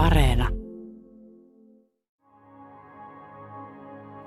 Areena. 0.00 0.48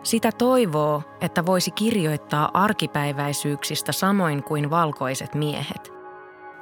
Sitä 0.03 0.31
toivoo, 0.31 1.01
että 1.21 1.45
voisi 1.45 1.71
kirjoittaa 1.71 2.49
arkipäiväisyyksistä 2.53 3.91
samoin 3.91 4.43
kuin 4.43 4.69
valkoiset 4.69 5.35
miehet. 5.35 5.93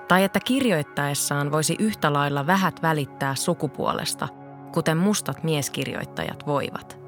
Tai 0.07 0.23
että 0.23 0.39
kirjoittaessaan 0.39 1.51
voisi 1.51 1.75
yhtä 1.79 2.13
lailla 2.13 2.47
vähät 2.47 2.81
välittää 2.81 3.35
sukupuolesta, 3.35 4.27
kuten 4.73 4.97
mustat 4.97 5.43
mieskirjoittajat 5.43 6.47
voivat. 6.47 6.99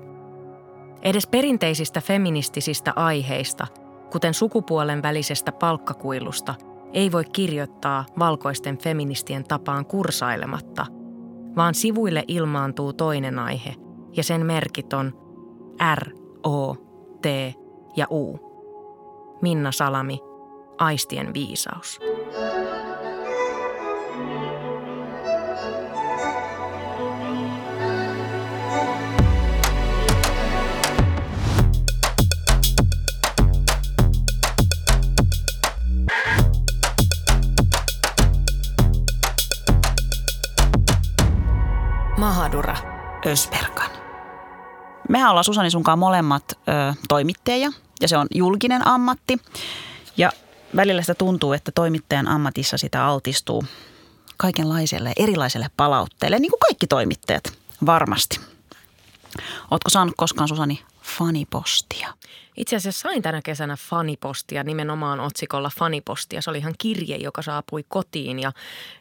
Edes 1.01 1.27
perinteisistä 1.27 2.01
feministisistä 2.01 2.93
aiheista, 2.95 3.67
kuten 4.11 4.33
sukupuolen 4.33 5.01
välisestä 5.03 5.51
palkkakuilusta, 5.51 6.55
ei 6.93 7.11
voi 7.11 7.23
kirjoittaa 7.25 8.05
valkoisten 8.19 8.77
feministien 8.77 9.43
tapaan 9.43 9.85
kursailematta, 9.85 10.85
vaan 11.55 11.75
sivuille 11.75 12.23
ilmaantuu 12.27 12.93
toinen 12.93 13.39
aihe, 13.39 13.75
ja 14.17 14.23
sen 14.23 14.45
merkit 14.45 14.93
on 14.93 15.13
R, 15.95 16.09
O, 16.43 16.75
T 17.21 17.25
ja 17.95 18.07
U. 18.11 18.39
Minna 19.41 19.71
Salami, 19.71 20.19
Aistien 20.77 21.33
viisaus. 21.33 21.99
Mahadura 42.23 42.77
Ösperkan. 43.25 43.91
Mehän 45.09 45.29
ollaan 45.29 45.43
Susani 45.43 45.71
sunkaan 45.71 45.99
molemmat 45.99 46.43
ö, 46.51 46.93
toimittajia 47.09 47.71
ja 48.01 48.07
se 48.07 48.17
on 48.17 48.27
julkinen 48.33 48.87
ammatti. 48.87 49.37
Ja 50.17 50.31
välillä 50.75 51.01
sitä 51.01 51.15
tuntuu, 51.15 51.53
että 51.53 51.71
toimittajan 51.75 52.27
ammatissa 52.27 52.77
sitä 52.77 53.05
altistuu 53.05 53.63
kaikenlaiselle 54.37 55.13
erilaiselle 55.17 55.67
palautteelle, 55.77 56.39
niin 56.39 56.51
kuin 56.51 56.59
kaikki 56.59 56.87
toimittajat 56.87 57.43
varmasti. 57.85 58.39
Ootko 59.71 59.89
saanut 59.89 60.13
koskaan 60.17 60.47
Susani 60.47 60.83
fanipostia? 61.03 62.13
Itse 62.57 62.75
asiassa 62.75 63.01
sain 63.01 63.21
tänä 63.21 63.41
kesänä 63.41 63.77
fanipostia, 63.89 64.63
nimenomaan 64.63 65.19
otsikolla 65.19 65.71
fanipostia. 65.77 66.41
Se 66.41 66.49
oli 66.49 66.57
ihan 66.57 66.75
kirje, 66.77 67.15
joka 67.17 67.41
saapui 67.41 67.85
kotiin 67.87 68.39
ja, 68.39 68.51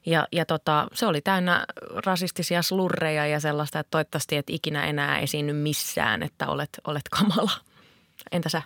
ja, 0.06 0.28
ja 0.32 0.46
tota, 0.46 0.88
se 0.94 1.06
oli 1.06 1.20
täynnä 1.20 1.64
rasistisia 2.06 2.62
slurreja 2.62 3.26
ja 3.26 3.40
sellaista, 3.40 3.78
että 3.78 3.90
toivottavasti 3.90 4.36
et 4.36 4.50
ikinä 4.50 4.86
enää 4.86 5.18
esiinny 5.18 5.52
missään, 5.52 6.22
että 6.22 6.46
olet, 6.46 6.70
olet 6.84 7.08
kamala. 7.10 7.52
Entä 8.32 8.48
sä? 8.48 8.62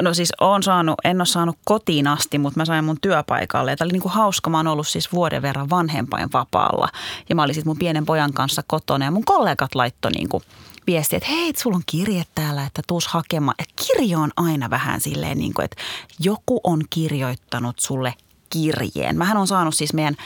No 0.00 0.14
siis 0.14 0.32
on 0.40 0.62
saanut, 0.62 0.94
en 1.04 1.20
ole 1.20 1.26
saanut 1.26 1.58
kotiin 1.64 2.06
asti, 2.06 2.38
mutta 2.38 2.60
mä 2.60 2.64
sain 2.64 2.84
mun 2.84 3.00
työpaikalle. 3.00 3.70
Ja 3.70 3.76
tämä 3.76 3.86
oli 3.86 3.92
niin 3.92 4.02
kuin 4.02 4.12
hauska. 4.12 4.50
Mä 4.50 4.56
oon 4.56 4.66
ollut 4.66 4.88
siis 4.88 5.12
vuoden 5.12 5.42
verran 5.42 5.70
vanhempain 5.70 6.28
vapaalla. 6.32 6.88
Ja 7.28 7.34
mä 7.34 7.42
olin 7.42 7.54
sitten 7.54 7.70
mun 7.70 7.78
pienen 7.78 8.06
pojan 8.06 8.32
kanssa 8.32 8.62
kotona 8.66 9.04
ja 9.04 9.10
mun 9.10 9.24
kollegat 9.24 9.74
laittoi 9.74 10.10
niin 10.10 10.28
kuin 10.28 10.42
viesti, 10.86 11.16
että 11.16 11.28
hei, 11.28 11.52
sulla 11.56 11.76
on 11.76 11.82
kirje 11.86 12.22
täällä, 12.34 12.64
että 12.64 12.82
tuus 12.86 13.06
hakemaan. 13.06 13.54
Ja 13.58 13.64
kirjo 13.86 14.20
on 14.20 14.30
aina 14.36 14.70
vähän 14.70 15.00
silleen, 15.00 15.38
niin 15.38 15.54
kuin, 15.54 15.64
että 15.64 15.76
joku 16.20 16.60
on 16.64 16.82
kirjoittanut 16.90 17.78
sulle 17.78 18.14
kirjeen. 18.50 19.16
Mähän 19.16 19.36
on 19.36 19.46
saanut 19.46 19.74
siis 19.74 19.94
meidän 19.94 20.16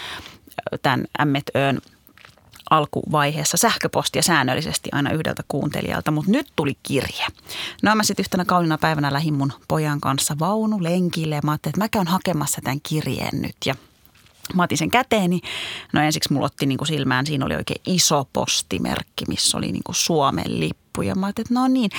tämän 0.83 1.05
Ämmet 1.21 1.51
Öön 1.57 1.81
alkuvaiheessa 2.71 3.57
sähköpostia 3.57 4.23
säännöllisesti 4.23 4.89
aina 4.93 5.13
yhdeltä 5.13 5.43
kuuntelijalta, 5.49 6.11
mutta 6.11 6.31
nyt 6.31 6.47
tuli 6.57 6.77
kirje. 6.83 7.27
No 7.83 7.95
mä 7.95 8.03
sitten 8.03 8.23
yhtenä 8.23 8.45
kaunina 8.45 8.79
päivänä 8.79 9.13
lähdin 9.13 9.35
mun 9.35 9.53
pojan 9.69 10.01
kanssa 10.01 10.37
vaunu 10.39 10.83
lenkille. 10.83 11.41
Mä 11.45 11.51
ajattelin, 11.51 11.73
että 11.73 11.85
mä 11.85 11.89
käyn 11.89 12.07
hakemassa 12.07 12.61
tämän 12.65 12.81
kirjeen 12.89 13.43
nyt 13.43 13.57
ja 13.67 13.75
Mä 14.55 14.63
otin 14.63 14.79
sen 14.79 14.91
käteeni. 14.91 15.41
No 15.93 16.03
ensiksi 16.03 16.33
mulla 16.33 16.47
otti 16.47 16.67
niin 16.67 16.79
kuin 16.79 16.89
silmään, 16.89 17.27
siinä 17.27 17.47
oli 17.47 17.55
oikein 17.55 17.81
iso 17.87 18.29
postimerkki, 18.33 19.25
missä 19.29 19.59
oli 19.59 19.73
niin 19.73 19.83
kuin 19.85 19.97
Suomen 19.97 20.61
lippu. 20.61 21.03
Ja 21.03 21.15
mä 21.15 21.27
ajattelin, 21.27 21.47
että 21.47 21.61
no 21.61 21.69
niin. 21.69 21.91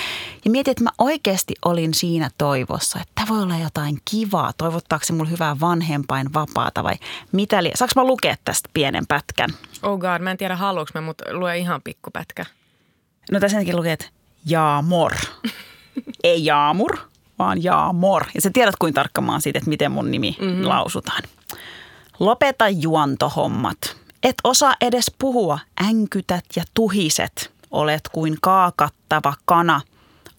Ja 0.44 0.50
mietin, 0.50 0.70
että 0.70 0.84
mä 0.84 0.90
oikeasti 0.98 1.54
olin 1.64 1.94
siinä 1.94 2.30
toivossa, 2.38 2.98
että 3.00 3.12
tämä 3.14 3.28
voi 3.28 3.42
olla 3.42 3.58
jotain 3.58 3.98
kivaa. 4.10 4.52
Toivottaako 4.52 5.04
se 5.04 5.12
mulle 5.12 5.30
hyvää 5.30 5.60
vanhempain 5.60 6.34
vapaata 6.34 6.84
vai 6.84 6.94
mitä? 7.32 7.62
Li- 7.62 7.72
Saanko 7.74 7.92
mä 7.96 8.04
lukea 8.04 8.36
tästä 8.44 8.68
pienen 8.72 9.06
pätkän? 9.06 9.50
Oh 9.82 9.98
god, 9.98 10.20
mä 10.20 10.30
en 10.30 10.36
tiedä 10.36 10.56
haluuks 10.56 10.94
mä, 10.94 11.00
mutta 11.00 11.24
lue 11.30 11.58
ihan 11.58 11.82
pikkupätkä. 11.82 12.46
No 13.30 13.40
tässä 13.40 13.58
lukee, 13.72 13.92
että 13.92 14.06
jaamor. 14.46 15.12
Ei 16.24 16.44
jaamur, 16.44 16.98
vaan 17.38 17.62
jaamor. 17.64 18.24
Ja 18.34 18.40
sä 18.40 18.50
tiedät, 18.52 18.76
kuin 18.76 18.94
tarkka 18.94 19.20
mä 19.20 19.40
siitä, 19.40 19.58
että 19.58 19.68
miten 19.68 19.92
mun 19.92 20.10
nimi 20.10 20.36
mm-hmm. 20.40 20.68
lausutaan. 20.68 21.22
Lopeta 22.22 22.68
juontohommat. 22.68 23.96
Et 24.22 24.36
osaa 24.44 24.74
edes 24.80 25.12
puhua, 25.18 25.58
änkytät 25.88 26.44
ja 26.56 26.64
tuhiset. 26.74 27.52
Olet 27.70 28.00
kuin 28.12 28.36
kaakattava 28.42 29.34
kana. 29.44 29.80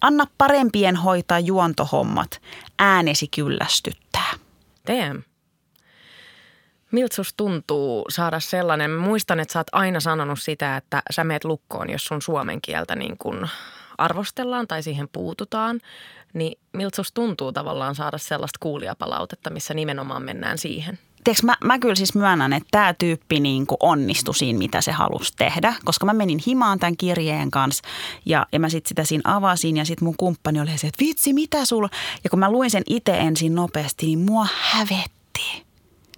Anna 0.00 0.26
parempien 0.38 0.96
hoitaa 0.96 1.38
juontohommat. 1.38 2.40
Äänesi 2.78 3.28
kyllästyttää. 3.28 4.30
Damn. 4.86 5.22
Miltä 6.90 7.16
susta 7.16 7.36
tuntuu 7.36 8.04
saada 8.08 8.40
sellainen? 8.40 8.90
Mä 8.90 9.06
muistan, 9.06 9.40
että 9.40 9.52
sä 9.52 9.58
oot 9.58 9.66
aina 9.72 10.00
sanonut 10.00 10.40
sitä, 10.40 10.76
että 10.76 11.02
sä 11.10 11.24
meet 11.24 11.44
lukkoon, 11.44 11.90
jos 11.90 12.04
sun 12.04 12.22
suomen 12.22 12.60
kieltä 12.60 12.96
niin 12.96 13.18
kun 13.18 13.48
arvostellaan 13.98 14.68
tai 14.68 14.82
siihen 14.82 15.08
puututaan. 15.12 15.80
Niin 16.32 16.58
miltä 16.72 16.96
susta 16.96 17.14
tuntuu 17.14 17.52
tavallaan 17.52 17.94
saada 17.94 18.18
sellaista 18.18 18.58
kuulijapalautetta, 18.62 19.50
missä 19.50 19.74
nimenomaan 19.74 20.22
mennään 20.22 20.58
siihen? 20.58 20.98
Tiedätkö, 21.24 21.46
mä, 21.46 21.56
mä 21.64 21.78
kyllä 21.78 21.94
siis 21.94 22.14
myönnän, 22.14 22.52
että 22.52 22.68
tämä 22.70 22.94
tyyppi 22.94 23.40
niin 23.40 23.66
kuin 23.66 23.78
onnistui 23.80 24.34
siinä, 24.34 24.58
mitä 24.58 24.80
se 24.80 24.92
halusi 24.92 25.32
tehdä. 25.36 25.74
Koska 25.84 26.06
mä 26.06 26.12
menin 26.12 26.40
himaan 26.46 26.78
tämän 26.78 26.96
kirjeen 26.96 27.50
kanssa 27.50 27.84
ja, 28.26 28.46
ja 28.52 28.60
mä 28.60 28.68
sitten 28.68 28.88
sitä 28.88 29.04
siinä 29.04 29.34
avasin 29.34 29.76
ja 29.76 29.84
sitten 29.84 30.06
mun 30.06 30.16
kumppani 30.16 30.60
oli 30.60 30.78
se, 30.78 30.86
että 30.86 31.04
vitsi, 31.04 31.32
mitä 31.32 31.64
sulla? 31.64 31.88
Ja 32.24 32.30
kun 32.30 32.38
mä 32.38 32.50
luin 32.50 32.70
sen 32.70 32.82
itse 32.86 33.18
ensin 33.18 33.54
nopeasti, 33.54 34.06
niin 34.06 34.18
mua 34.18 34.46
hävetti. 34.60 35.64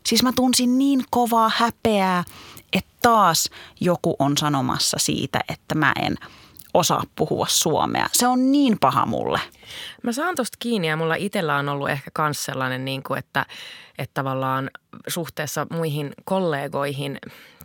Siis 0.06 0.22
mä 0.22 0.32
tunsin 0.32 0.78
niin 0.78 1.04
kovaa 1.10 1.50
häpeää, 1.56 2.24
että 2.72 2.90
taas 3.02 3.50
joku 3.80 4.16
on 4.18 4.36
sanomassa 4.36 4.96
siitä, 5.00 5.40
että 5.48 5.74
mä 5.74 5.92
en 6.02 6.16
osaa 6.76 7.02
puhua 7.16 7.46
suomea. 7.48 8.06
Se 8.12 8.26
on 8.26 8.52
niin 8.52 8.78
paha 8.80 9.06
mulle. 9.06 9.40
Mä 10.02 10.12
saan 10.12 10.34
tosta 10.34 10.56
kiinni 10.58 10.88
ja 10.88 10.96
mulla 10.96 11.14
itsellä 11.14 11.56
on 11.56 11.68
ollut 11.68 11.90
ehkä 11.90 12.10
kans 12.14 12.44
sellainen, 12.44 12.84
niin 12.84 13.02
kuin, 13.02 13.18
että, 13.18 13.46
että 13.98 14.14
tavallaan 14.14 14.70
suhteessa 15.08 15.66
muihin 15.70 16.10
kollegoihin 16.24 17.18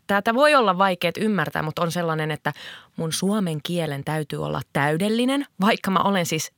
Tätä 0.08 0.34
voi 0.34 0.56
olla 0.56 0.78
vaikea 0.78 1.12
ymmärtää, 1.18 1.64
mutta 1.64 1.82
on 1.82 1.92
sellainen, 1.92 2.32
että 2.32 2.54
mun 2.98 3.14
suomen 3.14 3.60
kielen 3.64 4.04
täytyy 4.04 4.46
olla 4.46 4.62
täydellinen, 4.74 5.46
vaikka 5.62 5.92
mä 5.92 6.00
olen 6.00 6.26
siis 6.26 6.52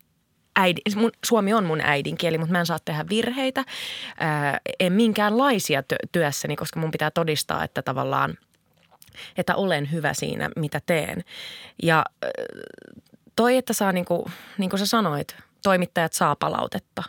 äidi, 0.56 0.82
mun, 0.96 1.12
suomi 1.26 1.54
on 1.54 1.66
mun 1.66 1.82
äidinkieli, 1.82 2.38
mutta 2.38 2.52
mä 2.52 2.60
en 2.60 2.66
saa 2.66 2.80
tehdä 2.86 3.06
virheitä, 3.10 3.64
ää, 4.20 4.60
en 4.80 4.94
minkäänlaisia 4.94 5.84
työssäni, 6.12 6.56
koska 6.56 6.80
mun 6.80 6.92
pitää 6.92 7.12
todistaa, 7.12 7.64
että 7.64 7.82
tavallaan, 7.82 8.38
että 9.38 9.56
olen 9.56 9.92
hyvä 9.92 10.14
siinä, 10.14 10.50
mitä 10.56 10.82
teen. 10.86 11.24
Ja 11.84 12.06
toi, 13.36 13.58
että 13.58 13.74
saa 13.74 13.92
niin 13.92 14.06
kuin, 14.06 14.26
niin 14.58 14.70
kuin 14.70 14.80
sä 14.80 14.86
sanoit, 14.86 15.36
toimittajat 15.64 16.14
saa 16.14 16.36
palautetta 16.36 17.04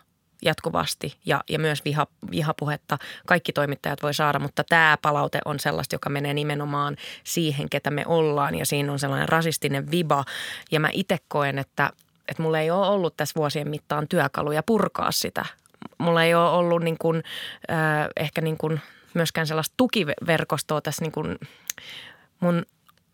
jatkuvasti 0.45 1.19
ja, 1.27 1.41
ja 1.49 1.59
myös 1.59 1.85
viha, 1.85 2.07
vihapuhetta. 2.31 2.99
Kaikki 3.27 3.53
toimittajat 3.53 4.03
voi 4.03 4.15
saada, 4.15 4.39
mutta 4.39 4.65
tämä 4.65 4.99
palaute 5.03 5.39
on 5.45 5.61
sellaista, 5.61 5.95
joka 5.95 6.11
menee 6.11 6.35
nimenomaan 6.35 6.97
siihen, 7.25 7.71
ketä 7.71 7.91
me 7.91 8.03
ollaan 8.07 8.55
ja 8.55 8.67
siinä 8.67 8.93
on 8.93 8.99
sellainen 8.99 9.29
rasistinen 9.29 9.91
viba. 9.91 10.25
Ja 10.71 10.81
mä 10.81 10.89
itse 10.93 11.19
koen, 11.29 11.59
että, 11.59 11.91
että 12.29 12.43
mulla 12.43 12.61
ei 12.61 12.71
ole 12.71 12.87
ollut 12.87 13.17
tässä 13.17 13.35
vuosien 13.37 13.69
mittaan 13.69 14.09
työkaluja 14.09 14.63
purkaa 14.63 15.13
sitä. 15.13 15.45
Mulla 15.99 16.25
ei 16.25 16.35
ole 16.35 16.51
ollut 16.51 16.83
niin 16.83 16.99
kuin, 16.99 17.23
äh, 17.71 18.09
ehkä 18.17 18.41
niin 18.41 18.59
kuin 18.59 18.81
myöskään 19.15 19.47
sellaista 19.47 19.75
tukiverkostoa 19.77 20.81
tässä 20.81 21.05
niin 21.05 21.13
kuin 21.13 21.39
mun 22.41 22.63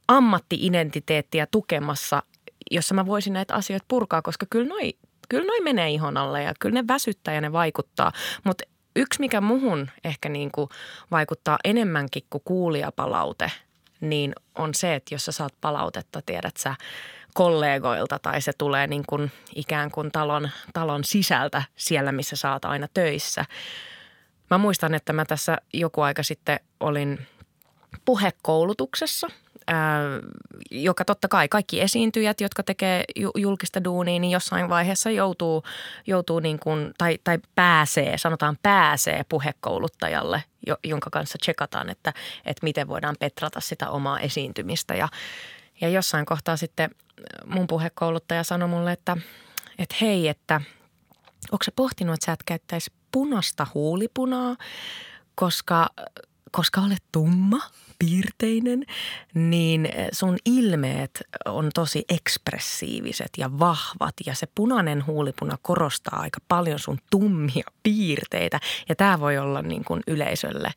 ammattiidentiteettiä 0.09 1.47
tukemassa, 1.51 2.23
jossa 2.71 2.95
mä 2.95 3.07
voisin 3.07 3.33
näitä 3.33 3.55
asioita 3.55 3.87
purkaa, 3.89 4.23
koska 4.23 4.47
kyllä 4.51 4.69
noi 4.69 4.95
kyllä 5.31 5.47
noi 5.47 5.61
menee 5.61 5.91
ihon 5.91 6.17
alle 6.17 6.43
ja 6.43 6.53
kyllä 6.61 6.83
ne 6.83 6.89
väsyttää 6.89 7.35
ja 7.35 7.41
ne 7.41 7.53
vaikuttaa. 7.53 8.13
Mutta 8.45 8.65
yksi, 8.97 9.21
mikä 9.21 9.41
muhun 9.41 9.91
ehkä 10.05 10.29
niin 10.29 10.51
kuin 10.53 10.69
vaikuttaa 11.11 11.59
enemmänkin 11.65 12.23
kuin 12.31 12.43
kuulijapalaute, 12.45 13.53
niin 14.01 14.33
on 14.55 14.75
se, 14.75 14.95
että 14.95 15.15
jos 15.15 15.25
sä 15.25 15.33
saat 15.33 15.55
palautetta, 15.61 16.23
tiedät 16.27 16.57
sä, 16.57 16.75
kollegoilta 17.35 18.19
tai 18.19 18.41
se 18.41 18.53
tulee 18.59 18.87
niin 18.87 19.05
kuin 19.07 19.33
ikään 19.55 19.91
kuin 19.91 20.13
talon, 20.13 20.51
talon 20.73 21.05
sisältä 21.05 21.63
siellä, 21.77 22.13
missä 22.13 22.37
saat 22.37 22.65
aina 22.65 22.87
töissä. 22.95 23.45
Mä 24.51 24.59
muistan, 24.59 24.95
että 24.95 25.13
mä 25.13 25.25
tässä 25.25 25.59
joku 25.73 26.01
aika 26.01 26.23
sitten 26.23 26.61
olin 26.81 27.27
puhekoulutuksessa 28.05 29.29
joka 30.71 31.05
totta 31.05 31.29
kai 31.29 31.49
kaikki 31.49 31.81
esiintyjät, 31.81 32.41
jotka 32.41 32.63
tekee 32.63 33.05
julkista 33.37 33.85
duunia, 33.85 34.19
niin 34.19 34.31
jossain 34.31 34.69
vaiheessa 34.69 35.11
joutuu, 35.11 35.63
joutuu 36.07 36.41
niin 36.41 36.59
kuin, 36.59 36.95
tai, 36.99 37.19
tai 37.25 37.39
pääsee, 37.55 38.19
sanotaan 38.19 38.59
pääsee 38.63 39.25
puhekouluttajalle, 39.29 40.45
jonka 40.85 41.11
kanssa 41.11 41.39
tsekataan, 41.41 41.91
että, 41.91 42.13
että 42.45 42.65
miten 42.65 42.89
voidaan 42.89 43.17
petrata 43.21 43.61
sitä 43.61 43.91
omaa 43.91 44.21
esiintymistä. 44.21 44.95
Ja, 44.95 45.09
ja 45.81 45.89
jossain 45.89 46.27
kohtaa 46.27 46.57
sitten 46.57 46.91
mun 47.47 47.67
puhekouluttaja 47.67 48.45
sanoi 48.45 48.69
mulle, 48.69 48.93
että, 48.93 49.17
että 49.79 49.97
hei, 50.01 50.29
että 50.29 50.61
onko 51.53 51.65
se 51.65 51.73
pohtinut, 51.77 52.15
että 52.15 52.27
sä 52.27 52.33
et 52.33 52.43
käyttäisi 52.47 52.93
punasta 53.13 53.67
huulipunaa, 53.75 54.57
koska, 55.35 55.87
koska 56.51 56.81
olet 56.81 57.03
tumma– 57.13 57.61
piirteinen, 58.01 58.85
niin 59.35 59.89
sun 60.13 60.37
ilmeet 60.45 61.23
on 61.45 61.71
tosi 61.75 62.05
ekspressiiviset 62.09 63.31
ja 63.39 63.59
vahvat 63.59 64.15
ja 64.27 64.35
se 64.35 64.47
punainen 64.55 65.07
huulipuna 65.07 65.59
korostaa 65.63 66.21
aika 66.21 66.39
paljon 66.49 66.79
sun 66.79 66.99
tummia 67.11 67.65
piirteitä 67.83 68.61
ja 68.89 68.97
tämä 68.97 69.21
voi 69.21 69.39
olla 69.39 69.63
niin 69.63 69.85
kuin 69.85 70.03
yleisölle, 70.07 70.71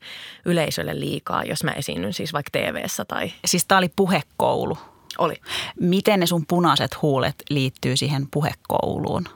yleisölle 0.44 1.00
liikaa, 1.00 1.44
jos 1.44 1.64
mä 1.64 1.70
esiinnyn 1.70 2.12
siis 2.12 2.32
vaikka 2.32 2.50
tv 2.58 2.84
tai... 3.08 3.32
Siis 3.44 3.66
tää 3.66 3.78
oli 3.78 3.90
puhekoulu. 3.96 4.78
Oli. 5.18 5.34
Miten 5.80 6.20
ne 6.20 6.26
sun 6.26 6.46
punaiset 6.46 7.02
huulet 7.02 7.34
liittyy 7.50 7.96
siihen 7.96 8.26
puhekouluun? 8.30 9.28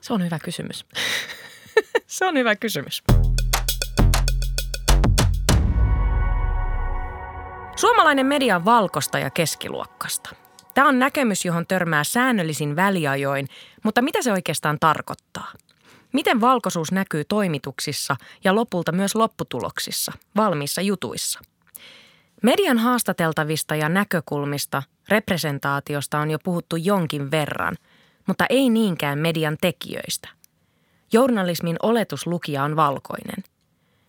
Se 0.00 0.12
on 0.12 0.24
hyvä 0.24 0.38
kysymys. 0.38 0.86
se 2.06 2.26
on 2.26 2.36
hyvä 2.36 2.56
kysymys. 2.56 3.02
Suomalainen 7.76 8.26
media 8.26 8.56
on 8.56 8.64
valkosta 8.64 9.18
ja 9.18 9.30
keskiluokkasta. 9.30 10.30
Tämä 10.74 10.88
on 10.88 10.98
näkemys, 10.98 11.44
johon 11.44 11.66
törmää 11.66 12.04
säännöllisin 12.04 12.76
väliajoin, 12.76 13.48
mutta 13.84 14.02
mitä 14.02 14.22
se 14.22 14.32
oikeastaan 14.32 14.76
tarkoittaa? 14.80 15.52
Miten 16.12 16.40
valkoisuus 16.40 16.92
näkyy 16.92 17.24
toimituksissa 17.24 18.16
ja 18.44 18.54
lopulta 18.54 18.92
myös 18.92 19.14
lopputuloksissa, 19.14 20.12
valmiissa 20.36 20.80
jutuissa? 20.80 21.40
Median 22.42 22.78
haastateltavista 22.78 23.74
ja 23.76 23.88
näkökulmista, 23.88 24.82
representaatiosta 25.08 26.18
on 26.18 26.30
jo 26.30 26.38
puhuttu 26.38 26.76
jonkin 26.76 27.30
verran, 27.30 27.76
mutta 28.26 28.46
ei 28.50 28.70
niinkään 28.70 29.18
median 29.18 29.56
tekijöistä. 29.60 30.28
Journalismin 31.12 31.76
oletuslukija 31.82 32.64
on 32.64 32.76
valkoinen. 32.76 33.44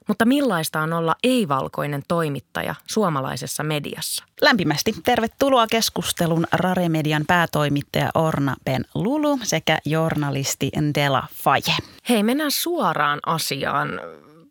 Mutta 0.08 0.26
millaista 0.26 0.82
on 0.82 0.94
olla 0.94 1.16
ei-valkoinen 1.24 2.04
toimittaja 2.08 2.76
suomalaisessa 2.88 3.64
mediassa? 3.64 4.26
Lämpimästi 4.42 4.94
tervetuloa 5.04 5.68
keskustelun 5.68 6.48
Rare-median 6.54 7.24
päätoimittaja 7.28 8.10
Orna 8.16 8.56
Ben 8.66 8.86
Lulu 8.96 9.40
sekä 9.44 9.78
journalisti 9.86 10.72
Ndela 10.82 11.24
Faje. 11.34 11.76
Hei, 12.10 12.24
mennään 12.24 12.52
suoraan 12.52 13.20
asiaan. 13.26 13.90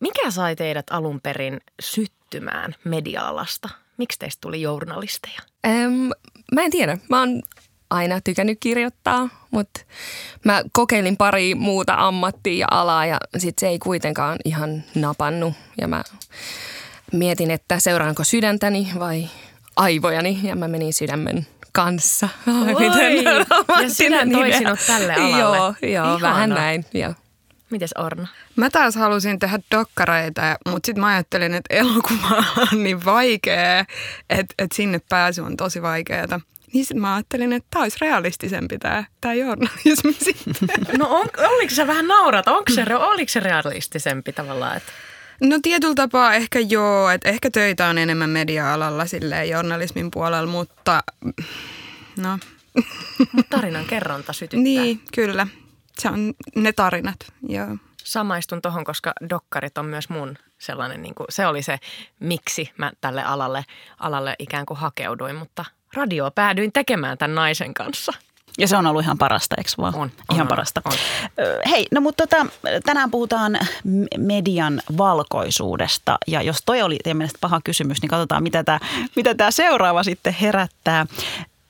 Mikä 0.01 0.31
sai 0.31 0.57
teidät 0.57 0.87
alun 0.91 1.21
perin 1.21 1.61
syttymään 1.81 2.75
media-alasta? 2.85 3.69
Miksi 3.97 4.19
teistä 4.19 4.41
tuli 4.41 4.63
journalisteja? 4.63 5.41
Ähm, 5.67 6.11
mä 6.55 6.63
en 6.63 6.71
tiedä. 6.71 6.99
Mä 7.09 7.21
oon 7.21 7.43
aina 7.93 8.21
tykännyt 8.21 8.59
kirjoittaa, 8.61 9.29
mutta 9.50 9.81
mä 10.44 10.62
kokeilin 10.73 11.17
pari 11.17 11.55
muuta 11.55 11.94
ammattia 11.99 12.59
ja 12.59 12.67
alaa 12.71 13.06
ja 13.06 13.19
sit 13.39 13.59
se 13.59 13.69
ei 13.69 13.79
kuitenkaan 13.79 14.39
ihan 14.44 14.85
napannut. 14.94 15.55
Ja 15.81 15.89
mä 15.89 16.03
mietin, 17.12 17.50
että 17.50 17.79
seuraanko 17.79 18.25
sydäntäni 18.25 18.89
vai 18.99 19.29
aivojani 19.77 20.41
ja 20.43 20.56
mä 20.56 20.69
menin 20.69 20.93
sydämen 20.93 21.47
kanssa. 21.73 22.29
Oi, 22.75 22.87
ja 23.83 23.91
sydän 23.91 24.31
toi 24.31 24.53
sinut 24.53 24.79
tälle 24.87 25.15
alalle. 25.15 25.56
Joo, 25.93 25.93
joo 25.93 26.21
vähän 26.21 26.50
näin. 26.50 26.85
Joo. 26.94 27.15
Mites 27.71 27.93
Orna? 27.99 28.29
Mä 28.56 28.71
taas 28.71 28.97
halusin 28.97 29.39
tehdä 29.39 29.59
dokkareita, 29.71 30.43
mutta 30.67 30.87
sitten 30.87 31.00
mä 31.00 31.06
ajattelin, 31.06 31.55
että 31.55 31.75
elokuva 31.75 32.44
on 32.59 32.83
niin 32.83 33.05
vaikea, 33.05 33.81
että, 34.31 34.55
että 34.59 34.77
sinne 34.77 35.00
pääsy 35.09 35.41
on 35.41 35.56
tosi 35.56 35.83
vaikeaa. 35.83 36.41
Niin 36.73 36.87
mä 36.95 37.15
ajattelin, 37.15 37.53
että 37.53 37.67
tämä 37.71 37.83
olisi 37.83 37.97
realistisempi 38.01 38.79
tämä, 38.79 39.05
tämä 39.21 39.35
journalismi 39.35 40.13
sitten. 40.25 40.69
No 40.99 41.07
on, 41.09 41.27
oliko 41.39 41.75
se 41.75 41.87
vähän 41.87 42.09
naurata? 42.09 42.53
Onko 42.53 42.73
se, 42.73 42.85
oliko 42.97 43.29
se 43.29 43.41
realistisempi 43.41 44.33
tavallaan? 44.33 44.77
Että... 44.77 44.93
No 45.41 45.59
tietyllä 45.63 45.95
tapaa 45.95 46.35
ehkä 46.35 46.59
joo, 46.59 47.11
että 47.11 47.29
ehkä 47.29 47.51
töitä 47.51 47.87
on 47.87 47.99
enemmän 47.99 48.31
media-alalla 48.31 49.07
silleen 49.07 49.49
journalismin 49.49 50.11
puolella, 50.11 50.51
mutta 50.51 51.03
no. 52.19 52.39
Mut 53.33 53.47
tarinan 53.51 53.85
kerronta 53.85 54.33
sytyttää. 54.33 54.63
Niin, 54.63 55.01
kyllä. 55.15 55.47
Se 55.99 56.09
on 56.09 56.35
ne 56.57 56.73
tarinat, 56.73 57.17
joo. 57.49 57.77
Samaistun 58.05 58.63
tuohon, 58.63 58.85
koska 58.85 59.13
dokkarit 59.31 59.79
on 59.79 59.87
myös 59.87 60.09
mun 60.09 60.39
sellainen, 60.59 61.03
niin 61.03 61.15
kuin, 61.15 61.27
se 61.31 61.47
oli 61.47 61.63
se, 61.63 61.79
miksi 62.21 62.71
mä 62.79 62.93
tälle 63.01 63.25
alalle, 63.25 63.65
alalle 63.99 64.37
ikään 64.39 64.67
kuin 64.67 64.79
hakeuduin, 64.79 65.37
mutta– 65.37 65.65
radio 65.94 66.31
päädyin 66.31 66.73
tekemään 66.73 67.19
tämän 67.19 67.35
naisen 67.35 67.75
kanssa. 67.75 68.12
Ja 68.59 68.69
se 68.69 68.77
on 68.77 68.87
ollut 68.87 69.03
ihan 69.03 69.19
parasta, 69.19 69.55
eikö 69.59 69.71
vaan? 69.79 69.94
On. 69.94 70.00
on 70.00 70.11
ihan 70.35 70.44
on, 70.44 70.49
parasta. 70.49 70.83
On. 70.85 70.93
Hei, 71.71 71.87
no 71.91 72.00
mutta 72.00 72.27
tota, 72.27 72.47
tänään 72.85 73.11
puhutaan 73.11 73.59
median 74.19 74.83
valkoisuudesta. 74.99 76.19
Ja 76.27 76.43
jos 76.43 76.59
toi 76.67 76.83
oli 76.83 76.99
teidän 77.05 77.17
mielestä 77.17 77.39
paha 77.41 77.61
kysymys, 77.65 78.03
niin 78.03 78.11
katsotaan, 78.11 78.43
mitä 78.43 78.65
tämä 78.65 78.81
mitä 79.17 79.35
tää 79.35 79.50
seuraava 79.50 80.03
sitten 80.03 80.37
herättää. 80.41 81.06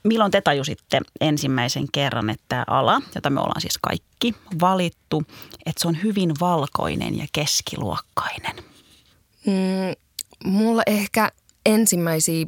Milloin 0.05 0.31
te 0.31 0.41
tajusitte 0.41 1.01
ensimmäisen 1.21 1.87
kerran, 1.93 2.31
että 2.31 2.45
tämä 2.49 2.65
ala, 2.67 3.03
jota 3.15 3.31
me 3.31 3.41
ollaan 3.41 3.61
siis 3.61 3.79
kaikki 3.79 4.35
valittu, 4.61 5.23
että 5.67 5.83
se 5.83 5.89
on 5.89 6.03
hyvin 6.03 6.33
valkoinen 6.41 7.19
ja 7.19 7.27
keskiluokkainen? 7.33 8.57
Mm, 9.47 9.95
mulla 10.45 10.83
ehkä 10.87 11.31
ensimmäisiä, 11.67 12.47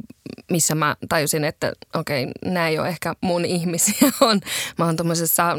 missä 0.51 0.75
mä 0.75 0.95
tajusin, 1.09 1.43
että 1.43 1.73
okei, 1.93 2.27
nämä 2.45 2.67
ei 2.67 2.79
ole 2.79 2.87
ehkä 2.87 3.13
mun 3.21 3.45
ihmisiä, 3.55 4.11
on. 4.21 4.39
Mä 4.77 4.85
oon 4.85 4.95
tuommoisessa 4.95 5.57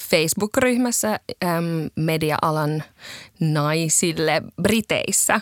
Facebook-ryhmässä 0.00 1.20
äm, 1.44 1.90
media-alan 1.96 2.82
naisille 3.40 4.42
Briteissä. 4.62 5.40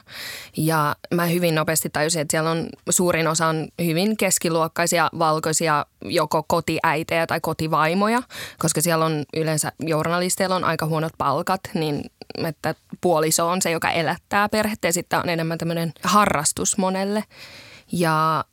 Ja 0.56 0.96
mä 1.14 1.26
hyvin 1.26 1.54
nopeasti 1.54 1.90
tajusin, 1.90 2.22
että 2.22 2.32
siellä 2.32 2.50
on 2.50 2.66
suurin 2.90 3.28
osa 3.28 3.46
on 3.46 3.68
hyvin 3.84 4.16
keskiluokkaisia, 4.16 5.10
valkoisia, 5.18 5.86
joko 6.04 6.42
kotiäitejä 6.42 7.26
tai 7.26 7.40
kotivaimoja, 7.42 8.22
koska 8.58 8.80
siellä 8.80 9.04
on 9.04 9.24
yleensä 9.36 9.72
journalisteilla 9.80 10.56
on 10.56 10.64
aika 10.64 10.86
huonot 10.86 11.12
palkat, 11.18 11.60
niin 11.74 12.10
että 12.46 12.74
puoliso 13.00 13.48
on 13.48 13.62
se, 13.62 13.70
joka 13.70 13.90
elättää 13.90 14.48
perhettä 14.48 14.88
ja 14.88 14.92
sitten 14.92 15.18
on 15.18 15.28
enemmän 15.28 15.58
tämmöinen 15.58 15.92
harrastus 16.04 16.78
monelle. 16.78 17.24
Ja 17.92 18.44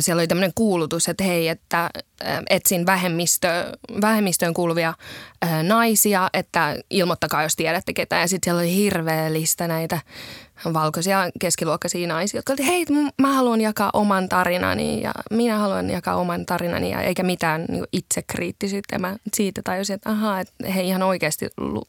siellä 0.00 0.20
oli 0.20 0.26
tämmöinen 0.26 0.52
kuulutus, 0.54 1.08
että 1.08 1.24
hei, 1.24 1.48
että 1.48 1.84
äh, 1.84 2.42
etsin 2.50 2.86
vähemmistö, 2.86 3.48
vähemmistöön 4.00 4.54
kuuluvia 4.54 4.94
äh, 5.44 5.62
naisia, 5.62 6.30
että 6.32 6.76
ilmoittakaa, 6.90 7.42
jos 7.42 7.56
tiedätte 7.56 7.92
ketään. 7.92 8.20
Ja 8.20 8.28
sitten 8.28 8.46
siellä 8.46 8.60
oli 8.60 8.76
hirveä 8.76 9.32
lista 9.32 9.68
näitä 9.68 10.00
valkoisia 10.72 11.30
keskiluokkaisia 11.40 12.08
naisia, 12.08 12.38
jotka 12.38 12.52
olivat, 12.52 12.68
hei, 12.68 12.86
mä 13.20 13.32
haluan 13.32 13.60
jakaa 13.60 13.90
oman 13.92 14.28
tarinani 14.28 15.02
ja 15.02 15.12
minä 15.30 15.58
haluan 15.58 15.90
jakaa 15.90 16.16
oman 16.16 16.46
tarinani 16.46 16.90
ja 16.90 17.00
eikä 17.00 17.22
mitään 17.22 17.64
niin 17.68 17.84
itsekriittisyyttä. 17.92 18.98
Mä 18.98 19.16
siitä 19.34 19.60
tajusin, 19.64 19.94
että 19.94 20.10
ahaa, 20.10 20.40
että 20.40 20.54
he 20.74 20.82
ihan 20.82 21.02
oikeasti 21.02 21.48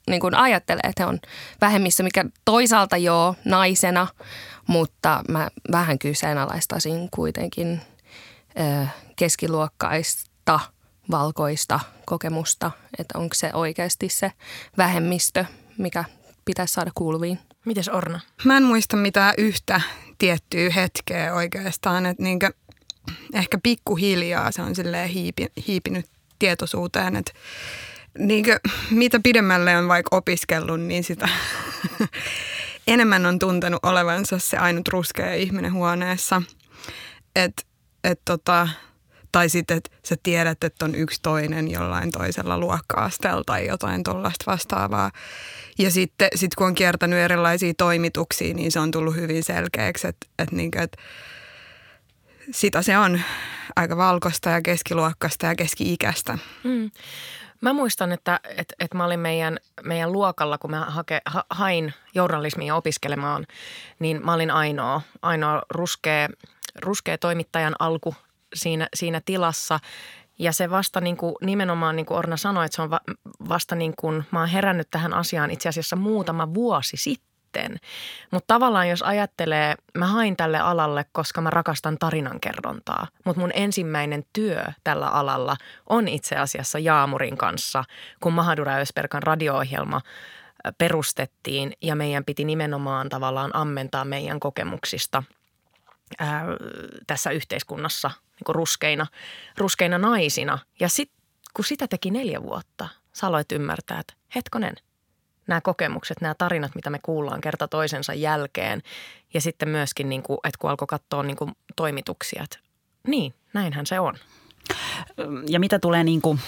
niin 0.10 0.36
ajattelee, 0.36 0.82
että 0.90 1.04
he 1.04 1.10
on 1.10 1.20
vähemmistö, 1.62 2.04
mikä 2.04 2.26
toisaalta 2.46 2.98
joo 2.98 3.36
naisena, 3.46 4.08
mutta 4.67 5.24
mä 5.29 5.50
vähän 5.72 6.00
kyseenalaistasin 6.00 7.10
kuitenkin 7.12 7.82
ö, 8.60 8.88
keskiluokkaista 9.15 10.60
valkoista 11.12 11.79
kokemusta, 12.05 12.72
että 13.00 13.20
onko 13.20 13.36
se 13.36 13.50
oikeasti 13.53 14.10
se 14.10 14.32
vähemmistö, 14.77 15.46
mikä 15.77 16.03
pitäisi 16.46 16.74
saada 16.74 16.91
kuuluviin. 16.96 17.39
Mites 17.65 17.89
Orna? 17.89 18.20
Mä 18.43 18.58
en 18.58 18.63
muista 18.63 18.98
mitään 18.98 19.34
yhtä 19.38 19.82
tiettyä 20.17 20.70
hetkeä 20.70 21.34
oikeastaan, 21.34 22.05
että 22.05 22.24
niinkö, 22.24 22.51
ehkä 23.34 23.58
pikkuhiljaa 23.63 24.51
se 24.51 24.62
on 24.62 24.75
silleen 24.75 25.10
hiipi, 25.10 25.48
hiipinyt 25.67 26.05
tietoisuuteen, 26.39 27.15
että 27.15 27.32
niinkö, 28.17 28.60
mitä 28.89 29.20
pidemmälle 29.24 29.77
on 29.77 29.88
vaikka 29.88 30.15
opiskellut, 30.15 30.82
niin 30.82 31.03
sitä 31.03 31.29
enemmän 32.88 33.25
on 33.25 33.40
tuntenut 33.40 33.86
olevansa 33.86 34.40
se 34.40 34.58
ainut 34.58 34.88
ruskea 34.88 35.34
ihminen 35.34 35.74
huoneessa. 35.74 36.42
Et, 37.36 37.68
et 38.04 38.22
tota, 38.25 38.68
tai 39.32 39.50
sitten, 39.50 39.78
että 39.78 39.90
sä 40.04 40.16
tiedät, 40.24 40.63
että 40.63 40.86
on 40.86 40.96
yksi 40.96 41.20
toinen 41.22 41.72
jollain 41.72 42.12
toisella 42.12 42.58
luokka-asteella 42.58 43.44
tai 43.46 43.68
jotain 43.68 44.04
tuollaista 44.04 44.52
vastaavaa. 44.52 45.12
Ja 45.80 45.92
sitten 45.92 46.30
sit 46.36 46.56
kun 46.56 46.68
on 46.68 46.75
kiertänyt 46.75 47.20
erilaisia 47.20 47.74
toimituksia, 47.78 48.54
niin 48.54 48.72
se 48.72 48.80
on 48.80 48.92
tullut 48.92 49.16
hyvin 49.16 49.44
selkeäksi, 49.44 50.08
että, 50.08 50.28
että, 50.40 50.56
niin, 50.56 50.72
että 50.78 50.98
sitä 52.52 52.82
se 52.82 52.98
on 52.98 53.22
aika 53.75 53.98
valkoista 53.98 54.50
ja 54.50 54.62
keskiluokkasta 54.62 55.46
ja 55.46 55.56
keski-ikäistä. 55.56 56.38
Mm. 56.63 56.92
Mä 57.63 57.74
muistan, 57.74 58.12
että, 58.12 58.39
että, 58.58 58.75
että 58.79 58.98
mä 58.98 59.05
olin 59.05 59.20
meidän, 59.20 59.58
meidän 59.84 60.12
luokalla, 60.12 60.58
kun 60.58 60.72
mä 60.72 60.86
hake, 60.86 61.22
ha, 61.25 61.43
hain 61.50 61.93
journalismia 62.15 62.75
opiskelemaan, 62.75 63.48
niin 64.00 64.25
mä 64.25 64.34
olin 64.34 64.51
ainoa, 64.51 65.01
ainoa 65.22 65.62
ruskea, 65.70 66.29
ruskea 66.82 67.17
toimittajan 67.17 67.75
alku 67.79 68.15
siinä, 68.53 68.88
siinä 68.93 69.22
tilassa. 69.25 69.79
Ja 70.39 70.51
se 70.51 70.70
vasta 70.70 71.01
niin 71.01 71.17
kuin, 71.17 71.36
nimenomaan 71.41 71.96
niin 71.96 72.05
kuin 72.05 72.17
Orna 72.17 72.38
sanoi, 72.38 72.65
että 72.65 72.75
se 72.75 72.82
on 72.82 72.89
va, 72.89 73.00
vasta 73.50 73.75
niin 73.75 73.93
kuin, 74.00 74.24
mä 74.32 74.39
oon 74.39 74.50
herännyt 74.50 74.88
tähän 74.91 75.13
asiaan 75.13 75.51
itse 75.51 75.70
asiassa 75.70 75.96
muutama 75.96 76.53
vuosi 76.53 76.98
sitten 76.98 77.33
sitten. 77.54 77.80
Mutta 78.32 78.54
tavallaan 78.54 78.90
jos 78.90 79.02
ajattelee, 79.02 79.76
mä 79.98 80.08
hain 80.08 80.38
tälle 80.38 80.60
alalle, 80.60 81.06
koska 81.12 81.42
mä 81.42 81.50
rakastan 81.50 81.98
tarinankerrontaa. 82.00 83.08
Mutta 83.26 83.42
mun 83.42 83.52
ensimmäinen 83.54 84.24
työ 84.34 84.64
tällä 84.84 85.08
alalla 85.08 85.56
on 85.90 86.08
itse 86.08 86.36
asiassa 86.36 86.80
Jaamurin 86.80 87.38
kanssa, 87.38 87.84
kun 88.20 88.34
Mahadura 88.34 88.76
Ösperkan 88.76 89.24
radio-ohjelma 89.24 90.02
perustettiin 90.78 91.74
ja 91.82 91.96
meidän 91.96 92.26
piti 92.26 92.46
nimenomaan 92.46 93.10
tavallaan 93.10 93.56
ammentaa 93.56 94.06
meidän 94.06 94.40
kokemuksista 94.40 95.24
ää, 96.20 96.46
tässä 97.08 97.32
yhteiskunnassa 97.32 98.08
niin 98.08 98.46
kuin 98.46 98.56
ruskeina, 98.56 99.08
ruskeina 99.58 99.98
naisina. 99.98 100.60
Ja 100.80 100.90
sitten 100.90 101.24
kun 101.54 101.66
sitä 101.66 101.88
teki 101.88 102.12
neljä 102.12 102.44
vuotta, 102.44 102.88
sä 103.14 103.28
aloit 103.28 103.52
ymmärtää, 103.52 104.00
että 104.00 104.14
hetkonen– 104.36 104.74
nämä 105.48 105.62
kokemukset, 105.62 106.22
nämä 106.22 106.36
tarinat, 106.38 106.76
mitä 106.76 106.90
me 106.90 107.00
kuullaan 107.02 107.42
kerta 107.42 107.68
toisensa 107.68 108.14
jälkeen. 108.14 108.82
Ja 109.34 109.42
sitten 109.42 109.70
myöskin, 109.70 110.10
niin 110.10 110.24
kuin, 110.24 110.38
että 110.44 110.58
kun 110.60 110.70
alkoi 110.70 110.88
katsoa 110.88 111.24
niin 111.24 111.38
kuin 111.38 111.52
toimituksia, 111.76 112.44
että 112.44 112.60
niin, 113.08 113.34
näinhän 113.54 113.86
se 113.86 114.00
on. 114.00 114.16
Ja 115.48 115.60
mitä 115.60 115.80
tulee 115.80 116.04
niin 116.04 116.22
kuin 116.22 116.40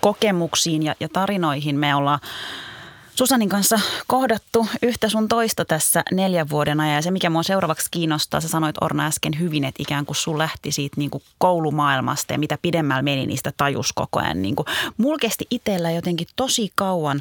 kokemuksiin 0.00 0.82
ja, 0.82 0.94
ja 1.00 1.08
tarinoihin, 1.08 1.76
me 1.76 1.94
ollaan 1.94 2.20
Susanin 3.20 3.48
kanssa 3.48 3.80
kohdattu 4.06 4.66
yhtä 4.82 5.08
sun 5.08 5.28
toista 5.28 5.64
tässä 5.64 6.02
neljän 6.10 6.50
vuoden 6.50 6.80
ajan. 6.80 6.94
Ja 6.94 7.02
se, 7.02 7.10
mikä 7.10 7.30
mua 7.30 7.42
seuraavaksi 7.42 7.88
kiinnostaa, 7.90 8.40
sä 8.40 8.48
sanoit 8.48 8.76
Orna 8.80 9.06
äsken 9.06 9.38
hyvin, 9.38 9.64
että 9.64 9.82
ikään 9.82 10.06
kuin 10.06 10.16
sun 10.16 10.38
lähti 10.38 10.72
siitä 10.72 10.94
niin 10.96 11.10
kuin 11.10 11.22
koulumaailmasta 11.38 12.32
ja 12.32 12.38
mitä 12.38 12.58
pidemmällä 12.62 13.02
meni, 13.02 13.26
niistä 13.26 13.52
tajus 13.56 13.92
koko 13.92 14.20
ajan. 14.20 14.42
Niin 14.42 14.56
kuin, 14.56 14.66
mulla 14.96 15.18
kesti 15.18 15.46
itsellä 15.50 15.90
jotenkin 15.90 16.26
tosi 16.36 16.72
kauan 16.74 17.20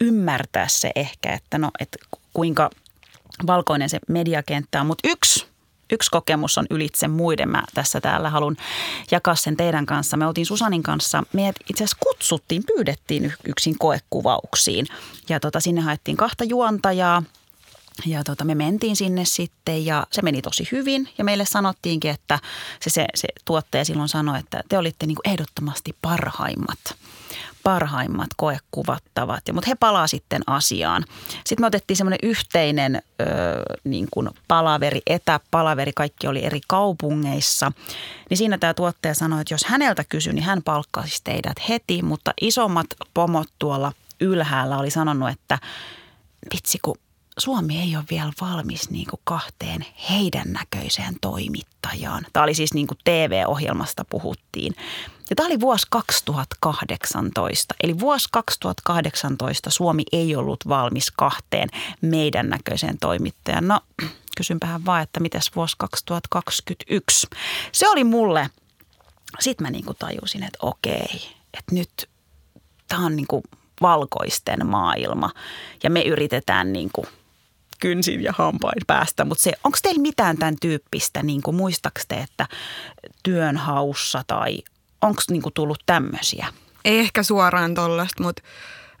ymmärtää 0.00 0.68
se 0.68 0.90
ehkä, 0.94 1.32
että 1.32 1.58
no, 1.58 1.70
että 1.80 1.98
kuinka 2.34 2.70
valkoinen 3.46 3.88
se 3.88 3.98
mediakenttä 4.08 4.80
on. 4.80 4.86
Mutta 4.86 5.08
yksi, 5.08 5.46
yksi 5.92 6.10
kokemus 6.10 6.58
on 6.58 6.66
ylitse 6.70 7.08
muiden. 7.08 7.48
Mä 7.48 7.62
tässä 7.74 8.00
täällä 8.00 8.30
haluan 8.30 8.56
jakaa 9.10 9.34
sen 9.34 9.56
teidän 9.56 9.86
kanssa. 9.86 10.16
Me 10.16 10.26
oltiin 10.26 10.46
Susanin 10.46 10.82
kanssa, 10.82 11.22
meidät 11.32 11.56
itse 11.70 11.84
asiassa 11.84 11.96
kutsuttiin, 12.00 12.62
pyydettiin 12.76 13.32
yksin 13.44 13.78
koekuvauksiin. 13.78 14.86
Ja 15.28 15.40
tota, 15.40 15.60
sinne 15.60 15.80
haettiin 15.80 16.16
kahta 16.16 16.44
juontajaa– 16.44 17.22
ja 18.06 18.24
tota, 18.24 18.44
me 18.44 18.54
mentiin 18.54 18.96
sinne 18.96 19.24
sitten 19.24 19.84
ja 19.84 20.06
se 20.12 20.22
meni 20.22 20.42
tosi 20.42 20.68
hyvin 20.72 21.08
ja 21.18 21.24
meille 21.24 21.44
sanottiinkin, 21.44 22.10
että 22.10 22.38
se, 22.80 22.90
se, 22.90 23.06
se 23.14 23.28
tuottaja 23.44 23.84
silloin 23.84 24.08
sanoi, 24.08 24.38
että 24.38 24.62
te 24.68 24.78
olitte 24.78 25.06
niin 25.06 25.18
ehdottomasti 25.24 25.96
parhaimmat 26.02 26.78
parhaimmat 27.62 28.28
koekuvattavat. 28.36 29.40
Ja, 29.48 29.54
mutta 29.54 29.70
he 29.70 29.74
palaa 29.74 30.06
sitten 30.06 30.42
asiaan. 30.46 31.04
Sitten 31.30 31.62
me 31.62 31.66
otettiin 31.66 31.96
semmoinen 31.96 32.18
yhteinen 32.22 32.96
ö, 32.96 33.24
niin 33.84 34.08
kuin 34.10 34.28
palaveri, 34.48 35.00
etäpalaveri, 35.06 35.92
kaikki 35.96 36.26
oli 36.26 36.44
eri 36.44 36.60
kaupungeissa. 36.68 37.72
Niin 38.30 38.38
siinä 38.38 38.58
tämä 38.58 38.74
tuottaja 38.74 39.14
sanoi, 39.14 39.40
että 39.40 39.54
jos 39.54 39.64
häneltä 39.64 40.04
kysyi, 40.08 40.32
niin 40.32 40.44
hän 40.44 40.62
palkkaisi 40.62 41.20
teidät 41.24 41.68
heti, 41.68 42.02
mutta 42.02 42.34
isommat 42.40 42.86
pomot 43.14 43.48
tuolla 43.58 43.92
ylhäällä 44.20 44.78
oli 44.78 44.90
sanonut, 44.90 45.28
että 45.28 45.58
vitsi 46.54 46.78
kun 46.82 46.96
Suomi 47.40 47.80
ei 47.80 47.96
ole 47.96 48.04
vielä 48.10 48.32
valmis 48.40 48.90
niin 48.90 49.06
kuin 49.10 49.20
kahteen 49.24 49.86
heidän 50.10 50.52
näköiseen 50.52 51.16
toimittajaan. 51.20 52.26
Tämä 52.32 52.44
oli 52.44 52.54
siis 52.54 52.74
niin 52.74 52.86
kuin 52.86 52.98
TV-ohjelmasta 53.04 54.04
puhuttiin. 54.10 54.74
Ja 55.30 55.36
tämä 55.36 55.46
oli 55.46 55.60
vuosi 55.60 55.86
2018. 55.90 57.74
Eli 57.82 58.00
vuosi 58.00 58.28
2018 58.32 59.70
Suomi 59.70 60.02
ei 60.12 60.36
ollut 60.36 60.68
valmis 60.68 61.10
kahteen 61.10 61.68
meidän 62.00 62.48
näköiseen 62.48 62.98
toimittajaan. 62.98 63.68
No, 63.68 63.80
kysynpähän 64.36 64.84
vaan, 64.84 65.02
että 65.02 65.20
mitäs 65.20 65.50
vuosi 65.56 65.76
2021? 65.78 67.26
Se 67.72 67.88
oli 67.88 68.04
mulle, 68.04 68.50
sitten 69.40 69.66
mä 69.66 69.70
niin 69.70 69.84
kuin 69.84 69.96
tajusin, 69.98 70.42
että 70.42 70.58
okei, 70.62 71.34
että 71.58 71.74
nyt 71.74 72.08
tämä 72.88 73.06
on 73.06 73.16
niin 73.16 73.26
kuin 73.26 73.42
valkoisten 73.80 74.66
maailma 74.66 75.30
ja 75.82 75.90
me 75.90 76.02
yritetään 76.02 76.72
niin 76.72 76.90
kuin 76.92 77.06
kynsin 77.80 78.22
ja 78.22 78.32
hampain 78.38 78.82
päästä. 78.86 79.24
Mutta 79.24 79.42
se, 79.42 79.52
onko 79.64 79.78
teillä 79.82 80.02
mitään 80.02 80.36
tämän 80.38 80.56
tyyppistä, 80.60 81.22
niin 81.22 81.42
kuin 81.42 81.56
te, 82.08 82.16
että 82.16 82.46
työnhaussa 83.22 84.22
tai 84.26 84.58
onko 85.02 85.22
niin 85.30 85.42
tullut 85.54 85.82
tämmöisiä? 85.86 86.46
Ei 86.84 86.98
ehkä 86.98 87.22
suoraan 87.22 87.74
tollasta, 87.74 88.22
mutta 88.22 88.42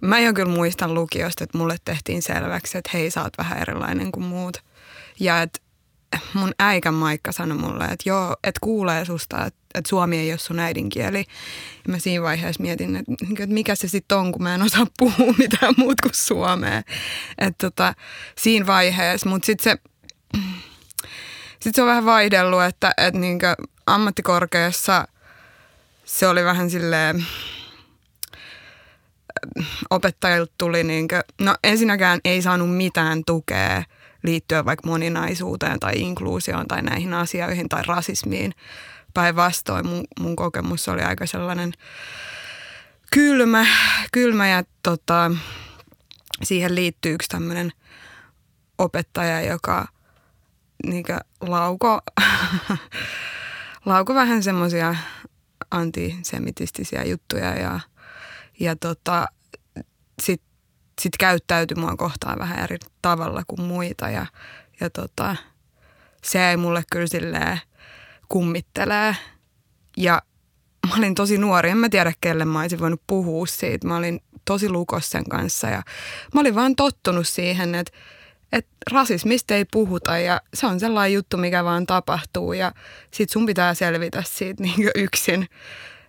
mä 0.00 0.20
jo 0.20 0.34
kyllä 0.34 0.52
muistan 0.52 0.94
lukiosta, 0.94 1.44
että 1.44 1.58
mulle 1.58 1.76
tehtiin 1.84 2.22
selväksi, 2.22 2.78
että 2.78 2.90
hei 2.94 3.10
sä 3.10 3.22
oot 3.22 3.38
vähän 3.38 3.58
erilainen 3.58 4.12
kuin 4.12 4.24
muut. 4.24 4.56
Ja 5.20 5.42
että 5.42 5.60
mun 6.34 6.52
äikän 6.58 6.94
Maikka 6.94 7.32
sanoi 7.32 7.58
mulle, 7.58 7.84
että 7.84 8.08
joo, 8.08 8.36
että 8.44 8.58
kuulee 8.60 9.04
susta, 9.04 9.46
että, 9.46 9.60
että 9.74 9.88
suomi 9.88 10.18
ei 10.18 10.32
ole 10.32 10.38
sun 10.38 10.58
äidinkieli. 10.58 11.18
Ja 11.86 11.92
mä 11.92 11.98
siinä 11.98 12.22
vaiheessa 12.22 12.62
mietin, 12.62 12.96
että, 12.96 13.12
että 13.30 13.54
mikä 13.54 13.74
se 13.74 13.88
sitten 13.88 14.18
on, 14.18 14.32
kun 14.32 14.42
mä 14.42 14.54
en 14.54 14.62
osaa 14.62 14.86
puhua 14.98 15.34
mitään 15.38 15.74
muut 15.76 16.00
kuin 16.00 16.14
suomea. 16.14 16.82
Että 17.38 17.70
tota, 17.70 17.94
siinä 18.38 18.66
vaiheessa, 18.66 19.28
mutta 19.28 19.46
sitten 19.46 19.64
se, 19.64 19.78
sit 21.60 21.74
se 21.74 21.82
on 21.82 21.88
vähän 21.88 22.04
vaihdellut, 22.04 22.62
että, 22.62 22.92
että 22.96 23.20
niin 23.20 23.38
ammattikorkeassa 23.86 25.08
se 26.04 26.28
oli 26.28 26.44
vähän 26.44 26.70
silleen, 26.70 27.26
opettajilta 29.90 30.52
tuli 30.58 30.84
niin 30.84 31.08
kuin, 31.08 31.22
no 31.40 31.54
ensinnäkään 31.64 32.20
ei 32.24 32.42
saanut 32.42 32.76
mitään 32.76 33.22
tukea– 33.26 33.82
liittyen 34.22 34.64
vaikka 34.64 34.88
moninaisuuteen 34.88 35.80
tai 35.80 35.92
inkluusioon 35.96 36.68
tai 36.68 36.82
näihin 36.82 37.14
asioihin 37.14 37.68
tai 37.68 37.82
rasismiin. 37.86 38.52
Päinvastoin 39.14 39.86
mun, 39.86 40.04
mun 40.20 40.36
kokemus 40.36 40.88
oli 40.88 41.02
aika 41.02 41.26
sellainen 41.26 41.72
kylmä, 43.12 43.66
kylmä 44.12 44.48
ja 44.48 44.62
tota, 44.82 45.30
siihen 46.42 46.74
liittyy 46.74 47.14
yksi 47.14 47.28
tämmöinen 47.28 47.72
opettaja, 48.78 49.40
joka 49.40 49.88
niin 50.86 51.04
lauko, 51.40 52.00
lauko 53.86 54.14
vähän 54.14 54.42
semmoisia 54.42 54.94
antisemitistisiä 55.70 57.04
juttuja 57.04 57.54
ja, 57.54 57.80
ja 58.60 58.76
tota, 58.76 59.26
sitten 60.22 60.49
sit 61.00 61.16
käyttäytyi 61.18 61.76
mua 61.76 61.96
kohtaan 61.96 62.38
vähän 62.38 62.64
eri 62.64 62.76
tavalla 63.02 63.42
kuin 63.46 63.62
muita 63.62 64.08
ja, 64.08 64.26
ja 64.80 64.90
tota, 64.90 65.36
se 66.22 66.50
ei 66.50 66.56
mulle 66.56 66.82
kyllä 66.92 67.06
silleen 67.06 67.60
kummittelee. 68.28 69.16
Ja 69.96 70.22
mä 70.88 70.94
olin 70.96 71.14
tosi 71.14 71.38
nuori, 71.38 71.70
en 71.70 71.76
mä 71.76 71.88
tiedä 71.88 72.12
kelle 72.20 72.44
mä 72.44 72.60
olisin 72.60 72.80
voinut 72.80 73.02
puhua 73.06 73.46
siitä. 73.46 73.86
Mä 73.86 73.96
olin 73.96 74.20
tosi 74.44 74.68
lukos 74.68 75.10
sen 75.10 75.24
kanssa 75.24 75.68
ja 75.68 75.82
mä 76.34 76.40
olin 76.40 76.54
vaan 76.54 76.76
tottunut 76.76 77.28
siihen, 77.28 77.74
että, 77.74 77.92
että 78.52 78.70
rasismista 78.90 79.54
ei 79.54 79.64
puhuta 79.64 80.18
ja 80.18 80.40
se 80.54 80.66
on 80.66 80.80
sellainen 80.80 81.14
juttu, 81.14 81.36
mikä 81.36 81.64
vaan 81.64 81.86
tapahtuu 81.86 82.52
ja 82.52 82.72
sit 83.10 83.30
sun 83.30 83.46
pitää 83.46 83.74
selvitä 83.74 84.22
siitä 84.26 84.62
niin 84.64 84.90
yksin. 84.94 85.48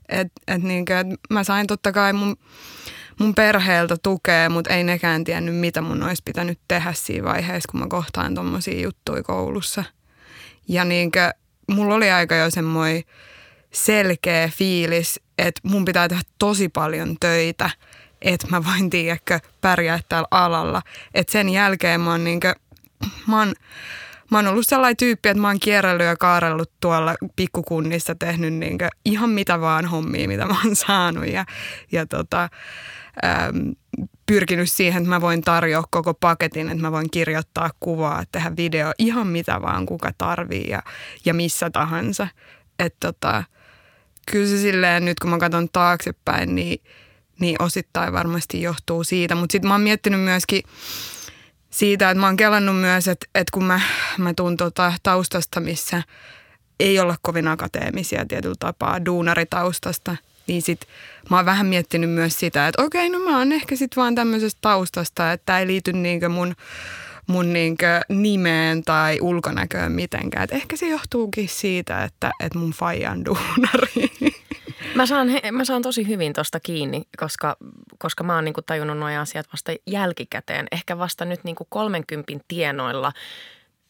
Et, 0.10 0.28
et 0.48 0.64
niin 0.64 0.86
kuin, 0.86 0.98
et 0.98 1.08
mä 1.30 1.44
sain 1.44 1.68
totta 1.68 1.92
kai 1.92 2.14
mun 2.14 2.38
mun 3.22 3.36
perheeltä 3.36 3.96
tukea, 4.04 4.50
mutta 4.50 4.74
ei 4.74 4.84
nekään 4.84 5.24
tiennyt, 5.24 5.56
mitä 5.56 5.82
mun 5.82 6.04
olisi 6.04 6.22
pitänyt 6.26 6.60
tehdä 6.68 6.94
siinä 6.94 7.28
vaiheessa, 7.28 7.72
kun 7.72 7.80
mä 7.80 7.88
kohtaan 7.90 8.36
tommosia 8.36 8.82
juttuja 8.82 9.24
koulussa. 9.24 9.84
Ja 10.68 10.86
niinkö, 10.86 11.32
mulla 11.68 11.96
oli 11.96 12.12
aika 12.12 12.36
jo 12.36 12.50
semmoinen 12.50 13.04
selkeä 13.72 14.48
fiilis, 14.48 15.20
että 15.38 15.62
mun 15.64 15.86
pitää 15.86 16.08
tehdä 16.08 16.24
tosi 16.40 16.70
paljon 16.70 17.16
töitä, 17.20 17.70
että 18.22 18.48
mä 18.50 18.66
voin, 18.66 18.90
tiedäkö, 18.90 19.40
pärjää 19.62 20.00
täällä 20.10 20.28
alalla. 20.32 20.82
Että 21.14 21.32
sen 21.32 21.50
jälkeen 21.50 22.02
mä 22.02 22.12
oon 22.12 22.24
niinkö, 22.24 22.54
mä 23.28 23.40
oon, 23.40 23.54
mä 24.32 24.38
oon 24.38 24.48
ollut 24.48 24.68
sellainen 24.68 24.98
tyyppi, 24.98 25.30
että 25.30 25.42
mä 25.42 25.48
oon 25.48 25.60
kierrellyt 25.60 26.06
ja 26.06 26.16
kaarellut 26.16 26.72
tuolla 26.80 27.16
pikkukunnissa, 27.36 28.16
tehnyt 28.16 28.54
niinkö 28.54 28.90
ihan 29.06 29.30
mitä 29.30 29.62
vaan 29.62 29.86
hommia, 29.86 30.28
mitä 30.28 30.46
mä 30.46 30.56
oon 30.66 30.76
saanut. 30.76 31.28
Ja, 31.28 31.46
ja 31.92 32.06
tota, 32.06 32.50
pyrkinyt 34.26 34.72
siihen, 34.72 35.02
että 35.02 35.10
mä 35.10 35.22
voin 35.22 35.42
tarjoa 35.42 35.84
koko 35.92 36.14
paketin, 36.14 36.70
että 36.70 36.82
mä 36.82 36.92
voin 36.92 37.12
kirjoittaa 37.12 37.70
kuvaa, 37.80 38.24
tehdä 38.32 38.52
video, 38.58 38.92
ihan 38.98 39.28
mitä 39.28 39.62
vaan 39.62 39.86
kuka 39.86 40.12
tarvii 40.18 40.70
ja, 40.70 40.84
ja 41.26 41.34
missä 41.34 41.70
tahansa. 41.70 42.28
et 42.80 42.96
tota, 43.00 43.44
kyllä 44.32 44.48
se 44.48 44.58
silleen 44.58 45.06
nyt 45.06 45.20
kun 45.20 45.30
mä 45.30 45.38
katson 45.38 45.70
taaksepäin, 45.70 46.56
niin, 46.56 46.84
niin 47.40 47.62
osittain 47.62 48.14
varmasti 48.14 48.62
johtuu 48.62 49.04
siitä. 49.04 49.36
Mutta 49.36 49.52
sitten 49.52 49.68
mä 49.68 49.74
oon 49.74 49.82
miettinyt 49.82 50.22
myöskin 50.22 50.64
siitä, 51.70 52.10
että 52.10 52.20
mä 52.20 52.26
oon 52.26 52.38
kelannut 52.38 52.82
myös, 52.82 53.08
että, 53.08 53.26
että 53.36 53.52
kun 53.54 53.64
mä, 53.64 53.82
mä 54.18 54.34
tuun 54.34 54.58
tota 54.58 54.94
taustasta, 55.04 55.60
missä 55.60 56.04
ei 56.80 57.00
olla 57.00 57.16
kovin 57.22 57.48
akateemisia 57.48 58.26
tietyllä 58.26 58.56
tapaa, 58.60 59.06
duunaritaustasta, 59.06 60.18
niin 60.48 60.62
sit 60.62 60.88
mä 61.30 61.36
oon 61.36 61.46
vähän 61.46 61.66
miettinyt 61.66 62.10
myös 62.10 62.40
sitä, 62.40 62.68
että 62.68 62.84
okei, 62.84 63.10
no 63.10 63.20
mä 63.20 63.38
oon 63.38 63.52
ehkä 63.52 63.76
sit 63.76 63.98
vaan 63.98 64.16
tämmöisestä 64.16 64.58
taustasta, 64.62 65.32
että 65.32 65.46
tämä 65.46 65.60
ei 65.60 65.68
liity 65.68 65.94
niinkö 65.94 66.30
mun 66.30 66.56
mun 67.28 67.54
niinkö 67.54 68.02
nimeen 68.10 68.84
tai 68.84 69.18
ulkonäköön 69.22 69.92
mitenkään. 69.92 70.44
Et 70.44 70.52
ehkä 70.52 70.78
se 70.78 70.88
johtuukin 70.88 71.50
siitä, 71.50 72.04
että, 72.04 72.32
että 72.40 72.60
mun 72.60 72.72
faija 72.72 73.12
on 73.12 73.26
duunari. 73.26 74.12
Mä 74.96 75.06
saan, 75.06 75.28
mä 75.52 75.66
saan 75.66 75.82
tosi 75.82 76.08
hyvin 76.08 76.34
tuosta 76.34 76.60
kiinni, 76.60 77.04
koska, 77.18 77.58
koska 78.00 78.24
mä 78.24 78.36
oon 78.36 78.46
niinku 78.46 78.62
tajunnut 78.62 78.98
nuo 78.98 79.20
asiat 79.20 79.48
vasta 79.54 79.72
jälkikäteen. 79.88 80.68
Ehkä 80.72 80.98
vasta 80.98 81.26
nyt 81.26 81.44
niinku 81.44 81.68
30 81.70 82.34
tienoilla, 82.48 83.12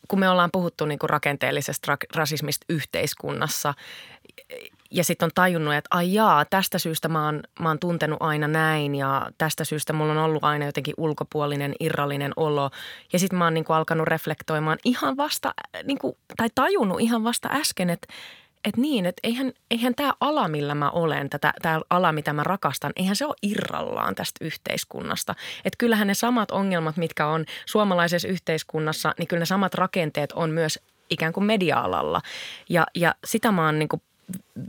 kun 0.08 0.20
me 0.20 0.30
ollaan 0.30 0.50
puhuttu 0.54 0.86
niinku 0.86 1.08
rakenteellisesta 1.08 1.98
rasismista 2.16 2.66
yhteiskunnassa 2.70 3.74
ja 4.92 5.04
sitten 5.04 5.26
on 5.26 5.32
tajunnut, 5.36 5.74
että 5.74 5.88
ai 5.92 6.14
jaa, 6.14 6.46
tästä 6.46 6.80
syystä 6.80 7.08
mä 7.08 7.26
oon, 7.26 7.42
mä 7.60 7.68
oon 7.68 7.80
tuntenut 7.80 8.18
aina 8.22 8.48
näin 8.48 8.96
ja 8.96 9.32
tästä 9.38 9.64
syystä 9.64 9.94
mulla 9.94 10.12
on 10.12 10.18
ollut 10.18 10.44
aina 10.44 10.66
jotenkin 10.66 10.94
ulkopuolinen, 10.98 11.74
irrallinen 11.80 12.34
olo. 12.36 12.70
Ja 13.14 13.20
sitten 13.20 13.40
mä 13.40 13.44
oon 13.46 13.54
niinku 13.54 13.74
alkanut 13.74 14.08
reflektoimaan 14.08 14.78
ihan 14.86 15.18
vasta, 15.18 15.54
niinku, 15.84 16.18
tai 16.38 16.48
tajunnut 16.56 17.02
ihan 17.02 17.24
vasta 17.24 17.50
äsken, 17.52 17.90
että 17.90 18.14
että 18.66 18.82
niin, 18.82 19.06
että 19.06 19.20
eihän, 19.24 19.52
eihän 19.72 19.96
tämä 19.96 20.14
ala, 20.20 20.48
millä 20.48 20.76
mä 20.76 20.90
olen, 20.90 21.30
tämä 21.62 21.82
ala, 21.90 22.12
mitä 22.12 22.34
mä 22.34 22.44
rakastan, 22.44 22.92
eihän 22.96 23.16
se 23.16 23.26
ole 23.26 23.36
irrallaan 23.42 24.16
tästä 24.16 24.46
yhteiskunnasta. 24.46 25.36
Että 25.66 25.78
kyllähän 25.78 26.08
ne 26.08 26.14
samat 26.14 26.52
ongelmat, 26.52 26.98
mitkä 26.98 27.28
on 27.28 27.46
suomalaisessa 27.66 28.28
yhteiskunnassa, 28.28 29.14
niin 29.18 29.28
kyllä 29.28 29.40
ne 29.40 29.46
samat 29.46 29.74
rakenteet 29.74 30.32
on 30.32 30.50
myös 30.50 30.80
ikään 31.10 31.34
kuin 31.34 31.44
media-alalla. 31.44 32.22
Ja, 32.70 32.86
ja 32.96 33.16
sitä 33.26 33.52
mä 33.52 33.66
oon 33.66 33.80
niin 33.80 33.90
kuin 33.90 34.02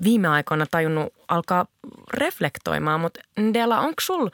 viime 0.05 0.29
aikoina 0.29 0.67
tajunnut 0.71 1.15
alkaa 1.29 1.67
reflektoimaan, 2.15 3.01
mutta 3.01 3.21
Dela, 3.55 3.81
onko 3.81 4.01
sul 4.01 4.29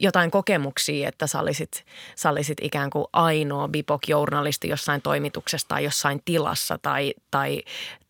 jotain 0.00 0.30
kokemuksia, 0.30 1.08
että 1.08 1.26
sä 1.26 1.40
olisit, 1.40 1.84
sä 2.16 2.30
olisit 2.30 2.58
ikään 2.62 2.90
kuin 2.90 3.04
ainoa 3.12 3.68
BIPOC-journalisti 3.68 4.68
jossain 4.68 5.02
toimituksessa 5.02 5.68
tai 5.68 5.84
jossain 5.84 6.22
tilassa 6.24 6.78
tai, 6.82 7.14
tai, 7.30 7.62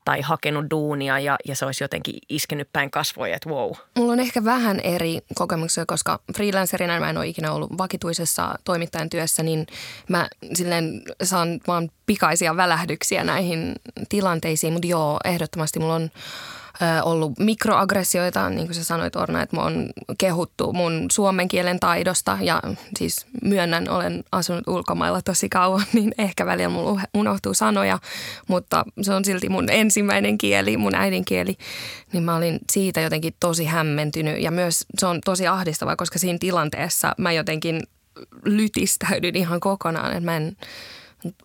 tai 0.05 0.21
hakenut 0.21 0.71
duunia 0.71 1.19
ja, 1.19 1.37
ja 1.45 1.57
se 1.57 1.67
olisi 1.67 1.85
jotenkin 1.85 2.15
iskenyt 2.29 2.69
päin 2.73 2.91
kasvoja, 2.91 3.37
että 3.37 3.51
wow. 3.51 3.71
Mulla 3.99 4.13
on 4.13 4.21
ehkä 4.21 4.45
vähän 4.45 4.81
eri 4.81 5.19
kokemuksia, 5.35 5.87
koska 5.87 6.21
freelancerina 6.37 7.01
mä 7.01 7.11
en 7.11 7.19
ole 7.19 7.27
ikinä 7.27 7.53
ollut 7.53 7.79
vakituisessa 7.79 8.55
toimittajan 8.65 9.11
työssä, 9.11 9.43
niin 9.43 9.67
mä 10.09 10.29
silleen 10.55 11.03
saan 11.23 11.61
vaan 11.67 11.91
pikaisia 12.07 12.57
välähdyksiä 12.57 13.25
näihin 13.25 13.75
tilanteisiin, 14.09 14.73
mutta 14.73 14.89
joo, 14.89 15.19
ehdottomasti 15.25 15.81
mulla 15.81 15.95
on 15.95 16.11
ollut 17.03 17.39
mikroaggressioita, 17.39 18.51
niin 18.51 18.67
kuin 18.67 18.75
sä 18.75 18.85
sanoit 18.85 19.17
Orna, 19.17 19.43
että 19.43 19.57
mä 19.57 19.63
oon 19.63 19.91
kehuttu 20.19 20.73
mun 20.73 21.07
suomen 21.13 21.49
kielen 21.49 21.81
taidosta 21.81 22.39
ja 22.41 22.63
siis 22.99 23.27
myönnän, 23.43 23.89
olen 23.89 24.25
asunut 24.33 24.69
ulkomailla 24.69 25.23
tosi 25.23 25.49
kauan, 25.49 25.85
niin 25.93 26.15
ehkä 26.19 26.47
välillä 26.47 26.69
mulla 26.69 27.01
unohtuu 27.15 27.55
sanoja, 27.55 27.99
mutta 28.49 28.85
se 29.03 29.15
on 29.15 29.25
silti 29.25 29.49
mun 29.49 29.71
ensimmäinen 29.71 30.39
kieli, 30.39 30.77
mun 30.77 30.95
äidinkieli, 30.95 31.57
niin 32.13 32.23
mä 32.23 32.37
olin 32.37 32.59
siitä 32.73 33.01
jotenkin 33.01 33.35
tosi 33.41 33.65
hämmentynyt 33.65 34.43
ja 34.43 34.51
myös 34.51 34.85
se 34.99 35.07
on 35.07 35.21
tosi 35.25 35.47
ahdistavaa, 35.47 35.97
koska 35.97 36.19
siinä 36.19 36.39
tilanteessa 36.39 37.15
mä 37.19 37.33
jotenkin 37.33 37.83
lytistäydyn 38.45 39.37
ihan 39.37 39.61
kokonaan, 39.61 40.11
että 40.11 40.25
mä 40.25 40.37
en, 40.37 40.57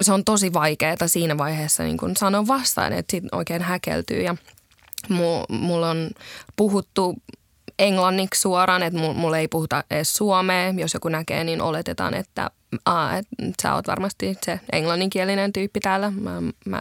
se 0.02 0.14
on 0.14 0.24
tosi 0.26 0.54
vaikeaa 0.54 1.08
siinä 1.08 1.38
vaiheessa 1.38 1.84
niin 1.84 1.98
sanoa 2.18 2.48
vastaan, 2.48 2.94
että 2.94 3.12
sit 3.12 3.24
oikein 3.32 3.62
häkeltyy 3.62 4.22
ja– 4.22 4.36
Mulla 5.50 5.90
on 5.90 6.10
puhuttu 6.56 7.16
englanniksi 7.80 8.42
suoraan, 8.42 8.84
että 8.84 9.00
mulla 9.00 9.38
ei 9.38 9.48
puhuta 9.48 9.84
edes 9.92 10.14
suomea. 10.14 10.74
Jos 10.78 10.94
joku 10.94 11.10
näkee, 11.10 11.44
niin 11.44 11.62
oletetaan, 11.62 12.14
että, 12.14 12.52
aa, 12.86 13.18
että 13.18 13.28
sä 13.62 13.76
oot 13.76 13.88
varmasti 13.88 14.38
se 14.46 14.60
englanninkielinen 14.72 15.54
tyyppi 15.54 15.80
täällä. 15.80 16.12
Mä, 16.12 16.42
mä 16.66 16.80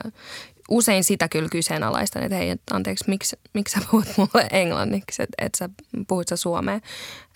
usein 0.69 1.05
sitä 1.05 1.29
kyllä 1.29 1.49
kyseenalaistan, 1.49 2.23
että 2.23 2.37
hei, 2.37 2.57
anteeksi, 2.71 3.05
miksi, 3.09 3.39
miksi 3.55 3.81
sä 3.81 3.87
puhut 3.91 4.07
mulle 4.17 4.47
englanniksi, 4.51 5.23
että 5.23 5.45
et 5.45 5.55
sä 5.55 5.69
puhut 6.09 6.29
sä 6.29 6.37
suomea. 6.37 6.81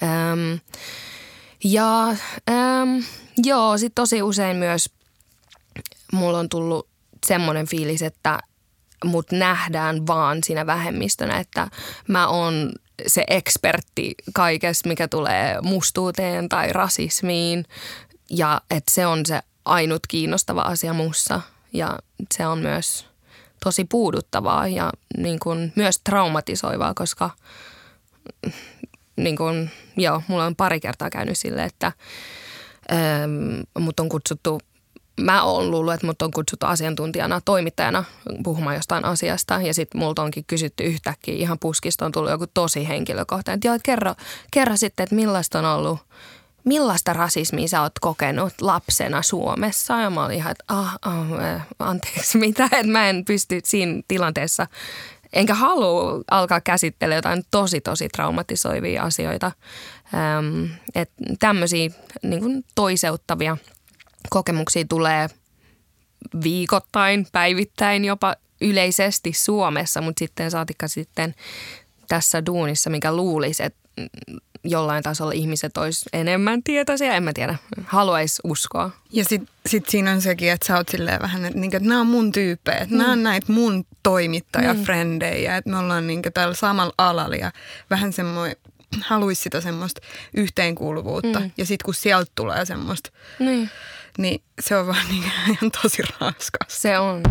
Ähm, 0.02 0.54
ja 1.64 2.08
ähm, 2.50 2.98
joo, 3.44 3.78
sitten 3.78 4.02
tosi 4.02 4.22
usein 4.22 4.56
myös 4.56 4.90
mulla 6.12 6.38
on 6.38 6.48
tullut 6.48 6.88
semmoinen 7.26 7.66
fiilis, 7.66 8.02
että 8.02 8.38
mut 9.04 9.32
nähdään 9.32 10.06
vaan 10.06 10.38
siinä 10.44 10.66
vähemmistönä, 10.66 11.38
että 11.38 11.68
mä 12.08 12.28
oon 12.28 12.72
se 13.06 13.24
ekspertti 13.28 14.14
kaikessa, 14.32 14.88
mikä 14.88 15.08
tulee 15.08 15.60
mustuuteen 15.62 16.48
tai 16.48 16.72
rasismiin. 16.72 17.64
Ja 18.30 18.60
että 18.70 18.92
se 18.94 19.06
on 19.06 19.26
se 19.26 19.40
ainut 19.64 20.06
kiinnostava 20.08 20.60
asia 20.60 20.92
mussa. 20.92 21.40
Ja 21.72 21.98
se 22.34 22.46
on 22.46 22.58
myös 22.58 23.06
tosi 23.64 23.84
puuduttavaa 23.84 24.68
ja 24.68 24.92
niin 25.16 25.38
kuin 25.38 25.72
myös 25.76 25.98
traumatisoivaa, 25.98 26.94
koska 26.94 27.30
niin 29.16 29.36
kuin, 29.36 29.70
joo, 29.96 30.22
mulla 30.28 30.44
on 30.44 30.56
pari 30.56 30.80
kertaa 30.80 31.10
käynyt 31.10 31.38
sille, 31.38 31.64
että 31.64 31.92
ähm, 32.92 33.60
mut 33.78 34.00
on 34.00 34.08
kutsuttu 34.08 34.60
mä 35.20 35.42
oon 35.42 35.70
luullut, 35.70 35.94
että 35.94 36.06
mut 36.06 36.22
on 36.22 36.30
kutsuttu 36.30 36.66
asiantuntijana, 36.66 37.40
toimittajana 37.44 38.04
puhumaan 38.44 38.76
jostain 38.76 39.04
asiasta. 39.04 39.60
Ja 39.62 39.74
sitten 39.74 40.00
multa 40.00 40.22
onkin 40.22 40.44
kysytty 40.46 40.84
yhtäkkiä 40.84 41.34
ihan 41.34 41.58
puskista 41.58 42.06
on 42.06 42.12
tullut 42.12 42.30
joku 42.30 42.46
tosi 42.54 42.88
henkilökohtainen. 42.88 43.56
Että 43.56 43.68
joo, 43.68 43.74
että 43.74 43.86
kerro, 43.86 44.14
kerro 44.50 44.76
sitten, 44.76 45.04
että 45.04 45.14
millaista 45.14 45.58
on 45.58 45.64
ollut, 45.64 45.98
millaista 46.64 47.12
rasismia 47.12 47.68
sä 47.68 47.82
oot 47.82 47.98
kokenut 48.00 48.52
lapsena 48.60 49.22
Suomessa? 49.22 50.00
Ja 50.00 50.10
mä 50.10 50.24
olin 50.24 50.36
ihan, 50.36 50.50
että 50.50 50.64
ah, 50.68 50.98
ah 51.02 51.66
anteeksi 51.78 52.38
mitä, 52.48 52.64
että 52.64 52.86
mä 52.86 53.08
en 53.08 53.24
pysty 53.24 53.60
siinä 53.64 54.02
tilanteessa 54.08 54.66
enkä 55.32 55.54
halua 55.54 56.22
alkaa 56.30 56.60
käsittelemään 56.60 57.18
jotain 57.18 57.42
tosi, 57.50 57.80
tosi 57.80 58.08
traumatisoivia 58.08 59.02
asioita. 59.02 59.52
Ähm, 60.14 60.64
että 60.94 61.14
tämmöisiä 61.38 61.90
niin 62.22 62.64
toiseuttavia– 62.74 63.56
kokemuksia 64.30 64.84
tulee 64.88 65.28
viikoittain, 66.44 67.26
päivittäin, 67.32 68.04
jopa 68.04 68.36
yleisesti 68.60 69.32
Suomessa, 69.32 70.00
mutta 70.00 70.18
sitten 70.18 70.50
saatikka 70.50 70.88
sitten 70.88 71.34
tässä 72.08 72.46
duunissa, 72.46 72.90
mikä 72.90 73.12
luulisi, 73.12 73.62
että 73.62 73.80
jollain 74.64 75.02
tasolla 75.02 75.32
ihmiset 75.32 75.76
olisi 75.76 76.08
enemmän 76.12 76.62
tietoisia, 76.62 77.14
en 77.14 77.22
mä 77.22 77.32
tiedä, 77.32 77.58
haluaisi 77.86 78.42
uskoa. 78.44 78.90
Ja 79.12 79.24
sitten 79.24 79.54
sit 79.66 79.88
siinä 79.88 80.12
on 80.12 80.20
sekin, 80.20 80.50
että 80.50 80.66
sä 80.66 80.76
oot 80.76 80.88
silleen 80.88 81.22
vähän, 81.22 81.44
että, 81.44 81.58
niinku, 81.58 81.76
että 81.76 81.88
nämä 81.88 82.00
on 82.00 82.06
mun 82.06 82.32
tyyppejä, 82.32 82.78
että 82.78 82.94
mm. 82.94 82.98
nämä 82.98 83.12
on 83.12 83.18
mm. 83.18 83.22
näitä 83.22 83.52
mun 83.52 83.84
toimittajafrendejä, 84.02 85.50
mm. 85.50 85.58
että 85.58 85.70
me 85.70 85.78
ollaan 85.78 86.06
niinku 86.06 86.28
täällä 86.34 86.54
samalla 86.54 86.94
alalla 86.98 87.36
ja 87.36 87.52
vähän 87.90 88.12
semmoinen 88.12 88.56
haluaisi 89.00 89.42
sitä 89.42 89.60
semmoista 89.60 90.00
yhteenkuuluvuutta. 90.34 91.40
Mm. 91.40 91.50
Ja 91.56 91.66
sitten 91.66 91.84
kun 91.84 91.94
sieltä 91.94 92.32
tulee 92.34 92.64
semmoista, 92.64 93.10
niin. 93.38 93.70
Niin 94.20 94.42
se 94.60 94.76
on 94.76 94.86
vaan 94.86 95.08
niin, 95.10 95.24
ihan 95.50 95.70
tosi 95.82 96.02
raskas. 96.20 96.68
Se 96.68 96.98
on. 96.98 97.22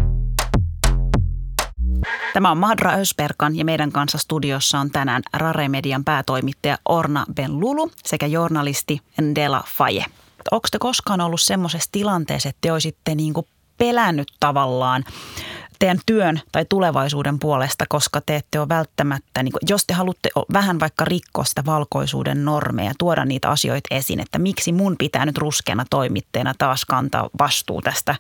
Tämä 2.34 2.52
on 2.52 2.58
Madra 2.58 2.94
Ösperkan 2.94 3.56
ja 3.56 3.66
meidän 3.66 3.92
kanssa 3.92 4.18
studiossa 4.18 4.80
on 4.80 4.92
tänään 4.92 5.22
Rare 5.34 5.70
Median 5.70 6.04
päätoimittaja 6.04 6.78
Orna 6.90 7.26
Benlulu 7.34 7.92
sekä 8.04 8.26
journalisti 8.26 9.02
Ndela 9.22 9.64
Faye. 9.68 10.06
Onko 10.52 10.68
te 10.72 10.80
koskaan 10.80 11.22
ollut 11.22 11.42
semmoisessa 11.42 11.90
tilanteessa, 11.92 12.50
että 12.50 12.60
te 12.62 12.72
olisitte 12.72 13.16
niin 13.16 13.34
pelännyt 13.78 14.28
tavallaan 14.40 15.04
teidän 15.80 16.00
työn 16.06 16.42
tai 16.52 16.66
tulevaisuuden 16.70 17.40
puolesta, 17.40 17.86
koska 17.90 18.22
te 18.22 18.36
ette 18.36 18.60
ole 18.60 18.70
välttämättä, 18.70 19.44
niin 19.44 19.52
kuin, 19.52 19.62
jos 19.70 19.86
te 19.88 19.94
haluatte 19.94 20.30
vähän 20.54 20.80
vaikka 20.80 21.06
rikkoa 21.06 21.44
sitä 21.44 21.66
valkoisuuden 21.66 22.46
normeja, 22.46 22.92
tuoda 22.98 23.26
niitä 23.26 23.50
asioita 23.50 23.96
esiin, 23.96 24.20
että 24.20 24.40
miksi 24.40 24.72
mun 24.72 24.96
pitää 24.98 25.26
nyt 25.26 25.38
ruskeana 25.38 25.86
toimitteena 25.90 26.54
taas 26.58 26.86
kantaa 26.86 27.30
vastuu 27.40 27.82
tästä 27.82 28.16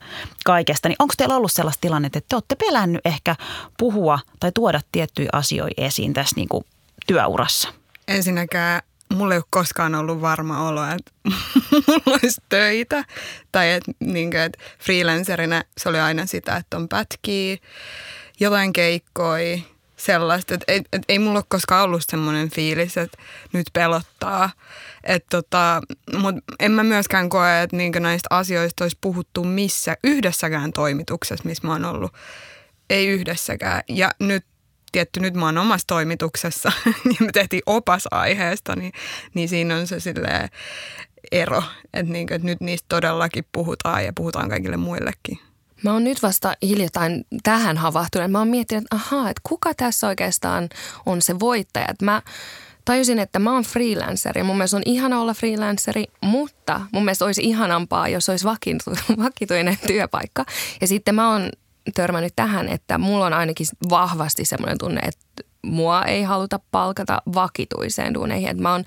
kaikesta, 0.46 0.90
niin 0.90 0.96
onko 1.00 1.14
teillä 1.18 1.36
ollut 1.36 1.52
sellaista 1.52 1.82
tilannetta, 1.82 2.18
että 2.18 2.30
te 2.30 2.36
olette 2.36 2.56
pelännyt 2.56 3.02
ehkä 3.06 3.36
puhua 3.78 4.20
tai 4.40 4.52
tuoda 4.52 4.82
tiettyjä 4.92 5.30
asioita 5.34 5.82
esiin 5.82 6.14
tässä 6.14 6.36
niin 6.36 6.50
kuin 6.50 6.66
työurassa? 7.08 7.70
Ensinnäkään 8.08 8.82
mulla 9.14 9.34
ei 9.34 9.38
ole 9.38 9.46
koskaan 9.50 9.96
ollut 9.96 10.22
varma 10.22 10.68
olo, 10.70 10.84
että 10.86 11.12
mulla 11.88 12.20
olisi 12.22 12.42
töitä. 12.50 13.04
Tai 13.52 13.72
että, 13.72 13.92
niin 14.00 14.32
kuin, 14.32 14.42
että 14.42 14.60
freelancerina 14.80 15.64
se 15.78 15.90
oli 15.90 16.00
aina 16.00 16.26
sitä, 16.26 16.56
että 16.56 16.78
on 16.78 16.90
pätkiä, 16.90 17.58
jotain 18.40 18.74
keikkoja, 18.74 19.58
sellaista, 20.00 20.54
että 20.54 20.66
et 20.94 21.04
ei 21.10 21.20
mulla 21.20 21.40
ole 21.40 21.46
koskaan 21.48 21.84
ollut 21.84 22.02
semmoinen 22.10 22.50
fiilis, 22.50 22.98
että 22.98 23.18
nyt 23.54 23.68
pelottaa. 23.74 24.50
Et 25.04 25.26
tota, 25.30 25.82
Mutta 26.18 26.42
en 26.60 26.72
mä 26.72 26.84
myöskään 26.84 27.30
koe, 27.30 27.62
että 27.62 27.76
niinkö 27.78 28.00
näistä 28.00 28.28
asioista 28.30 28.84
olisi 28.84 28.98
puhuttu 29.02 29.44
missä, 29.44 29.98
yhdessäkään 30.04 30.74
toimituksessa, 30.74 31.46
missä 31.48 31.68
mä 31.68 31.74
oon 31.74 31.86
ollut. 31.86 32.14
Ei 32.90 33.08
yhdessäkään. 33.08 33.84
Ja 33.88 34.12
nyt 34.20 34.46
tietty 34.92 35.20
nyt 35.20 35.34
mä 35.34 35.46
oon 35.46 35.58
omassa 35.58 35.88
toimituksessa 35.88 36.72
ja 36.86 37.26
me 37.26 37.32
tehtiin 37.32 37.64
opas 37.66 38.04
aiheesta, 38.12 38.76
niin, 38.76 38.92
niin 39.34 39.50
siinä 39.50 39.76
on 39.76 39.88
se 39.88 40.00
silleen 40.00 40.50
ero, 41.32 41.64
että, 41.94 42.14
niin, 42.14 42.34
että 42.34 42.46
nyt 42.46 42.62
niistä 42.62 42.86
todellakin 42.90 43.46
puhutaan 43.52 44.06
ja 44.06 44.14
puhutaan 44.14 44.50
kaikille 44.50 44.78
muillekin. 44.78 45.40
Mä 45.84 45.94
oon 45.94 46.04
nyt 46.04 46.24
vasta 46.24 46.54
hiljattain 46.62 47.26
tähän 47.44 47.78
havahtunut. 47.78 48.32
Mä 48.32 48.40
oon 48.40 48.48
miettinyt, 48.48 48.84
että 48.84 48.96
ahaa, 48.96 49.30
että 49.30 49.42
kuka 49.44 49.74
tässä 49.74 50.08
oikeastaan 50.08 50.70
on 51.06 51.22
se 51.22 51.40
voittaja. 51.40 51.88
Että 51.90 52.06
mä 52.06 52.22
tajusin, 52.86 53.20
että 53.20 53.40
mä 53.40 53.54
oon 53.54 53.64
freelanceri. 53.64 54.44
Mun 54.44 54.58
mielestä 54.58 54.78
on 54.78 54.84
ihana 54.86 55.22
olla 55.22 55.34
freelanceri, 55.34 56.04
mutta 56.22 56.82
mun 56.92 57.06
mielestä 57.06 57.26
olisi 57.26 57.42
ihanampaa, 57.44 58.08
jos 58.08 58.30
olisi 58.30 58.46
vakituinen 59.26 59.78
työpaikka. 59.88 60.46
Ja 60.82 60.88
sitten 60.88 61.16
mä 61.16 61.32
oon 61.32 61.50
törmännyt 61.94 62.34
tähän, 62.36 62.70
että 62.70 62.98
mulla 62.98 63.26
on 63.26 63.34
ainakin 63.34 63.68
vahvasti 63.90 64.46
semmoinen 64.46 64.78
tunne, 64.78 65.02
että 65.02 65.44
mua 65.62 66.04
ei 66.04 66.24
haluta 66.24 66.60
palkata 66.72 67.22
vakituiseen 67.34 68.14
duuneihin. 68.14 68.50
Että 68.50 68.64
mä 68.64 68.72
oon 68.72 68.84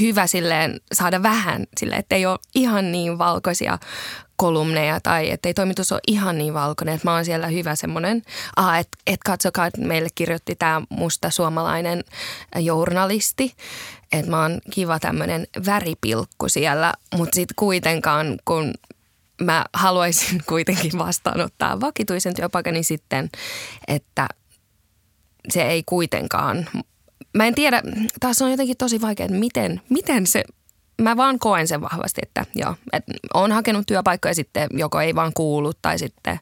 hyvä 0.00 0.26
silleen 0.26 0.80
saada 0.92 1.22
vähän 1.22 1.66
silleen, 1.80 1.98
että 1.98 2.14
ei 2.14 2.26
ole 2.26 2.38
ihan 2.54 2.92
niin 2.92 3.18
valkoisia 3.18 3.78
kolumneja 4.36 5.00
tai 5.00 5.30
ettei 5.30 5.54
toimitus 5.54 5.92
ole 5.92 6.00
ihan 6.06 6.38
niin 6.38 6.54
valkoinen, 6.54 6.94
että 6.94 7.08
mä 7.08 7.14
oon 7.14 7.24
siellä 7.24 7.46
hyvä 7.46 7.74
semmoinen, 7.74 8.16
että 8.80 8.98
et 9.06 9.20
katsokaa, 9.24 9.66
että 9.66 9.80
meille 9.80 10.08
kirjoitti 10.14 10.54
tämä 10.54 10.82
musta 10.88 11.30
suomalainen 11.30 12.04
journalisti, 12.60 13.54
että 14.12 14.30
mä 14.30 14.42
oon 14.42 14.60
kiva 14.70 14.98
tämmöinen 14.98 15.46
väripilkku 15.66 16.48
siellä, 16.48 16.94
mutta 17.16 17.34
sitten 17.34 17.54
kuitenkaan 17.56 18.38
kun 18.44 18.74
mä 19.40 19.64
haluaisin 19.74 20.42
kuitenkin 20.48 20.98
vastaanottaa 20.98 21.80
vakituisen 21.80 22.34
työpaikan, 22.34 22.74
niin 22.74 22.84
sitten, 22.84 23.30
että 23.88 24.28
se 25.48 25.62
ei 25.62 25.82
kuitenkaan, 25.86 26.68
mä 27.34 27.46
en 27.46 27.54
tiedä, 27.54 27.82
taas 28.20 28.42
on 28.42 28.50
jotenkin 28.50 28.76
tosi 28.76 29.00
vaikea, 29.00 29.26
että 29.26 29.38
miten, 29.38 29.80
miten 29.88 30.26
se 30.26 30.44
mä 31.02 31.16
vaan 31.16 31.38
koen 31.38 31.68
sen 31.68 31.80
vahvasti, 31.80 32.20
että 32.22 32.46
joo, 32.54 32.74
että 32.92 33.12
on 33.34 33.52
hakenut 33.52 33.86
työpaikkoja 33.86 34.34
sitten 34.34 34.68
joko 34.72 35.00
ei 35.00 35.14
vaan 35.14 35.32
kuulu 35.34 35.72
tai 35.82 35.98
sitten 35.98 36.38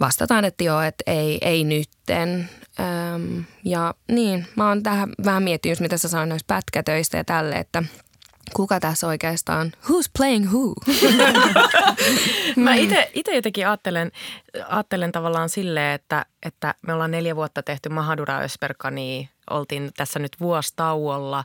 vastataan, 0.00 0.44
että 0.44 0.64
joo, 0.64 0.80
että 0.80 1.04
ei, 1.06 1.38
ei 1.40 1.64
nytten. 1.64 2.50
Öm, 2.80 3.44
ja 3.64 3.94
niin, 4.08 4.46
mä 4.56 4.68
oon 4.68 4.82
tähän 4.82 5.12
vähän 5.24 5.42
miettinyt, 5.42 5.80
mitä 5.80 5.96
sä 5.96 6.08
sanoit 6.08 6.28
noista 6.28 6.54
pätkätöistä 6.54 7.16
ja 7.16 7.24
tälle, 7.24 7.54
että– 7.54 7.82
kuka 8.54 8.80
tässä 8.80 9.06
oikeastaan, 9.06 9.72
who's 9.84 10.10
playing 10.16 10.52
who? 10.52 10.74
Mä 12.64 12.74
itse 12.74 13.34
jotenkin 13.34 13.66
ajattelen, 13.66 14.12
ajattelen 14.68 15.12
tavallaan 15.12 15.48
silleen, 15.48 15.94
että, 15.94 16.26
että 16.42 16.74
me 16.82 16.92
ollaan 16.92 17.10
neljä 17.10 17.36
vuotta 17.36 17.62
tehty 17.62 17.88
Mahadura 17.88 18.38
Ösperkani, 18.38 19.30
oltiin 19.50 19.90
tässä 19.96 20.18
nyt 20.18 20.40
vuostauolla 20.40 21.44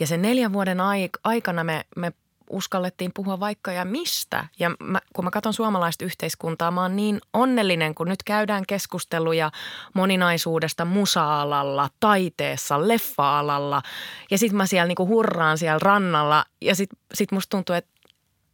ja 0.00 0.06
sen 0.06 0.22
neljän 0.22 0.52
vuoden 0.52 0.78
aikana 1.24 1.64
me, 1.64 1.84
me 1.96 2.12
uskallettiin 2.50 3.10
puhua 3.14 3.40
vaikka 3.40 3.72
ja 3.72 3.84
mistä. 3.84 4.44
Ja 4.58 4.70
mä, 4.80 5.00
kun 5.12 5.24
mä 5.24 5.30
katson 5.30 5.54
suomalaista 5.54 6.04
yhteiskuntaa, 6.04 6.70
mä 6.70 6.82
oon 6.82 6.96
niin 6.96 7.20
onnellinen, 7.32 7.94
kun 7.94 8.08
nyt 8.08 8.22
käydään 8.22 8.64
keskusteluja 8.68 9.50
moninaisuudesta 9.94 10.84
musa-alalla, 10.84 11.88
taiteessa, 12.00 12.88
leffa-alalla. 12.88 13.82
Ja 14.30 14.38
sit 14.38 14.52
mä 14.52 14.66
siellä 14.66 14.88
niinku 14.88 15.06
hurraan 15.06 15.58
siellä 15.58 15.78
rannalla 15.82 16.44
ja 16.60 16.74
sit, 16.74 16.90
sit 17.14 17.32
musta 17.32 17.50
tuntuu, 17.50 17.74
että 17.74 17.97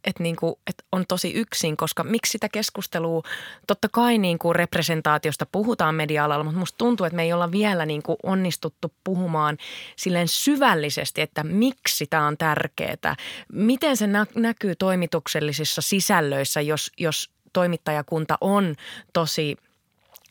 että, 0.05 0.23
niin 0.23 0.35
kuin, 0.35 0.55
että 0.67 0.83
on 0.91 1.05
tosi 1.07 1.33
yksin, 1.33 1.77
koska 1.77 2.03
miksi 2.03 2.31
sitä 2.31 2.49
keskustelua, 2.49 3.21
totta 3.67 3.89
kai 3.91 4.17
niin 4.17 4.39
kuin 4.39 4.55
representaatiosta 4.55 5.45
puhutaan 5.45 5.95
media-alalla, 5.95 6.43
mutta 6.43 6.59
musta 6.59 6.77
tuntuu, 6.77 7.05
että 7.05 7.15
me 7.15 7.23
ei 7.23 7.33
olla 7.33 7.51
vielä 7.51 7.85
niin 7.85 8.03
kuin 8.03 8.17
onnistuttu 8.23 8.93
puhumaan 9.03 9.57
silleen 9.95 10.27
syvällisesti, 10.27 11.21
että 11.21 11.43
miksi 11.43 12.07
tämä 12.07 12.27
on 12.27 12.37
tärkeää. 12.37 13.15
Miten 13.51 13.97
se 13.97 14.07
nä- 14.07 14.25
näkyy 14.35 14.75
toimituksellisissa 14.75 15.81
sisällöissä, 15.81 16.61
jos, 16.61 16.91
jos 16.97 17.29
toimittajakunta 17.53 18.37
on 18.41 18.75
tosi 19.13 19.57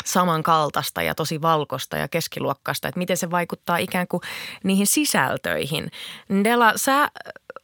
samankaltaista 0.05 1.03
ja 1.03 1.15
tosi 1.15 1.43
valkoista 1.43 1.97
ja 1.97 2.09
keskiluokkaista, 2.09 2.89
että 2.89 2.99
miten 2.99 3.17
se 3.17 3.31
vaikuttaa 3.31 3.77
ikään 3.77 4.09
kuin 4.09 4.21
niihin 4.65 4.87
sisältöihin. 4.87 5.91
Dela, 6.45 6.73
sä 6.77 7.11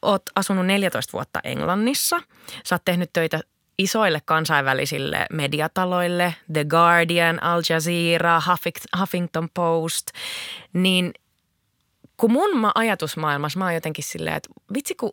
oot 0.03 0.23
asunut 0.37 0.67
14 0.67 1.13
vuotta 1.13 1.41
Englannissa. 1.45 2.21
Sä 2.65 2.75
oot 2.75 2.85
tehnyt 2.85 3.11
töitä 3.13 3.41
isoille 3.79 4.23
kansainvälisille 4.25 5.27
mediataloille, 5.33 6.35
The 6.53 6.65
Guardian, 6.65 7.43
Al 7.43 7.63
Jazeera, 7.69 8.43
Huffington 9.01 9.49
Post, 9.55 10.07
niin 10.73 11.13
kun 12.17 12.33
mun 12.33 12.51
ajatusmaailmassa 12.75 13.59
mä 13.59 13.65
oon 13.65 13.75
jotenkin 13.75 14.05
silleen, 14.05 14.37
että 14.37 14.49
vitsi 14.75 14.95
kun 14.95 15.13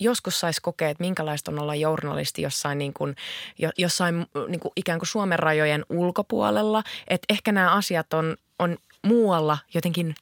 joskus 0.00 0.40
saisi 0.40 0.60
kokea, 0.60 0.88
että 0.88 1.04
minkälaista 1.04 1.50
on 1.50 1.58
olla 1.58 1.74
journalisti 1.74 2.42
jossain, 2.42 2.78
niin 2.78 2.92
kuin, 2.92 3.16
jossain 3.78 4.26
niin 4.48 4.60
kuin 4.60 4.72
ikään 4.76 4.98
kuin 4.98 5.08
Suomen 5.08 5.38
rajojen 5.38 5.84
ulkopuolella. 5.88 6.82
Että 7.08 7.34
ehkä 7.34 7.52
nämä 7.52 7.72
asiat 7.72 8.12
on, 8.14 8.36
on 8.58 8.76
muualla 9.02 9.58
jotenkin 9.74 10.14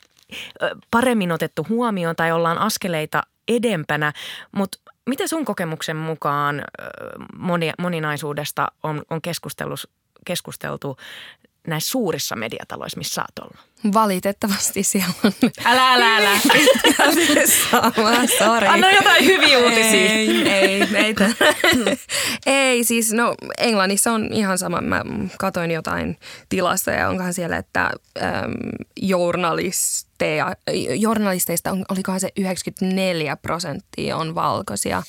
paremmin 0.91 1.33
otettu 1.33 1.67
huomioon 1.69 2.17
tai 2.17 2.33
ollaan 2.33 2.59
askeleita 2.59 3.23
edempänä, 3.49 4.13
mutta 4.53 4.79
miten 5.07 5.29
sun 5.29 5.45
kokemuksen 5.45 5.97
mukaan 5.97 6.65
moni, 7.39 7.73
moninaisuudesta 7.79 8.69
on, 8.83 9.03
on 9.11 9.21
keskusteltu 10.25 10.97
näissä 11.67 11.91
suurissa 11.91 12.37
mediataloissa, 12.37 12.99
missä 12.99 13.15
sä 13.15 13.23
oot 13.23 13.39
ollut? 13.39 13.95
Valitettavasti 13.95 14.83
siellä 14.83 15.15
on. 15.25 15.33
Älä, 15.65 15.93
älä, 15.93 16.17
älä. 16.17 16.39
sorry. 18.39 18.67
Anna 18.67 18.91
jotain 18.93 19.25
hyviä 19.25 19.59
uutisia. 19.59 20.13
Ei, 20.13 20.49
ei, 20.49 20.89
ei. 20.95 21.15
ei, 22.47 22.85
siis 22.85 23.13
no 23.13 23.35
Englannissa 23.59 24.13
on 24.13 24.33
ihan 24.33 24.59
sama. 24.59 24.81
Mä 24.81 25.03
katoin 25.39 25.71
jotain 25.71 26.19
tilasta 26.49 26.91
ja 26.91 27.09
onkohan 27.09 27.35
siellä, 27.35 27.57
että 27.57 27.83
äm, 27.83 27.93
journalisteja, 30.27 30.57
journalisteista 30.95 31.71
on, 31.71 31.85
olikohan 31.89 32.21
se 32.21 32.29
94 32.37 33.37
prosenttia 33.37 34.17
on 34.17 34.35
valkoisia 34.35 35.03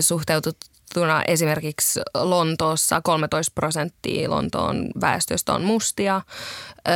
suhteutut 0.00 0.56
verrattuna 0.94 1.22
esimerkiksi 1.26 2.00
Lontoossa 2.14 3.00
13 3.00 3.52
prosenttia 3.54 4.30
Lontoon 4.30 4.88
väestöstä 5.00 5.52
on 5.52 5.64
mustia. 5.64 6.22
Öö, 6.88 6.94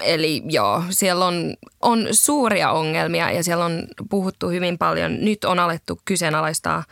eli 0.00 0.42
joo, 0.46 0.82
siellä 0.90 1.26
on, 1.26 1.54
on 1.80 2.08
suuria 2.10 2.70
ongelmia 2.70 3.30
ja 3.30 3.44
siellä 3.44 3.64
on 3.64 3.86
puhuttu 4.10 4.48
hyvin 4.48 4.78
paljon. 4.78 5.24
Nyt 5.24 5.44
on 5.44 5.58
alettu 5.58 6.00
kyseenalaistaa 6.04 6.84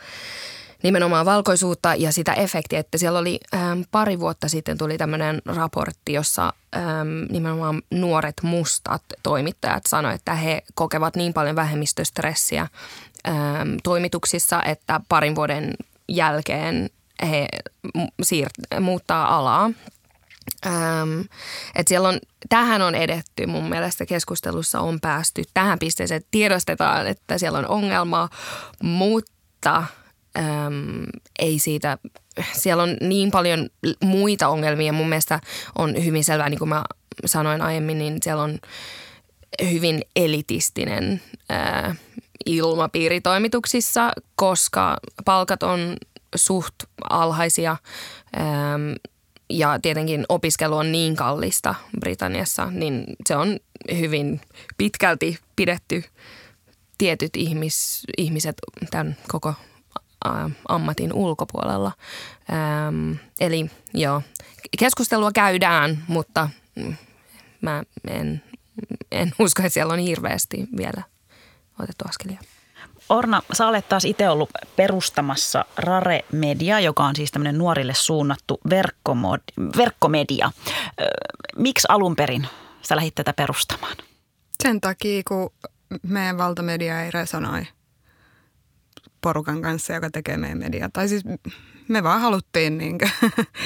nimenomaan 0.83 1.25
valkoisuutta 1.25 1.95
ja 1.95 2.11
sitä 2.11 2.33
efektiä, 2.33 2.79
että 2.79 2.97
siellä 2.97 3.19
oli 3.19 3.39
ähm, 3.53 3.81
pari 3.91 4.19
vuotta 4.19 4.49
sitten 4.49 4.77
tuli 4.77 4.97
tämmöinen 4.97 5.41
raportti, 5.45 6.13
jossa 6.13 6.53
ähm, 6.75 6.83
nimenomaan 7.29 7.81
nuoret 7.91 8.35
mustat 8.41 9.03
toimittajat 9.23 9.83
sanoivat, 9.87 10.19
että 10.19 10.33
he 10.33 10.63
kokevat 10.73 11.15
niin 11.15 11.33
paljon 11.33 11.55
vähemmistöstressiä 11.55 12.67
ähm, 13.27 13.75
toimituksissa, 13.83 14.63
että 14.63 15.01
parin 15.09 15.35
vuoden 15.35 15.73
jälkeen 16.09 16.89
he 17.29 17.47
siirt- 18.25 18.79
muuttaa 18.79 19.37
alaa. 19.37 19.71
Ähm, 20.65 21.21
et 21.75 21.87
siellä 21.87 22.09
on, 22.09 22.19
tähän 22.49 22.81
on 22.81 22.95
edetty 22.95 23.45
mun 23.45 23.69
mielestä 23.69 24.05
keskustelussa 24.05 24.79
on 24.79 24.99
päästy 24.99 25.43
tähän 25.53 25.79
pisteeseen, 25.79 26.21
tiedostetaan, 26.31 27.07
että 27.07 27.37
siellä 27.37 27.59
on 27.59 27.67
ongelma, 27.67 28.29
mutta 28.83 29.83
äm, 30.37 31.05
ei 31.39 31.59
siitä, 31.59 31.97
siellä 32.53 32.83
on 32.83 32.97
niin 33.01 33.31
paljon 33.31 33.69
muita 34.03 34.47
ongelmia. 34.47 34.93
Mun 34.93 35.09
mielestä 35.09 35.39
on 35.77 36.05
hyvin 36.05 36.23
selvää, 36.23 36.49
niin 36.49 36.59
kuin 36.59 36.69
mä 36.69 36.83
sanoin 37.25 37.61
aiemmin, 37.61 37.97
niin 37.97 38.17
siellä 38.21 38.43
on 38.43 38.59
hyvin 39.71 40.01
elitistinen 40.15 41.21
ää, 41.49 41.95
ilmapiiritoimituksissa, 42.45 44.11
koska 44.35 44.97
palkat 45.25 45.63
on 45.63 45.97
suht 46.35 46.75
alhaisia 47.09 47.77
ähm, 48.39 48.91
ja 49.49 49.79
tietenkin 49.81 50.25
opiskelu 50.29 50.77
on 50.77 50.91
niin 50.91 51.15
kallista 51.15 51.75
Britanniassa, 51.99 52.65
niin 52.71 53.03
se 53.27 53.35
on 53.35 53.59
hyvin 53.99 54.41
pitkälti 54.77 55.39
pidetty 55.55 56.03
tietyt 56.97 57.35
ihmis, 57.35 58.03
ihmiset 58.17 58.55
tämän 58.91 59.17
koko 59.27 59.53
ammatin 60.67 61.13
ulkopuolella. 61.13 61.91
Ähm, 62.51 63.11
eli 63.39 63.71
joo, 63.93 64.21
keskustelua 64.79 65.31
käydään, 65.31 66.03
mutta 66.07 66.49
mä 67.61 67.83
en, 68.07 68.43
en 69.11 69.31
usko, 69.39 69.61
että 69.61 69.73
siellä 69.73 69.93
on 69.93 69.99
hirveästi 69.99 70.67
vielä 70.77 71.03
otettu 71.79 72.05
askelia. 72.07 72.39
Orna, 73.09 73.41
sä 73.53 73.67
olet 73.67 73.89
taas 73.89 74.05
itse 74.05 74.29
ollut 74.29 74.49
perustamassa 74.75 75.65
Rare 75.77 76.25
Media, 76.31 76.79
joka 76.79 77.05
on 77.05 77.15
siis 77.15 77.31
tämmöinen 77.31 77.57
nuorille 77.57 77.93
suunnattu 77.93 78.61
verkkomedia. 79.77 80.51
Miksi 81.57 81.87
alun 81.89 82.15
perin 82.15 82.47
sä 82.81 82.95
lähdit 82.95 83.15
tätä 83.15 83.33
perustamaan? 83.33 83.97
Sen 84.63 84.81
takia, 84.81 85.21
kun 85.27 85.53
meidän 86.03 86.37
valtamedia 86.37 87.03
ei 87.03 87.11
resonoi 87.11 87.67
porukan 89.21 89.61
kanssa, 89.61 89.93
joka 89.93 90.09
tekee 90.09 90.37
meidän 90.37 90.57
mediaa. 90.57 90.89
Tai 90.93 91.07
siis 91.07 91.23
me 91.87 92.03
vaan 92.03 92.21
haluttiin 92.21 92.77
niin 92.77 92.97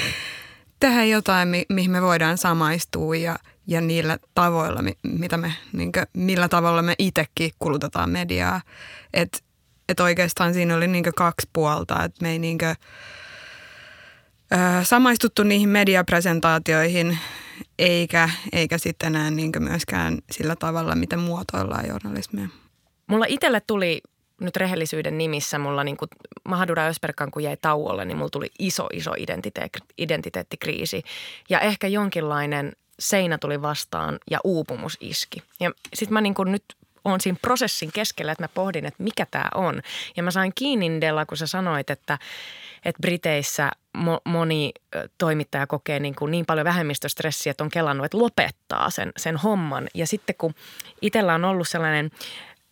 tehdä 0.80 1.04
jotain, 1.04 1.48
mi- 1.48 1.66
mihin 1.68 1.90
me 1.90 2.02
voidaan 2.02 2.38
samaistua 2.38 3.16
ja, 3.16 3.38
ja 3.66 3.80
niillä 3.80 4.18
tavoilla, 4.34 4.80
mitä 5.02 5.36
me, 5.36 5.52
niin 5.72 5.92
kuin, 5.92 6.06
millä 6.16 6.48
tavalla 6.48 6.82
me 6.82 6.94
itsekin 6.98 7.50
kulutetaan 7.58 8.10
mediaa. 8.10 8.60
Että 9.14 9.38
et 9.88 10.00
oikeastaan 10.00 10.54
siinä 10.54 10.76
oli 10.76 10.88
niin 10.88 11.04
kaksi 11.16 11.48
puolta, 11.52 12.04
että 12.04 12.22
me 12.22 12.30
ei 12.30 12.38
niin 12.38 12.58
kuin, 12.58 12.74
ö, 14.52 14.84
samaistuttu 14.84 15.42
niihin 15.42 15.68
mediapresentaatioihin 15.68 17.18
eikä, 17.78 18.30
eikä 18.52 18.78
sitten 18.78 19.06
enää 19.16 19.30
niin 19.30 19.52
myöskään 19.58 20.18
sillä 20.30 20.56
tavalla, 20.56 20.94
miten 20.94 21.18
muotoillaan 21.18 21.88
journalismia. 21.88 22.48
Mulla 23.06 23.24
itselle 23.28 23.60
tuli 23.66 24.00
nyt 24.40 24.56
rehellisyyden 24.56 25.18
nimissä 25.18 25.58
mulla 25.58 25.84
niin 25.84 25.96
kuin 25.96 26.08
Mahadura 26.48 26.86
Ösperkan 26.86 27.30
kun 27.30 27.42
jäi 27.42 27.56
tauolle, 27.56 28.04
niin 28.04 28.16
mulla 28.16 28.30
tuli 28.30 28.50
iso, 28.58 28.86
iso 28.92 29.12
identiteet, 29.16 29.78
identiteettikriisi. 29.98 31.02
Ja 31.48 31.60
ehkä 31.60 31.86
jonkinlainen 31.86 32.72
seinä 32.98 33.38
tuli 33.38 33.62
vastaan 33.62 34.18
ja 34.30 34.38
uupumus 34.44 34.96
iski. 35.00 35.42
Ja 35.60 35.70
sitten 35.94 36.12
mä 36.12 36.20
niin 36.20 36.34
kuin 36.34 36.52
nyt 36.52 36.64
on 37.04 37.20
siinä 37.20 37.38
prosessin 37.42 37.92
keskellä, 37.92 38.32
että 38.32 38.44
mä 38.44 38.48
pohdin, 38.48 38.86
että 38.86 39.02
mikä 39.02 39.26
tämä 39.30 39.48
on. 39.54 39.82
Ja 40.16 40.22
mä 40.22 40.30
sain 40.30 40.52
kiinni 40.54 41.00
Della, 41.00 41.26
kun 41.26 41.36
sä 41.36 41.46
sanoit, 41.46 41.90
että, 41.90 42.18
että 42.84 43.00
Briteissä 43.00 43.70
mo, 43.96 44.20
moni 44.24 44.72
toimittaja 45.18 45.66
kokee 45.66 46.00
niin, 46.00 46.14
kuin 46.14 46.30
niin 46.30 46.46
paljon 46.46 46.64
vähemmistöstressiä, 46.64 47.50
että 47.50 47.64
on 47.64 47.70
kelannut, 47.70 48.04
että 48.04 48.18
lopettaa 48.18 48.90
sen, 48.90 49.12
sen 49.16 49.36
homman. 49.36 49.88
Ja 49.94 50.06
sitten 50.06 50.34
kun 50.38 50.54
itsellä 51.02 51.34
on 51.34 51.44
ollut 51.44 51.68
sellainen 51.68 52.10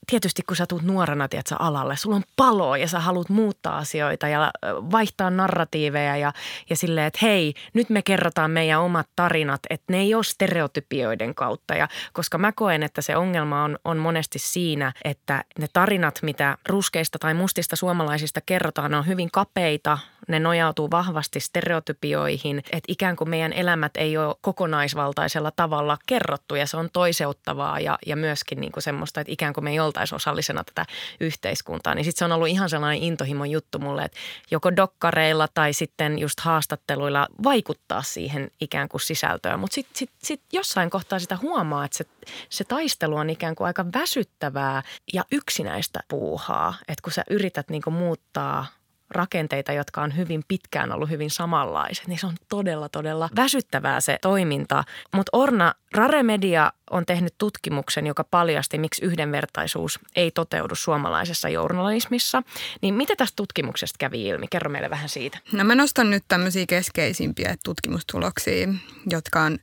tietysti 0.06 0.42
kun 0.42 0.56
sä 0.56 0.66
tulet 0.66 0.84
nuorena 0.84 1.28
tiedätkö, 1.28 1.56
alalle, 1.58 1.96
sulla 1.96 2.16
on 2.16 2.22
palo 2.36 2.76
ja 2.76 2.88
sä 2.88 3.00
haluat 3.00 3.28
muuttaa 3.28 3.78
asioita 3.78 4.28
ja 4.28 4.50
vaihtaa 4.66 5.30
narratiiveja 5.30 6.16
ja, 6.16 6.32
ja 6.70 6.76
silleen, 6.76 7.06
että 7.06 7.18
hei, 7.22 7.54
nyt 7.74 7.90
me 7.90 8.02
kerrotaan 8.02 8.50
meidän 8.50 8.80
omat 8.80 9.08
tarinat, 9.16 9.60
että 9.70 9.92
ne 9.92 9.98
ei 9.98 10.14
ole 10.14 10.24
stereotypioiden 10.24 11.34
kautta. 11.34 11.74
Ja 11.74 11.88
koska 12.12 12.38
mä 12.38 12.52
koen, 12.52 12.82
että 12.82 13.02
se 13.02 13.16
ongelma 13.16 13.64
on, 13.64 13.78
on 13.84 13.96
monesti 13.96 14.38
siinä, 14.38 14.92
että 15.04 15.44
ne 15.58 15.66
tarinat, 15.72 16.18
mitä 16.22 16.58
ruskeista 16.68 17.18
tai 17.18 17.34
mustista 17.34 17.76
suomalaisista 17.76 18.40
kerrotaan, 18.46 18.94
on 18.94 19.06
hyvin 19.06 19.30
kapeita, 19.30 19.98
ne 20.28 20.38
nojautuu 20.38 20.90
vahvasti 20.90 21.40
stereotypioihin, 21.40 22.58
että 22.58 22.86
ikään 22.88 23.16
kuin 23.16 23.30
meidän 23.30 23.52
elämät 23.52 23.96
ei 23.96 24.16
ole 24.16 24.34
kokonaisvaltaisella 24.40 25.50
tavalla 25.50 25.98
kerrottu 26.06 26.54
ja 26.54 26.66
se 26.66 26.76
on 26.76 26.88
toiseuttavaa 26.92 27.80
ja, 27.80 27.98
ja 28.06 28.16
myöskin 28.16 28.60
niin 28.60 28.72
kuin 28.72 28.82
semmoista, 28.82 29.20
että 29.20 29.32
ikään 29.32 29.54
kuin 29.54 29.64
me 29.64 29.70
ei 29.70 29.80
oltaisi 29.94 30.14
osallisena 30.14 30.64
tätä 30.64 30.86
yhteiskuntaa. 31.20 31.94
Niin 31.94 32.04
sitten 32.04 32.18
se 32.18 32.24
on 32.24 32.32
ollut 32.32 32.48
ihan 32.48 32.68
sellainen 32.68 33.02
intohimon 33.02 33.50
juttu 33.50 33.78
mulle, 33.78 34.02
että 34.02 34.18
joko 34.50 34.76
dokkareilla 34.76 35.48
tai 35.48 35.72
sitten 35.72 36.18
just 36.18 36.40
haastatteluilla 36.40 37.28
vaikuttaa 37.44 38.02
siihen 38.02 38.50
ikään 38.60 38.88
kuin 38.88 39.00
sisältöön. 39.00 39.60
Mutta 39.60 39.74
sitten 39.74 39.96
sit, 39.96 40.10
sit 40.22 40.42
jossain 40.52 40.90
kohtaa 40.90 41.18
sitä 41.18 41.38
huomaa, 41.42 41.84
että 41.84 41.98
se, 41.98 42.04
se 42.48 42.64
taistelu 42.64 43.16
on 43.16 43.30
ikään 43.30 43.54
kuin 43.54 43.66
aika 43.66 43.84
väsyttävää 43.94 44.82
ja 45.12 45.24
yksinäistä 45.32 46.00
puuhaa. 46.08 46.74
Että 46.88 47.02
kun 47.02 47.12
sä 47.12 47.24
yrität 47.30 47.68
niin 47.68 47.82
kuin 47.82 47.94
muuttaa– 47.94 48.66
rakenteita, 49.14 49.72
jotka 49.72 50.02
on 50.02 50.16
hyvin 50.16 50.44
pitkään 50.48 50.92
ollut 50.92 51.10
hyvin 51.10 51.30
samanlaiset, 51.30 52.06
niin 52.06 52.18
se 52.18 52.26
on 52.26 52.34
todella, 52.48 52.88
todella 52.88 53.28
väsyttävää 53.36 54.00
se 54.00 54.18
toiminta. 54.22 54.84
Mutta 55.12 55.30
Orna, 55.38 55.74
Rare 55.94 56.22
Media 56.22 56.72
on 56.90 57.06
tehnyt 57.06 57.34
tutkimuksen, 57.38 58.06
joka 58.06 58.24
paljasti, 58.24 58.78
miksi 58.78 59.04
yhdenvertaisuus 59.04 59.98
ei 60.16 60.30
toteudu 60.30 60.74
suomalaisessa 60.74 61.48
journalismissa. 61.48 62.42
Niin 62.82 62.94
mitä 62.94 63.16
tästä 63.16 63.36
tutkimuksesta 63.36 63.96
kävi 63.98 64.28
ilmi? 64.28 64.46
Kerro 64.50 64.70
meille 64.70 64.90
vähän 64.90 65.08
siitä. 65.08 65.38
No 65.52 65.64
mä 65.64 65.74
nostan 65.74 66.10
nyt 66.10 66.24
tämmöisiä 66.28 66.64
keskeisimpiä 66.68 67.56
tutkimustuloksia, 67.64 68.68
jotka 69.10 69.40
on 69.40 69.58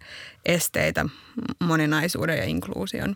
esteitä 0.45 1.05
moninaisuuden 1.59 2.37
ja 2.37 2.43
inkluusion. 2.43 3.15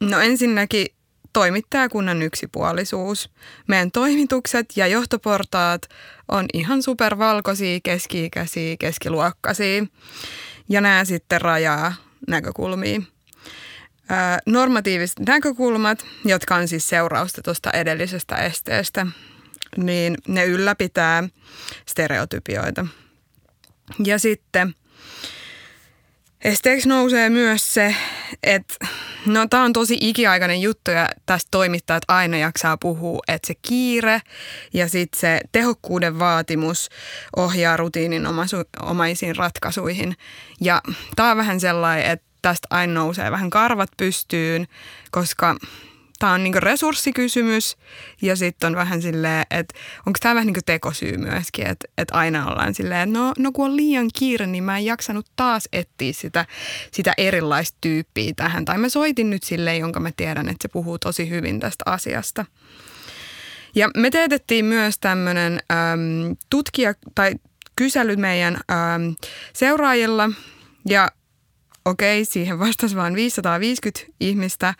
No 0.00 0.20
ensinnäkin 0.20 0.95
toimittajakunnan 1.36 2.22
yksipuolisuus. 2.22 3.30
Meidän 3.66 3.90
toimitukset 3.90 4.66
ja 4.76 4.86
johtoportaat 4.86 5.82
on 6.28 6.46
ihan 6.54 6.82
supervalkoisia, 6.82 7.78
keski-ikäisiä, 7.82 8.76
keskiluokkaisia. 8.78 9.86
Ja 10.68 10.80
nämä 10.80 11.04
sitten 11.04 11.40
rajaa 11.40 11.94
näkökulmia. 12.28 13.00
normatiiviset 14.46 15.18
näkökulmat, 15.26 16.06
jotka 16.24 16.54
on 16.54 16.68
siis 16.68 16.88
seurausta 16.88 17.42
tuosta 17.42 17.70
edellisestä 17.70 18.36
esteestä, 18.36 19.06
niin 19.76 20.16
ne 20.28 20.44
ylläpitää 20.44 21.28
stereotypioita. 21.86 22.86
Ja 24.04 24.18
sitten– 24.18 24.74
Esteeksi 26.44 26.88
nousee 26.88 27.30
myös 27.30 27.74
se, 27.74 27.96
että 28.42 28.74
no 29.26 29.46
tämä 29.50 29.64
on 29.64 29.72
tosi 29.72 29.98
ikiaikainen 30.00 30.60
juttu 30.60 30.90
ja 30.90 31.08
tästä 31.26 31.48
toimittajat 31.50 32.02
aina 32.08 32.36
jaksaa 32.36 32.76
puhua, 32.76 33.22
että 33.28 33.46
se 33.46 33.54
kiire 33.62 34.20
ja 34.74 34.88
sitten 34.88 35.20
se 35.20 35.40
tehokkuuden 35.52 36.18
vaatimus 36.18 36.88
ohjaa 37.36 37.76
rutiinin 37.76 38.26
omaisiin 38.82 39.36
ratkaisuihin. 39.36 40.16
Ja 40.60 40.82
tämä 41.16 41.30
on 41.30 41.36
vähän 41.36 41.60
sellainen, 41.60 42.06
että 42.10 42.26
tästä 42.42 42.68
aina 42.70 42.92
nousee 42.92 43.30
vähän 43.30 43.50
karvat 43.50 43.90
pystyyn, 43.96 44.66
koska 45.10 45.56
tämä 46.18 46.32
on 46.32 46.44
niinku 46.44 46.60
resurssikysymys 46.60 47.76
ja 48.22 48.36
sitten 48.36 48.66
on 48.66 48.76
vähän 48.76 49.02
silleen, 49.02 49.46
että 49.50 49.74
onko 50.06 50.18
tämä 50.22 50.34
vähän 50.34 50.46
niinku 50.46 50.60
tekosyy 50.66 51.16
myöskin, 51.16 51.66
että, 51.66 51.88
että 51.98 52.14
aina 52.14 52.46
ollaan 52.50 52.74
silleen, 52.74 53.08
että 53.08 53.18
no, 53.18 53.32
no 53.38 53.52
kun 53.52 53.64
on 53.64 53.76
liian 53.76 54.10
kiire, 54.18 54.46
niin 54.46 54.64
mä 54.64 54.78
en 54.78 54.84
jaksanut 54.84 55.26
taas 55.36 55.68
etsiä 55.72 56.12
sitä, 56.12 56.46
sitä 56.92 57.12
erilaista 57.18 57.78
tyyppiä 57.80 58.32
tähän. 58.36 58.64
Tai 58.64 58.78
mä 58.78 58.88
soitin 58.88 59.30
nyt 59.30 59.42
sille, 59.42 59.76
jonka 59.76 60.00
mä 60.00 60.10
tiedän, 60.16 60.48
että 60.48 60.62
se 60.62 60.68
puhuu 60.68 60.98
tosi 60.98 61.30
hyvin 61.30 61.60
tästä 61.60 61.84
asiasta. 61.86 62.44
Ja 63.74 63.90
me 63.96 64.10
teetettiin 64.10 64.64
myös 64.64 64.98
tämmöinen 64.98 65.60
tutkija 66.50 66.94
tai 67.14 67.34
kysely 67.76 68.16
meidän 68.16 68.54
äm, 68.54 69.14
seuraajilla 69.52 70.30
ja 70.88 71.08
okei, 71.86 72.24
siihen 72.24 72.58
vastasi 72.58 72.96
vain 72.96 73.14
550 73.14 74.00
ihmistä, 74.20 74.74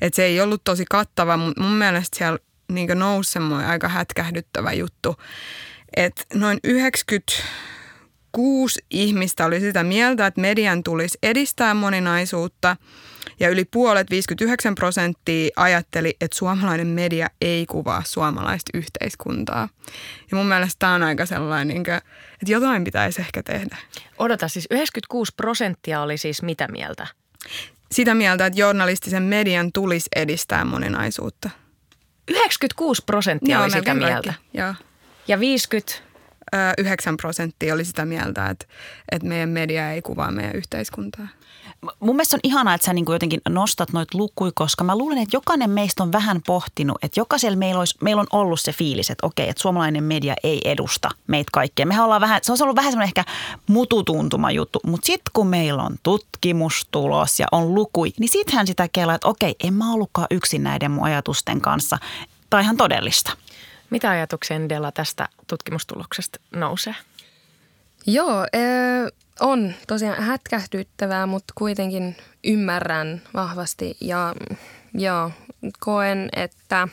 että 0.00 0.16
se 0.16 0.24
ei 0.24 0.40
ollut 0.40 0.64
tosi 0.64 0.84
kattava, 0.90 1.36
mutta 1.36 1.62
mun 1.62 1.72
mielestä 1.72 2.18
siellä 2.18 2.38
niin 2.72 2.98
nousi 2.98 3.32
semmoinen 3.32 3.68
aika 3.68 3.88
hätkähdyttävä 3.88 4.72
juttu, 4.72 5.16
että 5.96 6.22
noin 6.34 6.58
96 6.64 8.84
ihmistä 8.90 9.46
oli 9.46 9.60
sitä 9.60 9.84
mieltä, 9.84 10.26
että 10.26 10.40
median 10.40 10.82
tulisi 10.82 11.18
edistää 11.22 11.74
moninaisuutta– 11.74 12.76
ja 13.40 13.48
yli 13.48 13.64
puolet, 13.64 14.10
59 14.10 14.74
prosenttia, 14.74 15.50
ajatteli, 15.56 16.16
että 16.20 16.36
suomalainen 16.36 16.86
media 16.86 17.30
ei 17.40 17.66
kuvaa 17.66 18.02
suomalaista 18.06 18.70
yhteiskuntaa. 18.74 19.68
Ja 20.30 20.36
mun 20.36 20.46
mielestä 20.46 20.76
tämä 20.78 20.94
on 20.94 21.02
aika 21.02 21.26
sellainen, 21.26 21.80
että 21.80 22.02
jotain 22.46 22.84
pitäisi 22.84 23.20
ehkä 23.20 23.42
tehdä. 23.42 23.76
Odota, 24.18 24.48
siis 24.48 24.66
96 24.70 25.32
prosenttia 25.36 26.00
oli 26.00 26.18
siis 26.18 26.42
mitä 26.42 26.68
mieltä? 26.68 27.06
Sitä 27.92 28.14
mieltä, 28.14 28.46
että 28.46 28.60
journalistisen 28.60 29.22
median 29.22 29.72
tulisi 29.72 30.08
edistää 30.16 30.64
moninaisuutta. 30.64 31.50
96 32.28 33.02
prosenttia 33.06 33.56
Joo, 33.56 33.64
oli 33.64 33.70
sitä 33.70 33.94
mieltä? 33.94 34.34
Joo. 34.54 34.74
Ja 35.28 35.40
50? 35.40 35.92
9 36.78 37.16
prosenttia 37.16 37.74
oli 37.74 37.84
sitä 37.84 38.04
mieltä, 38.04 38.46
että, 38.46 38.66
että 39.12 39.28
meidän 39.28 39.48
media 39.48 39.90
ei 39.90 40.02
kuvaa 40.02 40.30
meidän 40.30 40.54
yhteiskuntaa 40.54 41.28
mun 42.00 42.16
mielestä 42.16 42.36
on 42.36 42.40
ihanaa, 42.42 42.74
että 42.74 42.84
sä 42.84 42.92
niin 42.92 43.04
kuin 43.04 43.14
jotenkin 43.14 43.40
nostat 43.48 43.92
noita 43.92 44.18
lukuja, 44.18 44.52
koska 44.54 44.84
mä 44.84 44.98
luulen, 44.98 45.18
että 45.18 45.36
jokainen 45.36 45.70
meistä 45.70 46.02
on 46.02 46.12
vähän 46.12 46.40
pohtinut, 46.46 46.98
että 47.02 47.20
jokaisella 47.20 47.56
meillä, 47.56 47.78
olisi, 47.78 47.98
meillä 48.00 48.20
on 48.20 48.26
ollut 48.40 48.60
se 48.60 48.72
fiilis, 48.72 49.10
että 49.10 49.26
okei, 49.26 49.48
että 49.48 49.62
suomalainen 49.62 50.04
media 50.04 50.34
ei 50.42 50.60
edusta 50.64 51.10
meitä 51.26 51.50
kaikkea. 51.52 51.86
Mehän 51.86 52.04
ollaan 52.04 52.20
vähän, 52.20 52.40
se 52.42 52.52
on 52.52 52.58
ollut 52.62 52.76
vähän 52.76 52.92
semmoinen 52.92 53.08
ehkä 53.08 53.24
mututuntuma 53.66 54.50
juttu, 54.50 54.80
mutta 54.86 55.06
sitten 55.06 55.30
kun 55.32 55.46
meillä 55.46 55.82
on 55.82 55.96
tutkimustulos 56.02 57.40
ja 57.40 57.46
on 57.52 57.74
lukui, 57.74 58.12
niin 58.18 58.28
sittenhän 58.28 58.66
sitä 58.66 58.88
kelaa, 58.92 59.14
että 59.14 59.28
okei, 59.28 59.54
en 59.64 59.74
mä 59.74 59.92
ollutkaan 59.92 60.26
yksin 60.30 60.62
näiden 60.62 60.90
mun 60.90 61.04
ajatusten 61.04 61.60
kanssa. 61.60 61.98
Tai 62.50 62.62
ihan 62.62 62.76
todellista. 62.76 63.32
Mitä 63.90 64.10
ajatuksia 64.10 64.68
Della 64.68 64.92
tästä 64.92 65.28
tutkimustuloksesta 65.46 66.40
nousee? 66.50 66.94
Joo, 68.06 68.40
äh, 68.40 69.12
on 69.40 69.74
tosiaan 69.86 70.22
hätkähdyttävää, 70.22 71.26
mutta 71.26 71.54
kuitenkin 71.56 72.16
ymmärrän 72.44 73.22
vahvasti 73.34 73.96
ja, 74.00 74.34
ja 74.98 75.30
koen, 75.80 76.28
että 76.36 76.88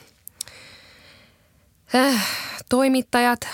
äh, 1.95 2.27
toimittajat 2.69 3.47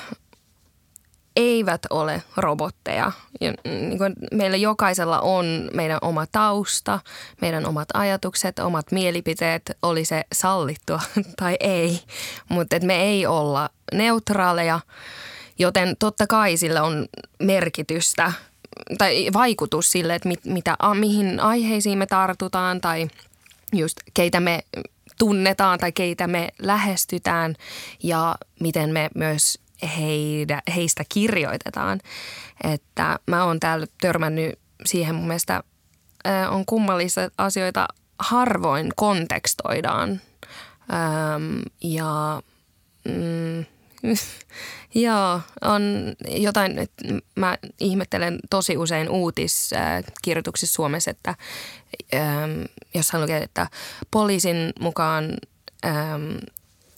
eivät 1.35 1.81
ole 1.89 2.23
robotteja. 2.37 3.11
Ja, 3.41 3.53
niin 3.65 3.97
kuin 3.97 4.13
meillä 4.31 4.57
jokaisella 4.57 5.19
on 5.19 5.69
meidän 5.73 5.99
oma 6.01 6.25
tausta, 6.31 6.99
meidän 7.41 7.65
omat 7.65 7.87
ajatukset, 7.93 8.59
omat 8.59 8.91
mielipiteet, 8.91 9.77
oli 9.81 10.05
se 10.05 10.23
sallittua 10.33 11.01
tai 11.39 11.57
ei. 11.59 11.99
Mutta 12.49 12.75
me 12.83 13.03
ei 13.03 13.25
olla 13.25 13.69
neutraaleja, 13.93 14.79
joten 15.59 15.95
totta 15.99 16.27
kai 16.27 16.57
sillä 16.57 16.83
on 16.83 17.05
merkitystä 17.39 18.33
tai 18.97 19.27
vaikutus 19.33 19.91
sille, 19.91 20.15
että 20.15 20.27
mit, 20.27 20.45
mitä, 20.45 20.77
mihin 20.99 21.39
aiheisiin 21.39 21.97
me 21.97 22.05
tartutaan 22.05 22.81
tai 22.81 23.07
just 23.73 23.97
keitä 24.13 24.39
me 24.39 24.63
tunnetaan 25.19 25.79
tai 25.79 25.91
keitä 25.91 26.27
me 26.27 26.49
lähestytään 26.59 27.55
ja 28.03 28.35
miten 28.59 28.89
me 28.89 29.09
myös 29.15 29.59
heidä, 29.97 30.61
heistä 30.75 31.03
kirjoitetaan. 31.09 31.99
Että 32.63 33.19
mä 33.27 33.43
oon 33.43 33.59
täällä 33.59 33.85
törmännyt 34.01 34.59
siihen 34.85 35.15
mun 35.15 35.27
mielestä 35.27 35.63
on 36.49 36.65
kummallisia 36.65 37.29
asioita 37.37 37.87
harvoin 38.19 38.91
kontekstoidaan. 38.95 40.21
Ähm, 40.93 41.61
ja 41.83 42.41
mm, 43.05 43.65
Joo, 44.95 45.41
on 45.61 45.81
jotain, 46.27 46.79
että 46.79 47.03
mä 47.35 47.57
ihmettelen 47.79 48.39
tosi 48.49 48.77
usein 48.77 49.09
uutiskirjoituksissa 49.09 50.75
Suomessa, 50.75 51.11
että 51.11 51.35
ähm, 52.13 52.61
jos 52.93 53.13
lukee, 53.13 53.43
että 53.43 53.67
poliisin 54.11 54.73
mukaan 54.79 55.37
ähm, 55.85 56.35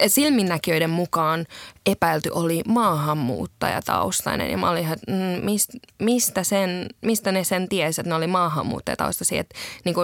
silminnäkijöiden 0.07 0.89
mukaan 0.89 1.45
epäilty 1.85 2.29
oli 2.33 2.61
maahanmuuttajataustainen. 2.67 4.51
Ja 4.51 4.57
mä 4.57 4.69
olin 4.69 4.83
ihan, 4.83 4.97
mm, 5.07 5.61
mistä, 5.99 6.43
sen, 6.43 6.87
mistä 7.01 7.31
ne 7.31 7.43
sen 7.43 7.69
tiesi, 7.69 8.01
että 8.01 8.09
ne 8.09 8.15
oli 8.15 8.27
maahanmuuttajataustaisia. 8.27 9.39
Että 9.39 9.55
niin 9.85 9.95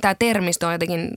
tämä 0.00 0.14
termistö 0.14 0.66
on 0.66 0.72
jotenkin 0.72 1.10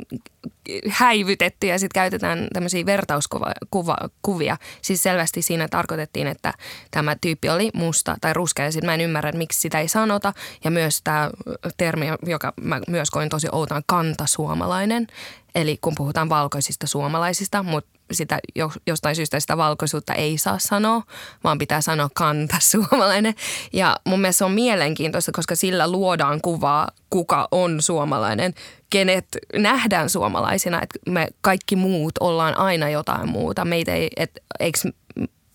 häivytetty 0.89 1.67
ja 1.67 1.79
sitten 1.79 2.01
käytetään 2.01 2.47
tämmöisiä 2.53 2.85
vertauskuvia. 2.85 4.57
Siis 4.81 5.03
selvästi 5.03 5.41
siinä 5.41 5.67
tarkoitettiin, 5.67 6.27
että 6.27 6.53
tämä 6.91 7.15
tyyppi 7.21 7.49
oli 7.49 7.69
musta 7.73 8.17
tai 8.21 8.33
ruskea 8.33 8.65
ja 8.65 8.71
sitten 8.71 8.87
mä 8.87 8.93
en 8.93 9.01
ymmärrä, 9.01 9.29
että 9.29 9.37
miksi 9.37 9.59
sitä 9.59 9.79
ei 9.79 9.87
sanota. 9.87 10.33
Ja 10.63 10.71
myös 10.71 11.01
tämä 11.03 11.29
termi, 11.77 12.05
joka 12.25 12.53
mä 12.61 12.81
myös 12.87 13.09
koin 13.09 13.29
tosi 13.29 13.47
outoa, 13.51 13.81
kantasuomalainen. 13.87 15.07
Eli 15.55 15.77
kun 15.81 15.93
puhutaan 15.97 16.29
valkoisista 16.29 16.87
suomalaisista, 16.87 17.63
mutta 17.63 17.99
sitä 18.11 18.39
jostain 18.87 19.15
syystä 19.15 19.39
sitä 19.39 19.57
valkoisuutta 19.57 20.13
ei 20.13 20.37
saa 20.37 20.59
sanoa, 20.59 21.03
vaan 21.43 21.57
pitää 21.57 21.81
sanoa 21.81 22.09
kanta 22.13 22.55
suomalainen. 22.71 23.35
Ja 23.73 23.95
mun 24.05 24.21
mielestä 24.21 24.37
se 24.37 24.45
on 24.45 24.51
mielenkiintoista, 24.51 25.31
koska 25.31 25.55
sillä 25.55 25.91
luodaan 25.91 26.41
kuvaa, 26.41 26.87
kuka 27.09 27.47
on 27.51 27.81
suomalainen, 27.81 28.53
kenet 28.89 29.27
nähdään 29.53 30.09
suomalaisina, 30.09 30.81
että 30.81 30.99
me 31.11 31.27
kaikki 31.41 31.75
muut 31.75 32.13
ollaan 32.19 32.57
aina 32.57 32.89
jotain 32.89 33.29
muuta. 33.29 33.65
Meitä 33.65 33.93
ei, 33.93 34.09
et, 34.17 34.31
eikö, 34.59 34.79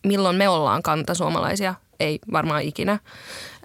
milloin 0.06 0.36
me 0.36 0.48
ollaan 0.48 0.82
kantasuomalaisia? 0.82 1.74
Ei 2.00 2.18
varmaan 2.32 2.62
ikinä. 2.62 2.98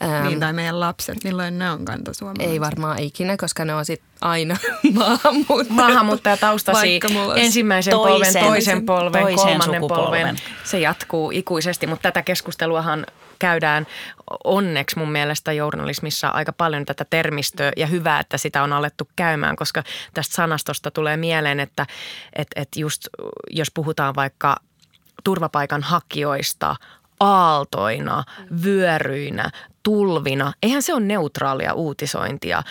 Ähm, 0.03 0.27
niin, 0.27 0.39
tai 0.39 0.53
meidän 0.53 0.79
lapset, 0.79 1.23
milloin 1.23 1.59
ne 1.59 1.71
on 1.71 1.85
kantasuomalaisia? 1.85 2.53
Ei 2.53 2.59
varmaan 2.59 2.99
ikinä, 2.99 3.37
koska 3.37 3.65
ne 3.65 3.75
on 3.75 3.85
sitten 3.85 4.09
aina 4.21 4.57
maahanmuuttajat. 4.93 5.69
Maahanmuuttajataustasi 5.69 6.99
ensimmäisen 7.35 7.91
toisen, 7.91 8.33
polven, 8.33 8.49
toisen 8.49 8.85
polven, 8.85 9.21
toisen 9.21 9.37
kolmannen 9.37 9.81
polven. 9.81 10.35
Se 10.63 10.79
jatkuu 10.79 11.31
ikuisesti, 11.31 11.87
mutta 11.87 12.03
tätä 12.03 12.21
keskusteluahan 12.21 13.05
käydään 13.39 13.87
onneksi 14.43 14.97
mun 14.97 15.11
mielestä 15.11 15.53
journalismissa 15.53 16.27
aika 16.27 16.53
paljon 16.53 16.85
tätä 16.85 17.05
termistöä 17.09 17.71
ja 17.77 17.87
hyvä, 17.87 18.19
että 18.19 18.37
sitä 18.37 18.63
on 18.63 18.73
alettu 18.73 19.07
käymään, 19.15 19.55
koska 19.55 19.83
tästä 20.13 20.35
sanastosta 20.35 20.91
tulee 20.91 21.17
mieleen, 21.17 21.59
että 21.59 21.85
et, 22.35 22.47
et 22.55 22.69
just 22.75 23.07
jos 23.49 23.71
puhutaan 23.73 24.15
vaikka 24.15 24.55
turvapaikan 25.23 25.83
hakijoista, 25.83 26.75
aaltoina, 27.19 28.23
vyöryinä, 28.63 29.51
tulvina. 29.85 30.53
Eihän 30.63 30.81
se 30.81 30.93
ole 30.93 31.05
neutraalia 31.05 31.73
uutisointia. 31.73 32.63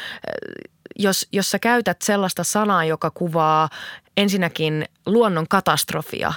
Jos, 0.99 1.29
jos 1.33 1.51
sä 1.51 1.59
käytät 1.59 2.03
sellaista 2.03 2.45
sanaa, 2.45 2.85
joka 2.85 3.11
kuvaa 3.11 3.69
ensinnäkin 4.17 4.85
luonnon 5.07 5.49
katastrofia, 5.49 6.33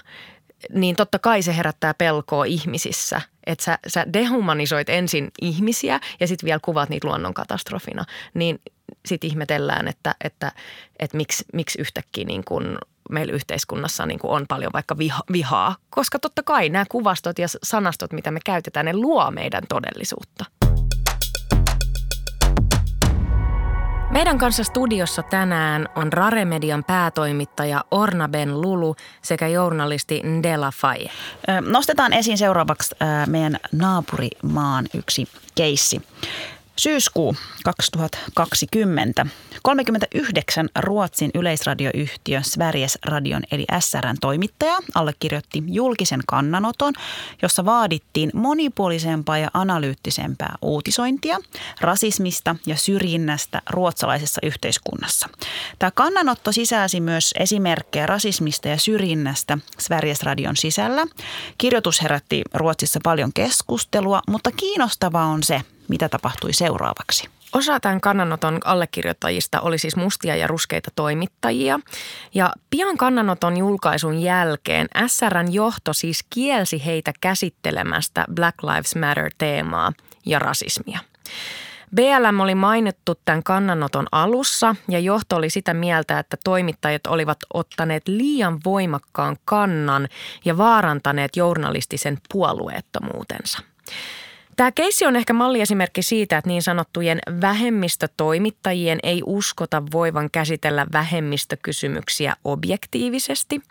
niin 0.73 0.95
totta 0.95 1.19
kai 1.19 1.41
se 1.41 1.57
herättää 1.57 1.93
pelkoa 1.93 2.45
ihmisissä. 2.45 3.21
Että 3.45 3.63
sä, 3.63 3.79
sä 3.87 4.05
dehumanisoit 4.13 4.89
ensin 4.89 5.31
ihmisiä 5.41 5.99
ja 6.19 6.27
sitten 6.27 6.45
vielä 6.45 6.59
kuvat 6.65 6.89
niitä 6.89 7.07
luonnonkatastrofina. 7.07 8.05
Niin 8.33 8.61
sitten 9.05 9.29
ihmetellään, 9.29 9.87
että, 9.87 10.15
että, 10.23 10.51
että 10.99 11.17
miksi, 11.17 11.45
miksi 11.53 11.81
yhtäkkiä 11.81 12.25
niin 12.25 12.43
kun 12.45 12.77
meillä 13.09 13.33
yhteiskunnassa 13.33 14.05
niin 14.05 14.19
kuin 14.19 14.31
on 14.31 14.45
paljon 14.47 14.73
vaikka 14.73 14.97
viha, 14.97 15.23
vihaa, 15.31 15.75
koska 15.89 16.19
totta 16.19 16.43
kai 16.43 16.69
nämä 16.69 16.85
kuvastot 16.89 17.39
ja 17.39 17.47
sanastot, 17.63 18.13
mitä 18.13 18.31
me 18.31 18.39
käytetään, 18.45 18.85
ne 18.85 18.93
luo 18.93 19.31
meidän 19.31 19.63
todellisuutta. 19.69 20.45
Meidän 24.12 24.38
kanssa 24.38 24.63
studiossa 24.63 25.24
tänään 25.24 25.86
on 25.96 26.13
Rare-median 26.13 26.84
päätoimittaja 26.84 27.84
Orna 27.91 28.28
Ben 28.30 28.62
Lulu 28.62 28.96
sekä 29.22 29.48
journalisti 29.48 30.22
Ndela 30.24 30.72
Faye. 30.72 31.10
Nostetaan 31.62 32.13
esiin 32.13 32.38
seuraavaksi 32.38 32.96
meidän 33.28 33.58
naapurimaan 33.72 34.86
yksi 34.93 35.28
keissi. 35.56 36.02
Syyskuu 36.79 37.35
2020. 37.63 39.25
39 39.61 40.69
Ruotsin 40.79 41.31
yleisradioyhtiö 41.33 42.41
Sveriges 42.43 42.97
Radion 43.05 43.43
eli 43.51 43.65
SRN 43.79 44.15
toimittaja 44.21 44.77
allekirjoitti 44.95 45.63
julkisen 45.67 46.19
kannanoton, 46.27 46.93
jossa 47.41 47.65
vaadittiin 47.65 48.31
monipuolisempaa 48.33 49.37
ja 49.37 49.51
analyyttisempää 49.53 50.55
uutisointia 50.61 51.39
rasismista 51.81 52.55
ja 52.65 52.75
syrjinnästä 52.75 53.61
ruotsalaisessa 53.69 54.41
yhteiskunnassa. 54.43 55.29
Tämä 55.79 55.91
kannanotto 55.91 56.51
sisälsi 56.51 56.99
myös 56.99 57.33
esimerkkejä 57.39 58.05
rasismista 58.05 58.67
ja 58.67 58.77
syrjinnästä 58.77 59.57
Sveriges 59.79 60.23
Radion 60.23 60.57
sisällä. 60.57 61.05
Kirjoitus 61.57 62.01
herätti 62.01 62.41
Ruotsissa 62.53 62.99
paljon 63.03 63.33
keskustelua, 63.33 64.21
mutta 64.27 64.51
kiinnostavaa 64.51 65.25
on 65.25 65.43
se, 65.43 65.61
mitä 65.89 66.10
tapahtui 66.10 66.54
seuraavaksi. 66.54 67.30
Osa 67.54 67.80
tämän 67.80 68.02
kannanoton 68.02 68.60
allekirjoittajista 68.63 69.62
oli 69.62 69.78
siis 69.78 69.95
mustia 69.95 70.36
ja 70.36 70.47
ruskeita 70.47 70.91
toimittajia. 70.95 71.80
Ja 72.34 72.54
pian 72.69 72.97
kannanoton 72.97 73.58
julkaisun 73.58 74.19
jälkeen 74.19 74.88
SRN 75.08 75.54
johto 75.54 75.93
siis 75.93 76.26
kielsi 76.30 76.86
heitä 76.86 77.13
käsittelemästä 77.21 78.26
Black 78.34 78.63
Lives 78.63 78.95
Matter-teemaa 78.95 79.91
ja 80.26 80.39
rasismia. 80.39 81.00
BLM 81.95 82.39
oli 82.39 82.56
mainittu 82.56 83.15
tämän 83.26 83.43
kannanoton 83.43 84.08
alussa 84.12 84.76
ja 84.88 85.00
johto 85.00 85.36
oli 85.36 85.50
sitä 85.50 85.73
mieltä, 85.73 86.19
että 86.19 86.38
toimittajat 86.43 87.08
olivat 87.08 87.38
ottaneet 87.54 88.08
liian 88.08 88.60
voimakkaan 88.65 89.38
kannan 89.45 90.08
ja 90.45 90.58
vaarantaneet 90.58 91.36
journalistisen 91.36 92.18
puolueettomuutensa. 92.34 93.59
Tämä 94.58 94.72
keissi 94.72 95.05
on 95.05 95.16
ehkä 95.16 95.34
malliesimerkki 95.34 96.01
siitä, 96.01 96.38
että 96.38 96.49
niin 96.49 96.62
sanottujen 96.62 97.20
vähemmistötoimittajien 97.41 98.99
ei 99.03 99.22
uskota 99.26 99.84
voivan 99.91 100.30
käsitellä 100.32 100.86
vähemmistökysymyksiä 100.93 102.36
objektiivisesti. 102.43 103.62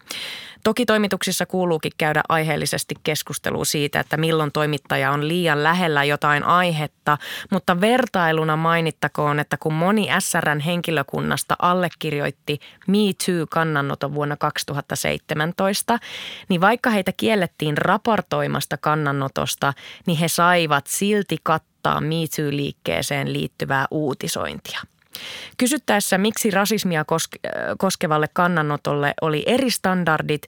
Toki 0.67 0.87
toimituksissa 0.87 1.47
kuuluukin 1.47 1.93
käydä 1.99 2.23
aiheellisesti 2.29 2.95
keskustelua 3.03 3.65
siitä, 3.65 4.01
että 4.01 4.17
milloin 4.17 4.53
toimittaja 4.53 5.11
on 5.11 5.29
liian 5.29 5.63
lähellä 5.63 6.05
jotain 6.05 6.45
aihetta, 6.45 7.19
mutta 7.51 7.81
vertailuna 7.81 8.57
mainittakoon, 8.57 9.39
että 9.39 9.57
kun 9.57 9.75
moni 9.75 10.09
SRN 10.19 10.61
henkilökunnasta 10.61 11.57
allekirjoitti 11.59 12.59
Me 12.87 12.99
Too-kannanoton 13.27 14.15
vuonna 14.15 14.37
2017, 14.37 15.99
niin 16.49 16.61
vaikka 16.61 16.91
heitä 16.91 17.13
kiellettiin 17.17 17.79
raportoimasta 17.79 18.77
kannanotosta, 18.77 19.73
niin 20.07 20.19
he 20.19 20.29
saivat 20.29 20.87
silti 20.87 21.37
kattaa 21.43 22.01
Me 22.01 22.27
Too-liikkeeseen 22.37 23.33
liittyvää 23.33 23.87
uutisointia– 23.91 24.81
Kysyttäessä, 25.59 26.19
miksi 26.19 26.51
rasismia 26.51 27.05
koskevalle 27.79 28.29
kannanotolle 28.33 29.15
oli 29.21 29.43
eri 29.47 29.71
standardit, 29.71 30.43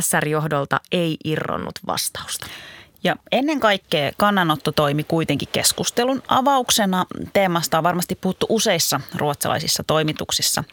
SR-johdolta 0.00 0.80
ei 0.92 1.16
irronnut 1.24 1.78
vastausta. 1.86 2.46
Ja 3.04 3.16
ennen 3.32 3.60
kaikkea 3.60 4.12
kannanotto 4.16 4.72
toimi 4.72 5.04
kuitenkin 5.04 5.48
keskustelun 5.52 6.22
avauksena. 6.28 7.06
Teemasta 7.32 7.78
on 7.78 7.84
varmasti 7.84 8.14
puhuttu 8.14 8.46
useissa 8.48 9.00
ruotsalaisissa 9.14 9.84
toimituksissa. 9.86 10.64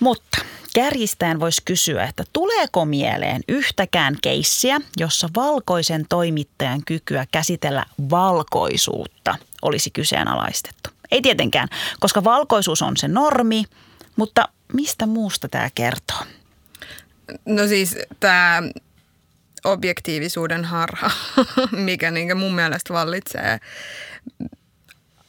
Mutta 0.00 0.38
kärjistäen 0.74 1.40
voisi 1.40 1.62
kysyä, 1.64 2.04
että 2.04 2.24
tuleeko 2.32 2.84
mieleen 2.84 3.42
yhtäkään 3.48 4.16
keissiä, 4.22 4.80
jossa 4.96 5.28
valkoisen 5.36 6.06
toimittajan 6.08 6.82
kykyä 6.86 7.26
käsitellä 7.32 7.84
valkoisuutta 8.10 9.34
olisi 9.62 9.90
kyseenalaistettu? 9.90 10.90
Ei 11.12 11.22
tietenkään, 11.22 11.68
koska 12.00 12.24
valkoisuus 12.24 12.82
on 12.82 12.96
se 12.96 13.08
normi, 13.08 13.64
mutta 14.16 14.48
mistä 14.72 15.06
muusta 15.06 15.48
tämä 15.48 15.70
kertoo? 15.74 16.22
No 17.46 17.66
siis 17.66 17.96
tämä 18.20 18.62
objektiivisuuden 19.64 20.64
harha, 20.64 21.10
mikä 21.72 22.10
niin 22.10 22.36
mun 22.36 22.54
mielestä 22.54 22.94
vallitsee 22.94 23.60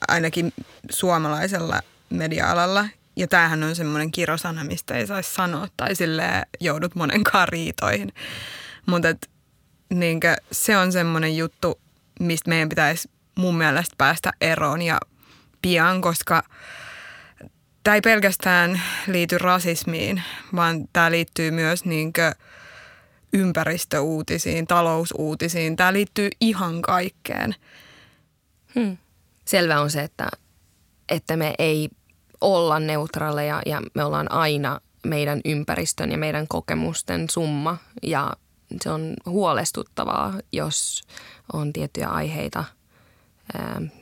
ainakin 0.07 0.53
suomalaisella 0.91 1.79
media-alalla. 2.09 2.85
Ja 3.15 3.27
tämähän 3.27 3.63
on 3.63 3.75
semmoinen 3.75 4.11
kirosana, 4.11 4.63
mistä 4.63 4.93
ei 4.93 5.07
saisi 5.07 5.33
sanoa 5.33 5.67
tai 5.77 5.95
sille 5.95 6.23
joudut 6.59 6.95
monenkaan 6.95 7.47
riitoihin. 7.47 8.13
Mutta 8.85 9.07
niin 9.93 10.19
se 10.51 10.77
on 10.77 10.91
semmoinen 10.91 11.37
juttu, 11.37 11.79
mistä 12.19 12.49
meidän 12.49 12.69
pitäisi 12.69 13.09
mun 13.35 13.55
mielestä 13.55 13.95
päästä 13.97 14.31
eroon 14.41 14.81
ja 14.81 14.97
pian, 15.63 16.01
koska 16.01 16.43
tämä 17.83 17.95
ei 17.95 18.01
pelkästään 18.01 18.81
liity 19.07 19.37
rasismiin, 19.37 20.23
vaan 20.55 20.87
tämä 20.93 21.11
liittyy 21.11 21.51
myös 21.51 21.85
niin 21.85 22.13
ympäristöuutisiin, 23.33 24.67
talousuutisiin. 24.67 25.75
Tämä 25.75 25.93
liittyy 25.93 26.29
ihan 26.41 26.81
kaikkeen. 26.81 27.55
Hmm. 28.75 28.97
Selvä 29.45 29.81
on 29.81 29.91
se, 29.91 30.01
että, 30.01 30.27
että 31.09 31.37
me 31.37 31.53
ei 31.59 31.89
olla 32.41 32.79
neutraaleja 32.79 33.61
ja 33.65 33.81
me 33.93 34.03
ollaan 34.03 34.31
aina 34.31 34.79
meidän 35.05 35.41
ympäristön 35.45 36.11
ja 36.11 36.17
meidän 36.17 36.47
kokemusten 36.47 37.29
summa. 37.29 37.77
Ja 38.03 38.33
se 38.81 38.89
on 38.89 39.13
huolestuttavaa, 39.25 40.33
jos 40.51 41.03
on 41.53 41.73
tiettyjä 41.73 42.07
aiheita, 42.07 42.63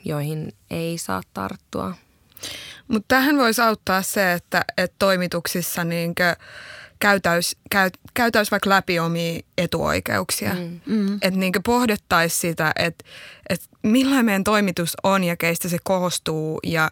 joihin 0.05 0.53
ei 0.69 0.97
saa 0.97 1.21
tarttua. 1.33 1.95
Mutta 2.87 3.05
tähän 3.07 3.37
voisi 3.37 3.61
auttaa 3.61 4.01
se, 4.01 4.33
että, 4.33 4.65
että 4.77 4.95
toimituksissa 4.99 5.83
niinkö 5.83 6.35
käytäisi 6.99 7.57
käy, 7.71 7.89
käytäis 8.13 8.51
vaikka 8.51 8.69
läpi 8.69 8.99
omia 8.99 9.39
etuoikeuksia. 9.57 10.53
Mm. 10.53 10.79
Mm. 10.85 11.13
Että 11.13 11.39
niin 11.39 11.53
pohdettaisiin 11.65 12.39
sitä, 12.41 12.71
että, 12.75 13.05
että 13.49 13.65
millainen 13.83 14.25
meidän 14.25 14.43
toimitus 14.43 14.97
on 15.03 15.23
ja 15.23 15.37
keistä 15.37 15.69
se 15.69 15.77
koostuu 15.83 16.59
ja 16.63 16.91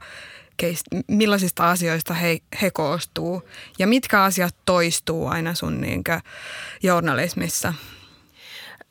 keistä, 0.57 0.95
millaisista 1.07 1.69
asioista 1.69 2.13
he, 2.13 2.37
he 2.61 2.71
koostuu 2.71 3.49
ja 3.79 3.87
mitkä 3.87 4.23
asiat 4.23 4.55
toistuu 4.65 5.27
aina 5.27 5.53
sun 5.53 5.81
niin 5.81 6.03
journalismissa. 6.83 7.73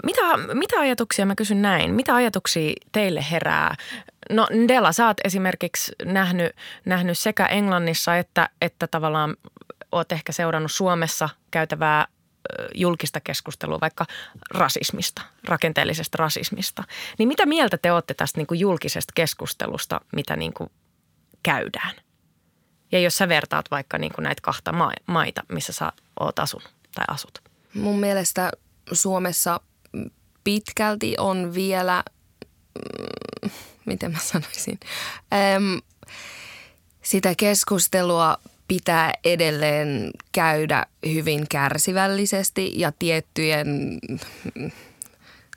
Mitä, 0.04 0.22
mitä 0.54 0.80
ajatuksia, 0.80 1.26
mä 1.26 1.34
kysyn 1.34 1.62
näin, 1.62 1.94
mitä 1.94 2.14
ajatuksia 2.14 2.72
teille 2.92 3.24
herää? 3.30 3.74
No 4.30 4.48
Della, 4.68 4.92
sä 4.92 5.06
oot 5.06 5.16
esimerkiksi 5.24 5.92
nähnyt, 6.04 6.56
nähnyt 6.84 7.18
sekä 7.18 7.46
Englannissa 7.46 8.16
että, 8.16 8.48
että 8.60 8.86
tavallaan 8.86 9.36
oot 9.92 10.12
ehkä 10.12 10.32
seurannut 10.32 10.72
Suomessa 10.72 11.28
käytävää 11.50 12.06
julkista 12.74 13.20
keskustelua 13.20 13.78
vaikka 13.80 14.06
rasismista, 14.50 15.22
rakenteellisesta 15.48 16.16
rasismista. 16.18 16.84
Niin 17.18 17.28
mitä 17.28 17.46
mieltä 17.46 17.78
te 17.78 17.92
olette 17.92 18.14
tästä 18.14 18.38
niin 18.38 18.46
kuin 18.46 18.60
julkisesta 18.60 19.12
keskustelusta, 19.14 20.00
mitä 20.12 20.36
niin 20.36 20.52
kuin 20.52 20.70
käydään? 21.42 21.94
Ja 22.92 23.00
jos 23.00 23.16
sä 23.16 23.28
vertaat 23.28 23.70
vaikka 23.70 23.98
niin 23.98 24.12
kuin 24.12 24.22
näitä 24.22 24.42
kahta 24.42 24.72
maita, 25.06 25.42
missä 25.48 25.72
sä 25.72 25.92
oot 26.20 26.38
asunut 26.38 26.70
tai 26.94 27.04
asut. 27.08 27.42
Mun 27.74 28.00
mielestä 28.00 28.52
Suomessa 28.92 29.60
pitkälti 30.48 31.14
on 31.18 31.54
vielä, 31.54 32.02
mm, 33.42 33.50
miten 33.84 34.12
mä 34.12 34.18
sanoisin, 34.22 34.80
sitä 37.02 37.34
keskustelua 37.34 38.38
pitää 38.68 39.12
edelleen 39.24 40.10
käydä 40.32 40.86
hyvin 41.06 41.46
kärsivällisesti 41.48 42.72
ja 42.76 42.92
tiettyjen 42.98 43.98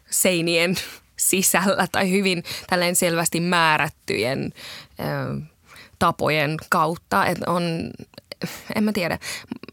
seinien 0.09 0.75
sisällä 1.17 1.87
tai 1.91 2.11
hyvin 2.11 2.43
tällainen 2.69 2.95
selvästi 2.95 3.39
määrättyjen 3.39 4.53
tapojen 5.99 6.57
kautta. 6.69 7.25
että 7.25 7.51
on, 7.51 7.91
en 8.75 8.83
mä 8.83 8.91
tiedä. 8.91 9.19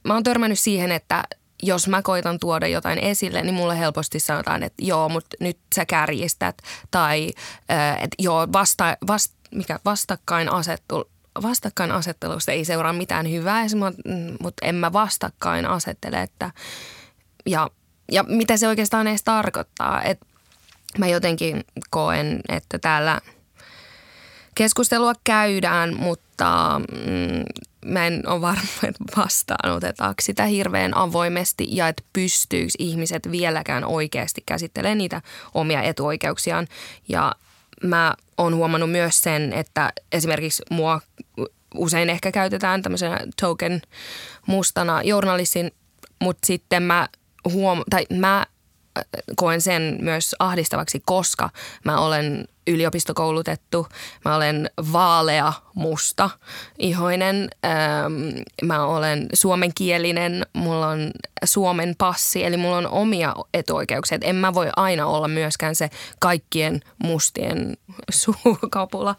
Mä 0.05 0.15
oon 0.15 0.23
törmännyt 0.23 0.59
siihen, 0.59 0.93
että 0.93 1.25
jos 1.63 1.89
mä 1.89 2.03
koitan 2.03 2.39
tuoda 2.39 2.67
jotain 2.67 2.99
esille, 2.99 3.43
niin 3.43 3.55
mulle 3.55 3.79
helposti 3.79 4.21
sanotaan, 4.21 4.63
että 4.63 4.85
joo, 4.85 5.09
mutta 5.09 5.37
nyt 5.41 5.59
sä 5.75 5.87
kärjistät. 5.87 6.63
Tai 6.91 7.29
että 7.95 8.17
joo, 8.19 8.49
vasta, 8.53 8.97
vast, 9.07 9.33
mikä 9.51 9.79
vastakkainasettelu 9.85 11.05
vastakkainasettelusta 11.43 12.53
ei 12.53 12.65
seuraa 12.65 12.93
mitään 12.93 13.31
hyvää, 13.31 13.65
mutta 14.41 14.67
en 14.67 14.75
mä 14.75 14.93
vastakkain 14.93 15.67
asettele, 15.67 16.23
että 16.23 16.51
ja, 17.47 17.71
ja 18.13 18.23
mitä 18.23 18.57
se 18.57 18.69
oikeastaan 18.69 19.07
edes 19.07 19.23
tarkoittaa. 19.23 20.03
Et 20.03 20.21
mä 20.99 21.07
jotenkin 21.07 21.65
koen, 21.91 22.41
että 22.49 22.79
täällä 22.79 23.21
keskustelua 24.55 25.13
käydään, 25.25 25.97
mutta 25.97 26.28
mm, 26.79 27.45
mä 27.93 28.07
en 28.07 28.23
ole 28.29 28.41
varma, 28.41 28.63
että 28.89 29.05
vastaanotetaanko 29.17 30.23
sitä 30.23 30.45
hirveän 30.45 30.97
avoimesti 30.97 31.67
ja 31.71 31.89
että 31.89 32.03
pystyykö 32.13 32.73
ihmiset 32.79 33.31
vieläkään 33.31 33.85
oikeasti 33.85 34.43
käsittelemään 34.47 34.99
niitä 34.99 35.23
omia 35.55 35.83
etuoikeuksiaan. 35.83 36.67
Ja 37.09 37.35
mä 37.83 38.15
oon 38.39 38.55
huomannut 38.55 38.91
myös 38.91 39.23
sen, 39.23 39.53
että 39.53 39.93
esimerkiksi 40.13 40.63
mua 40.71 41.01
usein 41.75 42.11
ehkä 42.11 42.33
käytetään 42.33 42.83
tämmöisenä 42.83 43.19
token 43.41 43.83
mustana 44.47 45.03
journalistin, 45.03 45.71
mutta 46.21 46.47
sitten 46.47 46.83
mä 46.83 47.09
huom- 47.45 47.85
tai 47.91 48.07
mä 48.11 48.47
koen 49.37 49.61
sen 49.61 49.99
myös 50.01 50.37
ahdistavaksi, 50.39 51.03
koska 51.07 51.51
mä 51.85 52.01
olen 52.01 52.49
yliopistokoulutettu, 52.67 53.87
mä 54.25 54.37
olen 54.37 54.71
vaalea, 54.93 55.53
musta, 55.79 56.31
ihoinen, 56.79 57.49
mä 58.63 58.85
olen 58.85 59.27
suomenkielinen, 59.33 60.47
mulla 60.53 60.89
on 60.89 61.11
Suomen 61.45 61.95
passi, 61.99 62.45
eli 62.45 62.57
mulla 62.57 62.77
on 62.77 62.89
omia 62.89 63.35
etuoikeuksia. 63.55 64.17
Et 64.17 64.25
en 64.25 64.37
mä 64.37 64.55
voi 64.55 64.69
aina 64.77 65.07
olla 65.07 65.29
myöskään 65.29 65.75
se 65.75 65.91
kaikkien 66.21 66.81
mustien 67.05 67.77
suukapula. 68.11 69.15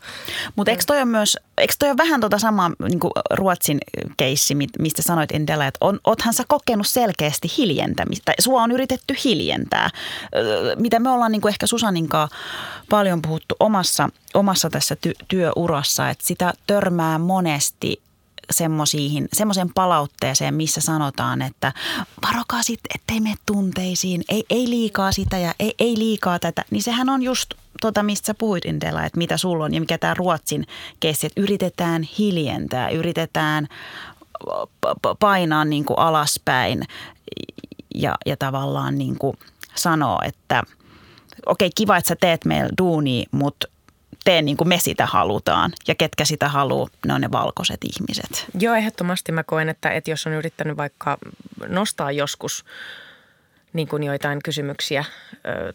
Mutta 0.56 0.72
eikö 0.72 0.84
toi 0.88 1.06
myös, 1.06 1.38
eikö 1.58 1.74
toi 1.80 1.90
ole 1.90 1.98
vähän 1.98 2.22
tota 2.22 2.40
samaa 2.40 2.72
niin 2.90 3.00
Ruotsin 3.32 3.78
keissi, 4.18 4.56
mistä 4.80 5.02
sanoit 5.02 5.32
Endela, 5.32 5.68
että 5.68 5.86
on, 5.86 6.00
oothan 6.04 6.34
sä 6.34 6.44
kokenut 6.48 6.88
selkeästi 6.88 7.48
hiljentämistä, 7.58 8.34
sua 8.40 8.64
on 8.64 8.72
yritetty 8.72 9.16
hiljentää, 9.26 9.90
mitä 10.76 11.00
me 11.00 11.10
ollaan 11.10 11.32
niin 11.32 11.48
ehkä 11.48 11.68
Susaninkaan 11.68 12.30
paljon 12.90 13.22
puhuttu 13.22 13.56
omassa, 13.60 14.10
omassa 14.34 14.70
tässä 14.70 14.96
ty- 15.08 15.26
työurassa, 15.28 16.10
että 16.10 16.28
sitä 16.28 16.54
törmää 16.68 17.18
monesti 17.18 18.02
semmoiseen 19.34 19.74
palautteeseen, 19.76 20.54
missä 20.54 20.82
sanotaan, 20.82 21.42
että 21.42 21.74
varokaa 22.24 22.64
sitten, 22.64 23.00
ettei 23.00 23.20
mene 23.20 23.36
tunteisiin, 23.46 24.24
ei, 24.30 24.44
ei 24.50 24.70
liikaa 24.70 25.12
sitä 25.12 25.38
ja 25.38 25.54
ei, 25.60 25.74
ei 25.80 25.98
liikaa 25.98 26.40
tätä. 26.40 26.66
Niin 26.72 26.84
sehän 26.84 27.10
on 27.10 27.22
just 27.22 27.54
tota, 27.82 28.04
mistä 28.04 28.26
sä 28.26 28.34
puhuit 28.34 28.66
Indela, 28.66 29.06
että 29.06 29.18
mitä 29.18 29.38
sulla 29.38 29.66
on 29.66 29.74
ja 29.74 29.80
mikä 29.80 29.98
tämä 29.98 30.14
Ruotsin 30.14 30.68
keissi, 31.00 31.28
että 31.28 31.42
yritetään 31.42 32.04
hiljentää, 32.04 32.90
yritetään 32.90 33.68
painaa 35.20 35.66
niin 35.66 35.86
kuin 35.86 36.00
alaspäin 36.00 36.84
ja, 37.96 38.16
ja 38.26 38.38
tavallaan 38.38 38.98
niin 38.98 39.18
kuin 39.18 39.38
sanoa, 39.76 40.20
että– 40.26 40.64
okei, 41.46 41.70
kiva, 41.76 41.98
että 41.98 42.08
sä 42.08 42.16
teet 42.16 42.46
meillä 42.46 42.70
duuni, 42.78 43.26
mutta 43.32 43.68
tee 44.30 44.42
niin 44.42 44.58
kuin 44.58 44.68
me 44.68 44.80
sitä 44.80 45.06
halutaan. 45.06 45.72
Ja 45.88 45.96
ketkä 45.96 46.26
sitä 46.26 46.50
haluaa, 46.50 46.88
ne 47.06 47.14
on 47.14 47.22
ne 47.22 47.32
valkoiset 47.32 47.78
ihmiset. 47.84 48.46
Joo, 48.60 48.76
ehdottomasti 48.76 49.32
mä 49.32 49.44
koen, 49.44 49.70
että, 49.70 49.92
että 49.92 50.12
jos 50.12 50.28
on 50.28 50.34
yrittänyt 50.34 50.78
vaikka 50.78 51.18
nostaa 51.68 52.12
joskus 52.12 52.66
niin 53.74 53.88
kuin 53.88 54.04
joitain 54.04 54.40
kysymyksiä 54.44 55.06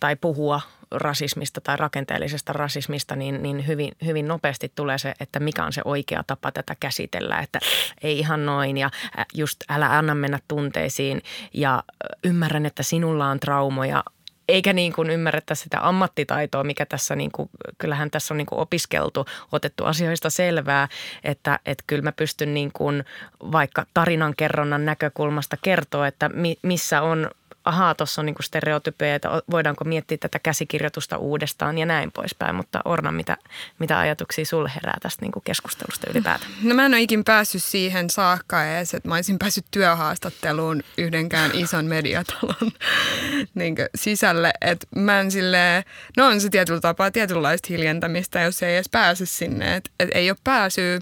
tai 0.01 0.17
puhua 0.17 0.61
rasismista 0.91 1.61
tai 1.61 1.77
rakenteellisesta 1.77 2.53
rasismista, 2.53 3.17
niin, 3.17 3.43
niin 3.43 3.67
hyvin, 3.67 3.93
hyvin 4.05 4.29
nopeasti 4.29 4.73
tulee 4.75 4.99
se, 4.99 5.15
että 5.21 5.41
mikä 5.41 5.65
on 5.65 5.73
se 5.73 5.83
oikea 5.85 6.25
tapa 6.27 6.53
tätä 6.53 6.77
käsitellä, 6.81 7.39
että 7.39 7.59
ei 8.03 8.19
ihan 8.19 8.47
noin 8.47 8.77
ja 8.77 8.91
just 9.35 9.61
älä 9.69 9.99
anna 9.99 10.15
mennä 10.15 10.39
tunteisiin 10.49 11.23
ja 11.55 11.83
ymmärrän, 12.25 12.67
että 12.67 12.83
sinulla 12.83 13.27
on 13.27 13.41
traumoja, 13.41 14.05
eikä 14.49 14.73
niin 14.73 14.93
kuin 14.93 15.11
ymmärretä 15.11 15.55
sitä 15.55 15.89
ammattitaitoa, 15.89 16.65
mikä 16.65 16.87
tässä 16.87 17.17
niin 17.17 17.33
kuin, 17.33 17.51
kyllähän 17.79 18.11
tässä 18.11 18.35
on 18.35 18.39
niin 18.39 18.47
kuin 18.47 18.59
opiskeltu, 18.59 19.27
otettu 19.53 19.85
asioista 19.85 20.31
selvää, 20.31 20.89
että, 21.25 21.59
että 21.67 21.85
kyllä 21.87 22.03
mä 22.03 22.13
pystyn 22.13 22.55
niin 22.55 22.71
kuin 22.73 23.05
vaikka 23.53 23.87
tarinankerronnan 23.95 24.85
näkökulmasta 24.85 25.57
kertoa, 25.63 26.07
että 26.07 26.29
mi, 26.29 26.59
missä 26.63 27.03
on 27.03 27.31
ahaa, 27.65 27.95
tuossa 27.95 28.21
on 28.21 28.27
niinku 28.27 28.43
stereotypia, 28.43 29.15
että 29.15 29.29
voidaanko 29.51 29.85
miettiä 29.85 30.19
tätä 30.19 30.39
käsikirjoitusta 30.39 31.19
uudestaan 31.19 31.79
ja 31.79 31.87
näin 31.87 32.13
poispäin. 32.13 32.57
Mutta 32.57 32.81
Orna, 32.85 33.13
mitä, 33.13 33.37
mitä 33.79 33.99
ajatuksia 33.99 34.45
sulle 34.45 34.73
herää 34.75 34.99
tästä 35.03 35.23
niinku 35.23 35.41
keskustelusta 35.41 36.11
ylipäätään? 36.11 36.51
No 36.63 36.75
mä 36.75 36.87
en 36.87 36.95
ole 36.95 37.01
ikin 37.01 37.25
päässyt 37.25 37.65
siihen 37.65 38.11
saakka 38.11 38.65
edes, 38.65 38.95
että 38.95 39.09
mä 39.09 39.15
olisin 39.15 39.39
päässyt 39.39 39.65
työhaastatteluun 39.71 40.83
yhdenkään 40.99 41.51
ison 41.55 41.85
mediatalon 41.85 42.73
niin 43.55 43.77
sisälle. 43.95 44.53
Että 44.61 44.87
mä 44.97 45.21
en 45.21 45.31
silleen, 45.31 45.85
no 46.17 46.27
on 46.27 46.41
se 46.41 46.51
tietyllä 46.51 46.81
tapaa 46.81 47.11
tietynlaista 47.11 47.67
hiljentämistä, 47.71 48.41
jos 48.41 48.63
ei 48.63 48.75
edes 48.75 48.89
pääse 48.89 49.27
sinne. 49.27 49.77
Että 49.77 49.91
et 50.01 50.09
ei 50.13 50.31
ole 50.31 50.39
pääsyä. 50.45 51.01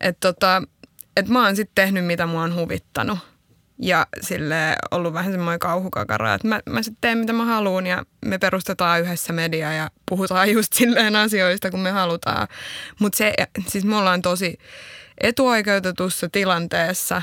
Että 0.00 0.32
tota, 0.32 0.62
et 1.16 1.28
mä 1.28 1.44
oon 1.44 1.56
sitten 1.56 1.84
tehnyt, 1.84 2.06
mitä 2.06 2.26
mua 2.26 2.42
on 2.42 2.54
huvittanut 2.54 3.33
ja 3.78 4.06
sille 4.20 4.76
ollut 4.90 5.12
vähän 5.12 5.32
semmoinen 5.32 5.58
kauhukakara, 5.58 6.34
että 6.34 6.48
mä, 6.48 6.60
mä 6.70 6.82
sitten 6.82 7.00
teen 7.00 7.18
mitä 7.18 7.32
mä 7.32 7.44
haluan 7.44 7.86
ja 7.86 8.04
me 8.24 8.38
perustetaan 8.38 9.00
yhdessä 9.00 9.32
media 9.32 9.72
ja 9.72 9.90
puhutaan 10.08 10.50
just 10.50 10.72
silleen 10.78 11.16
asioista, 11.16 11.70
kun 11.70 11.80
me 11.80 11.90
halutaan. 11.90 12.48
Mutta 13.00 13.16
se, 13.16 13.34
siis 13.66 13.84
me 13.84 13.96
ollaan 13.96 14.22
tosi 14.22 14.58
etuoikeutetussa 15.20 16.28
tilanteessa 16.28 17.22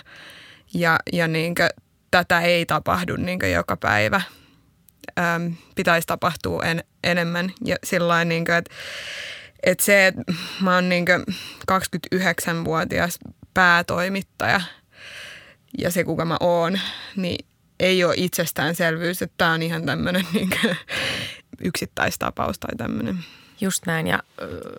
ja, 0.73 0.99
ja 1.13 1.27
niinkö, 1.27 1.69
tätä 2.11 2.41
ei 2.41 2.65
tapahdu 2.65 3.15
niinkö 3.15 3.47
joka 3.47 3.77
päivä. 3.77 4.21
Öm, 5.19 5.55
pitäisi 5.75 6.07
tapahtua 6.07 6.63
en, 6.63 6.83
enemmän 7.03 7.51
ja 7.65 7.75
sillä 7.83 8.25
niinkö, 8.25 8.57
että 8.57 8.75
et 9.63 9.79
se, 9.79 10.07
että 10.07 10.21
mä 10.61 10.75
oon 10.75 10.89
niinkö 10.89 11.19
29-vuotias 11.71 13.19
päätoimittaja– 13.53 14.61
ja 15.78 15.91
se, 15.91 16.03
kuka 16.03 16.26
mä 16.26 16.38
oon, 16.39 16.80
niin 17.15 17.45
ei 17.80 18.03
ole 18.03 18.13
itsestäänselvyys, 18.17 19.22
että 19.22 19.34
tämä 19.38 19.51
on 19.51 19.63
ihan 19.63 19.86
tämmöinen 19.86 20.26
niin 20.34 20.49
yksittäistapaus 21.63 22.59
tai 22.59 22.76
tämmöinen. 22.78 23.17
Just 23.62 23.86
näin 23.86 24.07
ja 24.07 24.20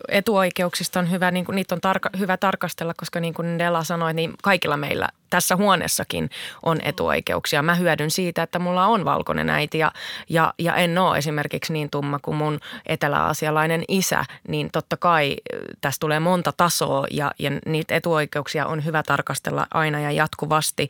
etuoikeuksista 0.09 0.99
on 0.99 1.11
hyvä, 1.11 1.30
niin 1.30 1.45
kuin, 1.45 1.57
niitä 1.57 1.74
on 1.74 1.80
tarka, 1.80 2.11
hyvä 2.18 2.37
tarkastella, 2.37 2.95
koska 2.97 3.20
niin 3.20 3.35
kuin 3.35 3.59
Della 3.59 3.85
sanoi, 3.85 4.14
niin 4.14 4.33
kaikilla 4.43 4.76
meillä 4.76 5.09
tässä 5.30 5.57
huoneessakin 5.57 6.30
on 6.62 6.78
etuoikeuksia. 6.83 7.62
Mä 7.62 7.74
hyödyn 7.74 8.11
siitä, 8.11 8.43
että 8.43 8.59
mulla 8.59 8.87
on 8.87 9.05
valkoinen 9.05 9.51
äiti 9.51 9.78
ja, 9.78 9.93
ja, 10.28 10.55
ja 10.59 10.74
en 10.74 10.99
ole 10.99 11.18
esimerkiksi 11.18 11.72
niin 11.72 11.91
tumma 11.91 12.18
kuin 12.18 12.37
mun 12.37 12.61
eteläasialainen 12.87 13.85
isä, 13.89 14.24
niin 14.49 14.70
totta 14.72 14.97
kai 14.97 15.37
tässä 15.80 16.01
tulee 16.01 16.20
monta 16.20 16.53
tasoa 16.57 17.07
ja, 17.11 17.33
ja 17.39 17.51
niitä 17.66 17.95
etuoikeuksia 17.95 18.66
on 18.66 18.85
hyvä 18.85 19.03
tarkastella 19.03 19.66
aina 19.74 20.01
ja 20.01 20.11
jatkuvasti. 20.11 20.89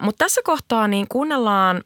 Mutta 0.00 0.24
tässä 0.24 0.40
kohtaa 0.44 0.88
niin 0.88 1.06
kuunnellaan 1.08 1.82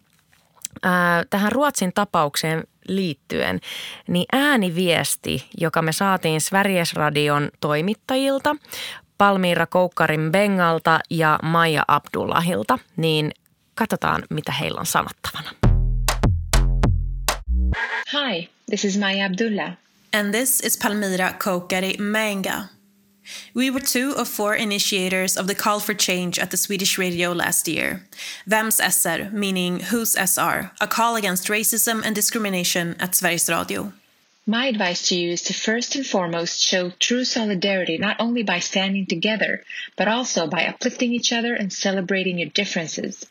tähän 1.31 1.53
Ruotsin 1.53 1.93
tapaukseen 1.95 2.65
liittyen, 2.89 3.61
niin 4.09 4.27
ääniviesti, 4.33 5.49
joka 5.59 5.83
me 5.83 5.93
saatiin 5.93 6.41
Sveriges 6.41 6.93
Radion 6.95 7.51
toimittajilta, 7.61 8.57
Palmiira 9.19 9.67
Koukkarin 9.67 10.33
Bengalta 10.33 11.01
ja 11.11 11.39
Maija 11.43 11.83
Abdullahilta, 11.89 12.79
niin 12.97 13.31
katsotaan, 13.75 14.23
mitä 14.31 14.53
heillä 14.53 14.81
on 14.81 14.87
sanottavana. 14.87 15.51
Hi, 18.13 18.49
this 18.67 18.85
is 18.85 18.99
Maya 18.99 19.27
Abdullah. 19.27 19.73
And 20.15 20.35
this 20.35 20.61
is 20.61 20.79
Palmira 20.83 21.33
Koukari 21.45 21.95
Menga. 21.99 22.80
We 23.55 23.71
were 23.71 23.81
two 23.81 24.13
of 24.17 24.29
four 24.29 24.55
initiators 24.55 25.37
of 25.37 25.47
the 25.47 25.55
call 25.55 25.81
for 25.81 25.95
change 25.95 26.39
at 26.39 26.51
the 26.51 26.57
Swedish 26.57 26.99
radio 26.99 27.33
last 27.33 27.69
year. 27.69 28.07
Vems 28.47 28.81
SR, 28.81 29.31
meaning 29.33 29.81
Whose 29.81 30.17
SR, 30.17 30.73
a 30.81 30.87
call 30.87 31.17
against 31.17 31.49
racism 31.49 32.03
and 32.05 32.15
discrimination 32.15 32.97
at 32.99 33.13
Sveriges 33.13 33.49
Radio. 33.49 33.93
My 34.47 34.67
advice 34.67 35.09
to 35.09 35.15
you 35.15 35.31
is 35.31 35.43
to 35.43 35.55
first 35.55 35.95
and 35.95 36.05
foremost 36.05 36.61
show 36.61 36.91
true 36.99 37.25
solidarity 37.25 37.99
not 37.99 38.17
only 38.19 38.43
by 38.43 38.59
standing 38.59 39.07
together, 39.07 39.63
but 39.97 40.09
also 40.09 40.49
by 40.49 40.67
uplifting 40.67 41.13
each 41.13 41.33
other 41.33 41.55
and 41.55 41.73
celebrating 41.73 42.39
your 42.39 42.49
differences. 42.49 43.27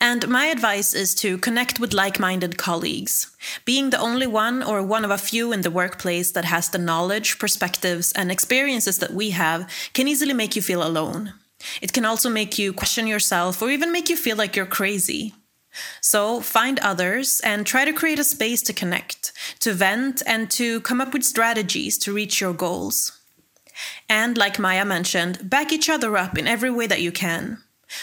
And 0.00 0.28
my 0.28 0.46
advice 0.46 0.94
is 0.94 1.14
to 1.16 1.38
connect 1.38 1.80
with 1.80 1.92
like 1.92 2.20
minded 2.20 2.56
colleagues. 2.56 3.34
Being 3.64 3.90
the 3.90 3.98
only 4.00 4.28
one 4.28 4.62
or 4.62 4.80
one 4.82 5.04
of 5.04 5.10
a 5.10 5.18
few 5.18 5.50
in 5.50 5.62
the 5.62 5.72
workplace 5.72 6.30
that 6.32 6.44
has 6.44 6.68
the 6.68 6.78
knowledge, 6.78 7.38
perspectives, 7.38 8.12
and 8.12 8.30
experiences 8.30 8.98
that 8.98 9.12
we 9.12 9.30
have 9.30 9.68
can 9.94 10.06
easily 10.06 10.34
make 10.34 10.54
you 10.54 10.62
feel 10.62 10.86
alone. 10.86 11.34
It 11.82 11.92
can 11.92 12.04
also 12.04 12.30
make 12.30 12.58
you 12.58 12.72
question 12.72 13.08
yourself 13.08 13.60
or 13.60 13.70
even 13.70 13.90
make 13.90 14.08
you 14.08 14.16
feel 14.16 14.36
like 14.36 14.54
you're 14.54 14.66
crazy. 14.66 15.34
So 16.00 16.40
find 16.40 16.78
others 16.78 17.40
and 17.40 17.66
try 17.66 17.84
to 17.84 17.92
create 17.92 18.18
a 18.18 18.24
space 18.24 18.62
to 18.62 18.72
connect, 18.72 19.32
to 19.60 19.72
vent, 19.72 20.22
and 20.26 20.50
to 20.52 20.80
come 20.82 21.00
up 21.00 21.12
with 21.12 21.24
strategies 21.24 21.98
to 21.98 22.14
reach 22.14 22.40
your 22.40 22.52
goals. 22.52 23.18
And 24.08 24.38
like 24.38 24.58
Maya 24.58 24.84
mentioned, 24.84 25.50
back 25.50 25.72
each 25.72 25.88
other 25.88 26.16
up 26.16 26.38
in 26.38 26.46
every 26.46 26.70
way 26.70 26.86
that 26.86 27.02
you 27.02 27.12
can. 27.12 27.58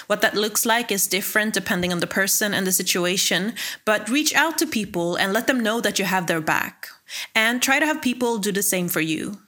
What 0.08 0.22
that 0.22 0.36
looks 0.36 0.66
like 0.66 0.92
is 0.92 1.08
different 1.08 1.54
depending 1.54 1.92
on 1.92 2.00
the 2.00 2.08
person 2.08 2.54
and 2.54 2.66
the 2.66 2.72
situation, 2.72 3.54
but 3.86 4.10
reach 4.10 4.34
out 4.34 4.58
to 4.58 4.68
people 4.68 5.16
and 5.16 5.34
let 5.34 5.48
them 5.48 5.62
know 5.62 5.82
that 5.82 6.00
you 6.00 6.06
have 6.06 6.28
their 6.28 6.42
back. 6.42 6.90
And 7.34 7.62
try 7.62 7.80
to 7.80 7.86
have 7.86 8.02
people 8.02 8.38
do 8.38 8.52
the 8.52 8.64
same 8.64 8.88
for 8.88 9.02
you. 9.02 9.40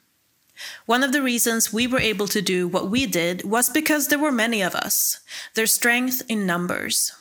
One 0.85 1.03
of 1.03 1.11
the 1.11 1.21
reasons 1.21 1.73
we 1.73 1.88
were 1.88 1.99
able 1.99 2.27
to 2.27 2.41
do 2.41 2.67
what 2.67 2.89
we 2.89 3.05
did 3.05 3.43
was 3.43 3.69
because 3.69 4.07
there 4.07 4.19
were 4.19 4.31
many 4.31 4.61
of 4.61 4.75
us. 4.75 5.19
There's 5.53 5.73
strength 5.73 6.23
in 6.27 6.45
numbers. 6.45 7.13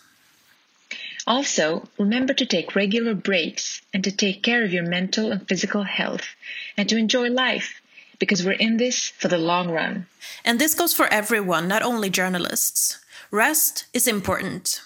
Also, 1.27 1.89
remember 1.99 2.33
to 2.35 2.47
take 2.47 2.77
regular 2.77 3.15
breaks 3.15 3.83
and 3.93 4.05
to 4.05 4.13
take 4.13 4.43
care 4.43 4.63
of 4.63 4.73
your 4.73 4.85
mental 4.85 5.33
and 5.33 5.47
physical 5.49 5.83
health 5.83 6.25
and 6.77 6.89
to 6.89 6.97
enjoy 6.97 7.29
life 7.29 7.81
because 8.19 8.45
we're 8.45 8.53
in 8.53 8.77
this 8.77 9.09
for 9.09 9.29
the 9.29 9.39
long 9.39 9.71
run. 9.71 10.07
And 10.45 10.59
this 10.59 10.75
goes 10.75 10.95
for 10.95 11.07
everyone, 11.07 11.69
not 11.69 11.83
only 11.83 12.11
journalists. 12.11 12.99
Rest 13.31 13.87
is 13.93 14.07
important. 14.07 14.81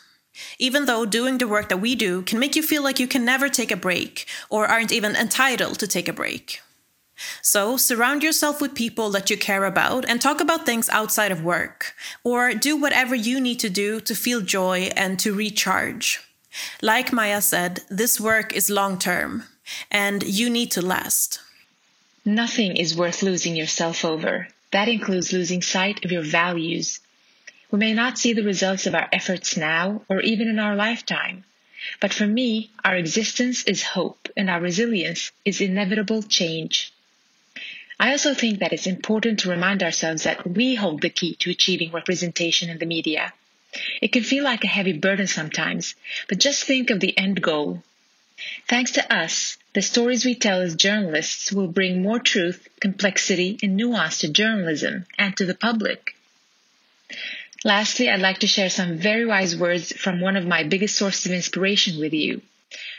Even 0.58 0.86
though 0.86 1.04
doing 1.04 1.38
the 1.38 1.48
work 1.48 1.68
that 1.68 1.80
we 1.80 1.94
do 1.94 2.22
can 2.22 2.38
make 2.38 2.56
you 2.56 2.62
feel 2.62 2.82
like 2.82 2.98
you 2.98 3.06
can 3.06 3.24
never 3.24 3.48
take 3.48 3.70
a 3.70 3.76
break 3.76 4.26
or 4.48 4.66
aren't 4.66 4.92
even 4.92 5.14
entitled 5.16 5.78
to 5.78 5.86
take 5.86 6.08
a 6.08 6.12
break. 6.12 6.60
So, 7.42 7.76
surround 7.76 8.22
yourself 8.22 8.62
with 8.62 8.74
people 8.74 9.10
that 9.10 9.28
you 9.28 9.36
care 9.36 9.66
about 9.66 10.08
and 10.08 10.20
talk 10.20 10.40
about 10.40 10.64
things 10.64 10.88
outside 10.88 11.30
of 11.30 11.44
work, 11.44 11.94
or 12.24 12.54
do 12.54 12.76
whatever 12.78 13.14
you 13.14 13.40
need 13.40 13.60
to 13.60 13.68
do 13.68 14.00
to 14.00 14.14
feel 14.14 14.40
joy 14.40 14.90
and 14.96 15.18
to 15.20 15.34
recharge. 15.34 16.20
Like 16.80 17.12
Maya 17.12 17.42
said, 17.42 17.80
this 17.90 18.18
work 18.18 18.54
is 18.54 18.70
long 18.70 18.98
term, 18.98 19.44
and 19.90 20.22
you 20.22 20.48
need 20.48 20.70
to 20.72 20.82
last. 20.82 21.40
Nothing 22.24 22.76
is 22.76 22.96
worth 22.96 23.22
losing 23.22 23.54
yourself 23.54 24.04
over. 24.04 24.48
That 24.72 24.88
includes 24.88 25.32
losing 25.32 25.62
sight 25.62 26.04
of 26.04 26.12
your 26.12 26.22
values 26.22 26.99
we 27.70 27.78
may 27.78 27.92
not 27.94 28.18
see 28.18 28.32
the 28.32 28.42
results 28.42 28.86
of 28.86 28.94
our 28.94 29.08
efforts 29.12 29.56
now 29.56 30.02
or 30.08 30.20
even 30.20 30.48
in 30.48 30.58
our 30.58 30.74
lifetime. 30.74 31.44
But 32.00 32.12
for 32.12 32.26
me, 32.26 32.70
our 32.84 32.96
existence 32.96 33.64
is 33.64 33.82
hope 33.82 34.28
and 34.36 34.50
our 34.50 34.60
resilience 34.60 35.32
is 35.44 35.60
inevitable 35.60 36.22
change. 36.22 36.92
I 37.98 38.12
also 38.12 38.34
think 38.34 38.58
that 38.58 38.72
it's 38.72 38.86
important 38.86 39.40
to 39.40 39.50
remind 39.50 39.82
ourselves 39.82 40.22
that 40.22 40.46
we 40.46 40.74
hold 40.74 41.02
the 41.02 41.10
key 41.10 41.34
to 41.36 41.50
achieving 41.50 41.92
representation 41.92 42.70
in 42.70 42.78
the 42.78 42.86
media. 42.86 43.32
It 44.02 44.12
can 44.12 44.24
feel 44.24 44.42
like 44.42 44.64
a 44.64 44.68
heavy 44.68 44.94
burden 44.94 45.26
sometimes, 45.26 45.94
but 46.28 46.38
just 46.38 46.64
think 46.64 46.90
of 46.90 47.00
the 47.00 47.16
end 47.16 47.40
goal. 47.40 47.82
Thanks 48.68 48.92
to 48.92 49.14
us, 49.14 49.58
the 49.74 49.82
stories 49.82 50.24
we 50.24 50.34
tell 50.34 50.60
as 50.60 50.74
journalists 50.74 51.52
will 51.52 51.68
bring 51.68 52.02
more 52.02 52.18
truth, 52.18 52.68
complexity, 52.80 53.58
and 53.62 53.76
nuance 53.76 54.20
to 54.20 54.28
journalism 54.28 55.06
and 55.18 55.36
to 55.36 55.44
the 55.44 55.54
public. 55.54 56.16
Lastly, 57.64 58.08
I'd 58.08 58.20
like 58.20 58.38
to 58.38 58.46
share 58.46 58.70
some 58.70 58.96
very 58.96 59.26
wise 59.26 59.54
words 59.54 59.92
from 59.92 60.20
one 60.20 60.36
of 60.36 60.46
my 60.46 60.62
biggest 60.62 60.96
sources 60.96 61.26
of 61.26 61.32
inspiration 61.32 62.00
with 62.00 62.14
you. 62.14 62.40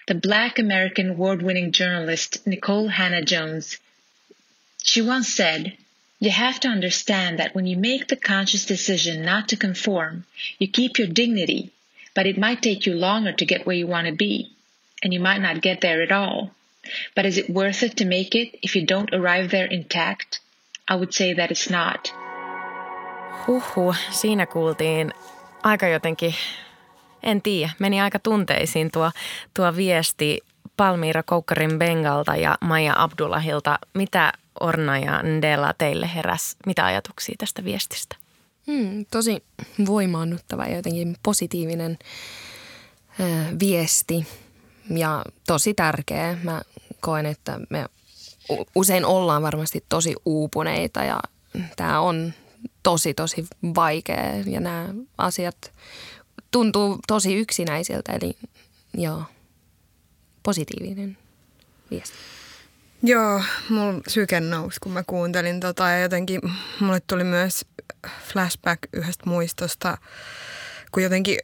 The 0.07 0.13
Black 0.13 0.59
American 0.59 1.11
award 1.11 1.41
winning 1.41 1.71
journalist 1.71 2.45
Nicole 2.45 2.89
Hannah 2.89 3.23
Jones. 3.23 3.79
She 4.83 5.01
once 5.01 5.33
said, 5.33 5.77
You 6.19 6.29
have 6.29 6.59
to 6.59 6.67
understand 6.67 7.39
that 7.39 7.55
when 7.55 7.65
you 7.65 7.75
make 7.75 8.07
the 8.07 8.15
conscious 8.15 8.65
decision 8.65 9.25
not 9.25 9.49
to 9.49 9.57
conform, 9.57 10.25
you 10.59 10.67
keep 10.67 10.99
your 10.99 11.07
dignity, 11.07 11.71
but 12.13 12.27
it 12.27 12.37
might 12.37 12.61
take 12.61 12.85
you 12.85 12.93
longer 12.93 13.31
to 13.31 13.45
get 13.45 13.65
where 13.65 13.75
you 13.75 13.87
want 13.87 14.05
to 14.05 14.13
be, 14.13 14.51
and 15.01 15.11
you 15.11 15.19
might 15.19 15.41
not 15.41 15.63
get 15.63 15.81
there 15.81 16.03
at 16.03 16.11
all. 16.11 16.51
But 17.15 17.25
is 17.25 17.39
it 17.39 17.49
worth 17.49 17.81
it 17.81 17.97
to 17.97 18.05
make 18.05 18.35
it 18.35 18.59
if 18.61 18.75
you 18.75 18.85
don't 18.85 19.13
arrive 19.13 19.49
there 19.49 19.65
intact? 19.65 20.39
I 20.87 20.97
would 20.97 21.15
say 21.15 21.33
that 21.33 21.49
it's 21.49 21.69
not. 21.69 22.11
Huhhuh, 23.47 23.95
siinä 24.11 24.45
kuultiin 24.45 25.13
aika 25.63 25.87
jotenkin 25.87 26.35
En 27.23 27.41
tiedä, 27.41 27.71
meni 27.79 28.01
aika 28.01 28.19
tunteisiin 28.19 28.91
tuo, 28.91 29.11
tuo 29.53 29.75
viesti 29.75 30.39
Palmiira 30.77 31.23
Koukkarin 31.23 31.79
Bengalta 31.79 32.35
ja 32.35 32.57
Maija 32.61 32.93
Abdullahilta. 32.97 33.79
Mitä 33.93 34.33
Orna 34.59 34.97
ja 34.97 35.23
Ndela 35.23 35.73
teille 35.77 36.09
heräs? 36.15 36.55
Mitä 36.65 36.85
ajatuksia 36.85 37.35
tästä 37.37 37.63
viestistä? 37.63 38.15
Hmm, 38.67 39.05
tosi 39.11 39.43
voimaannuttava 39.85 40.65
ja 40.65 40.75
jotenkin 40.75 41.17
positiivinen 41.23 41.97
ö, 43.19 43.23
viesti 43.59 44.27
ja 44.89 45.25
tosi 45.47 45.73
tärkeä. 45.73 46.37
Mä 46.43 46.61
koen, 46.99 47.25
että 47.25 47.59
me 47.69 47.85
usein 48.75 49.05
ollaan 49.05 49.41
varmasti 49.41 49.83
tosi 49.89 50.15
uupuneita 50.25 51.03
ja 51.03 51.19
tämä 51.75 51.99
on 51.99 52.33
tosi 52.83 53.13
tosi 53.13 53.45
vaikea 53.75 54.35
ja 54.45 54.59
nämä 54.59 54.89
asiat 55.17 55.73
tuntuu 56.51 56.99
tosi 57.07 57.35
yksinäisiltä. 57.35 58.11
Eli 58.11 58.37
joo, 58.93 59.23
positiivinen 60.43 61.17
viesti. 61.91 62.17
Joo, 63.03 63.43
mulla 63.69 64.01
syke 64.07 64.39
nousi, 64.39 64.79
kun 64.79 64.91
mä 64.91 65.03
kuuntelin 65.07 65.59
tota 65.59 65.89
ja 65.89 65.99
jotenkin 65.99 66.41
mulle 66.79 67.01
tuli 67.07 67.23
myös 67.23 67.65
flashback 68.33 68.79
yhdestä 68.93 69.29
muistosta, 69.29 69.97
kun 70.91 71.03
jotenkin 71.03 71.39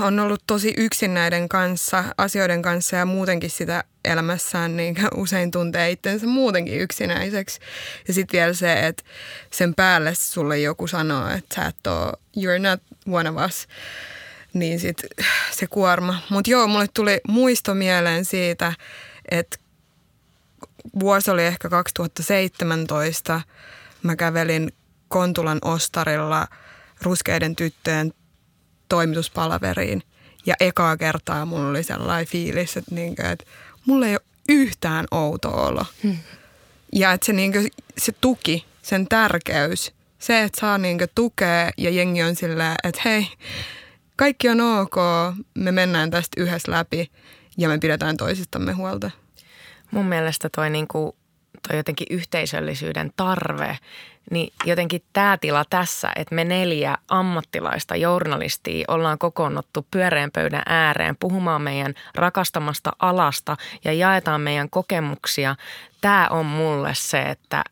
on, 0.00 0.20
ollut 0.20 0.42
tosi 0.46 0.74
yksin 0.76 1.14
näiden 1.14 1.48
kanssa, 1.48 2.04
asioiden 2.18 2.62
kanssa 2.62 2.96
ja 2.96 3.06
muutenkin 3.06 3.50
sitä 3.50 3.84
elämässään 4.04 4.76
niin 4.76 4.96
usein 5.14 5.50
tuntee 5.50 5.90
itsensä 5.90 6.26
muutenkin 6.26 6.80
yksinäiseksi. 6.80 7.60
Ja 8.08 8.14
sitten 8.14 8.38
vielä 8.38 8.52
se, 8.52 8.86
että 8.86 9.02
sen 9.50 9.74
päälle 9.74 10.14
sulle 10.14 10.58
joku 10.58 10.86
sanoo, 10.86 11.28
että 11.28 11.54
sä 11.54 11.66
et 11.66 11.86
ole, 11.86 12.12
you're 12.38 12.58
not 12.58 12.82
one 13.10 13.30
of 13.30 13.36
us, 13.46 13.68
niin 14.52 14.80
sit 14.80 15.02
se 15.52 15.66
kuorma. 15.66 16.22
Mutta 16.30 16.50
joo, 16.50 16.66
mulle 16.66 16.86
tuli 16.94 17.20
muisto 17.28 17.74
mieleen 17.74 18.24
siitä, 18.24 18.72
että 19.30 19.58
vuosi 21.00 21.30
oli 21.30 21.44
ehkä 21.44 21.68
2017. 21.68 23.40
Mä 24.02 24.16
kävelin 24.16 24.72
Kontulan 25.08 25.58
ostarilla 25.62 26.48
ruskeiden 27.02 27.56
tyttöjen 27.56 28.12
toimituspalaveriin. 28.92 30.02
Ja 30.46 30.54
ekaa 30.60 30.96
kertaa 30.96 31.46
mulla 31.46 31.68
oli 31.68 31.82
sellainen 31.82 32.26
fiilis, 32.26 32.76
että, 32.76 32.94
niin 32.94 33.16
kuin, 33.16 33.26
että 33.26 33.44
mulla 33.86 34.06
ei 34.06 34.12
ole 34.12 34.20
yhtään 34.48 35.06
outo 35.10 35.48
olo. 35.48 35.86
Hmm. 36.02 36.16
Ja 36.92 37.12
että 37.12 37.26
se, 37.26 37.32
niin 37.32 37.52
kuin, 37.52 37.68
se 37.98 38.12
tuki, 38.20 38.64
sen 38.82 39.06
tärkeys, 39.08 39.92
se, 40.18 40.42
että 40.42 40.60
saa 40.60 40.78
niin 40.78 40.98
kuin, 40.98 41.10
tukea 41.14 41.70
ja 41.78 41.90
jengi 41.90 42.22
on 42.22 42.36
silleen, 42.36 42.74
että 42.84 43.00
hei, 43.04 43.26
kaikki 44.16 44.48
on 44.48 44.60
ok, 44.60 44.96
me 45.54 45.72
mennään 45.72 46.10
tästä 46.10 46.40
yhdessä 46.40 46.72
läpi 46.72 47.10
ja 47.58 47.68
me 47.68 47.78
pidetään 47.78 48.16
toisistamme 48.16 48.72
huolta. 48.72 49.10
Mun 49.90 50.06
mielestä 50.06 50.48
toi, 50.56 50.70
niinku, 50.70 51.16
toi 51.68 51.76
jotenkin 51.76 52.06
yhteisöllisyyden 52.10 53.12
tarve, 53.16 53.78
niin 54.30 54.52
jotenkin 54.64 55.02
tämä 55.12 55.38
tila 55.40 55.64
tässä, 55.70 56.12
että 56.16 56.34
me 56.34 56.44
neljä 56.44 56.98
ammattilaista 57.08 57.96
journalistia 57.96 58.84
ollaan 58.88 59.18
kokoonnuttu 59.18 59.86
pyöreän 59.90 60.30
pöydän 60.30 60.62
ääreen 60.66 61.16
puhumaan 61.20 61.62
meidän 61.62 61.94
rakastamasta 62.14 62.92
alasta 62.98 63.56
ja 63.84 63.92
jaetaan 63.92 64.40
meidän 64.40 64.70
kokemuksia. 64.70 65.56
Tämä 66.00 66.28
on 66.28 66.46
mulle 66.46 66.94
se, 66.94 67.22
että, 67.22 67.64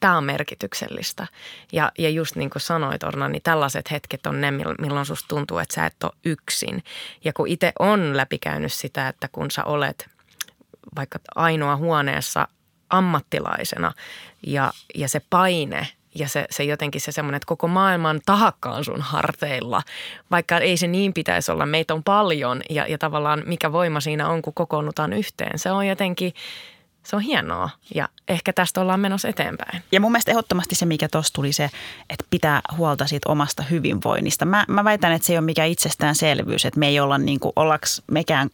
tämä 0.00 0.16
on 0.16 0.24
merkityksellistä. 0.24 1.26
Ja, 1.72 1.92
ja 1.98 2.10
just 2.10 2.36
niin 2.36 2.50
kuin 2.50 2.62
sanoit 2.62 3.02
Orna, 3.02 3.28
niin 3.28 3.42
tällaiset 3.42 3.90
hetket 3.90 4.26
on 4.26 4.40
ne, 4.40 4.50
milloin 4.50 5.06
susta 5.06 5.28
tuntuu, 5.28 5.58
että 5.58 5.74
sä 5.74 5.86
et 5.86 6.04
ole 6.04 6.12
yksin. 6.24 6.84
Ja 7.24 7.32
kun 7.32 7.48
itse 7.48 7.72
on 7.78 8.16
läpikäynyt 8.16 8.72
sitä, 8.72 9.08
että 9.08 9.28
kun 9.32 9.50
sä 9.50 9.64
olet 9.64 10.08
vaikka 10.96 11.18
ainoa 11.34 11.76
huoneessa 11.76 12.48
ammattilaisena 12.90 13.92
ja, 14.46 14.72
ja 14.94 15.08
se 15.08 15.20
paine 15.30 15.88
ja 16.14 16.28
se, 16.28 16.46
se 16.50 16.64
jotenkin 16.64 17.00
se 17.00 17.12
semmoinen, 17.12 17.36
että 17.36 17.46
koko 17.46 17.68
maailman 17.68 18.20
tahakka 18.26 18.70
on 18.70 18.84
sun 18.84 19.00
harteilla, 19.00 19.82
vaikka 20.30 20.58
ei 20.58 20.76
se 20.76 20.86
niin 20.86 21.14
pitäisi 21.14 21.52
olla. 21.52 21.66
Meitä 21.66 21.94
on 21.94 22.04
paljon 22.04 22.62
ja, 22.70 22.86
ja 22.86 22.98
tavallaan 22.98 23.42
mikä 23.46 23.72
voima 23.72 24.00
siinä 24.00 24.28
on, 24.28 24.42
kun 24.42 24.54
kokoonnutaan 24.54 25.12
yhteen. 25.12 25.58
Se 25.58 25.70
on 25.70 25.86
jotenkin, 25.86 26.34
se 27.10 27.16
on 27.16 27.22
hienoa 27.22 27.70
ja 27.94 28.08
ehkä 28.28 28.52
tästä 28.52 28.80
ollaan 28.80 29.00
menossa 29.00 29.28
eteenpäin. 29.28 29.82
Ja 29.92 30.00
mun 30.00 30.12
mielestä 30.12 30.30
ehdottomasti 30.30 30.74
se, 30.74 30.86
mikä 30.86 31.08
tuossa 31.08 31.34
tuli 31.34 31.52
se, 31.52 31.70
että 32.10 32.24
pitää 32.30 32.60
huolta 32.76 33.06
siitä 33.06 33.30
omasta 33.30 33.62
hyvinvoinnista. 33.62 34.44
Mä, 34.44 34.64
mä 34.68 34.84
väitän, 34.84 35.12
että 35.12 35.26
se 35.26 35.32
ei 35.32 35.38
ole 35.38 35.44
mikään 35.44 35.68
itsestäänselvyys, 35.68 36.64
että 36.64 36.80
me 36.80 36.88
ei 36.88 37.00
olla 37.00 37.18
niin 37.18 37.40
kuin, 37.40 37.52
ollaks 37.56 38.02
mekään 38.10 38.50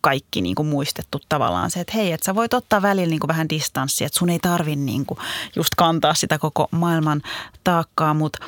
kaikki 0.00 0.40
niin 0.40 0.54
kuin 0.54 0.68
muistettu 0.68 1.20
tavallaan 1.28 1.70
se, 1.70 1.80
että 1.80 1.92
hei, 1.96 2.12
että 2.12 2.24
sä 2.24 2.34
voit 2.34 2.54
ottaa 2.54 2.82
välillä 2.82 3.10
niin 3.10 3.20
kuin 3.20 3.28
vähän 3.28 3.48
distanssia, 3.48 4.06
että 4.06 4.18
sun 4.18 4.30
ei 4.30 4.38
tarvi 4.38 4.76
niin 4.76 5.06
kuin 5.06 5.18
just 5.56 5.74
kantaa 5.76 6.14
sitä 6.14 6.38
koko 6.38 6.68
maailman 6.70 7.22
taakkaa, 7.64 8.14
mutta 8.14 8.46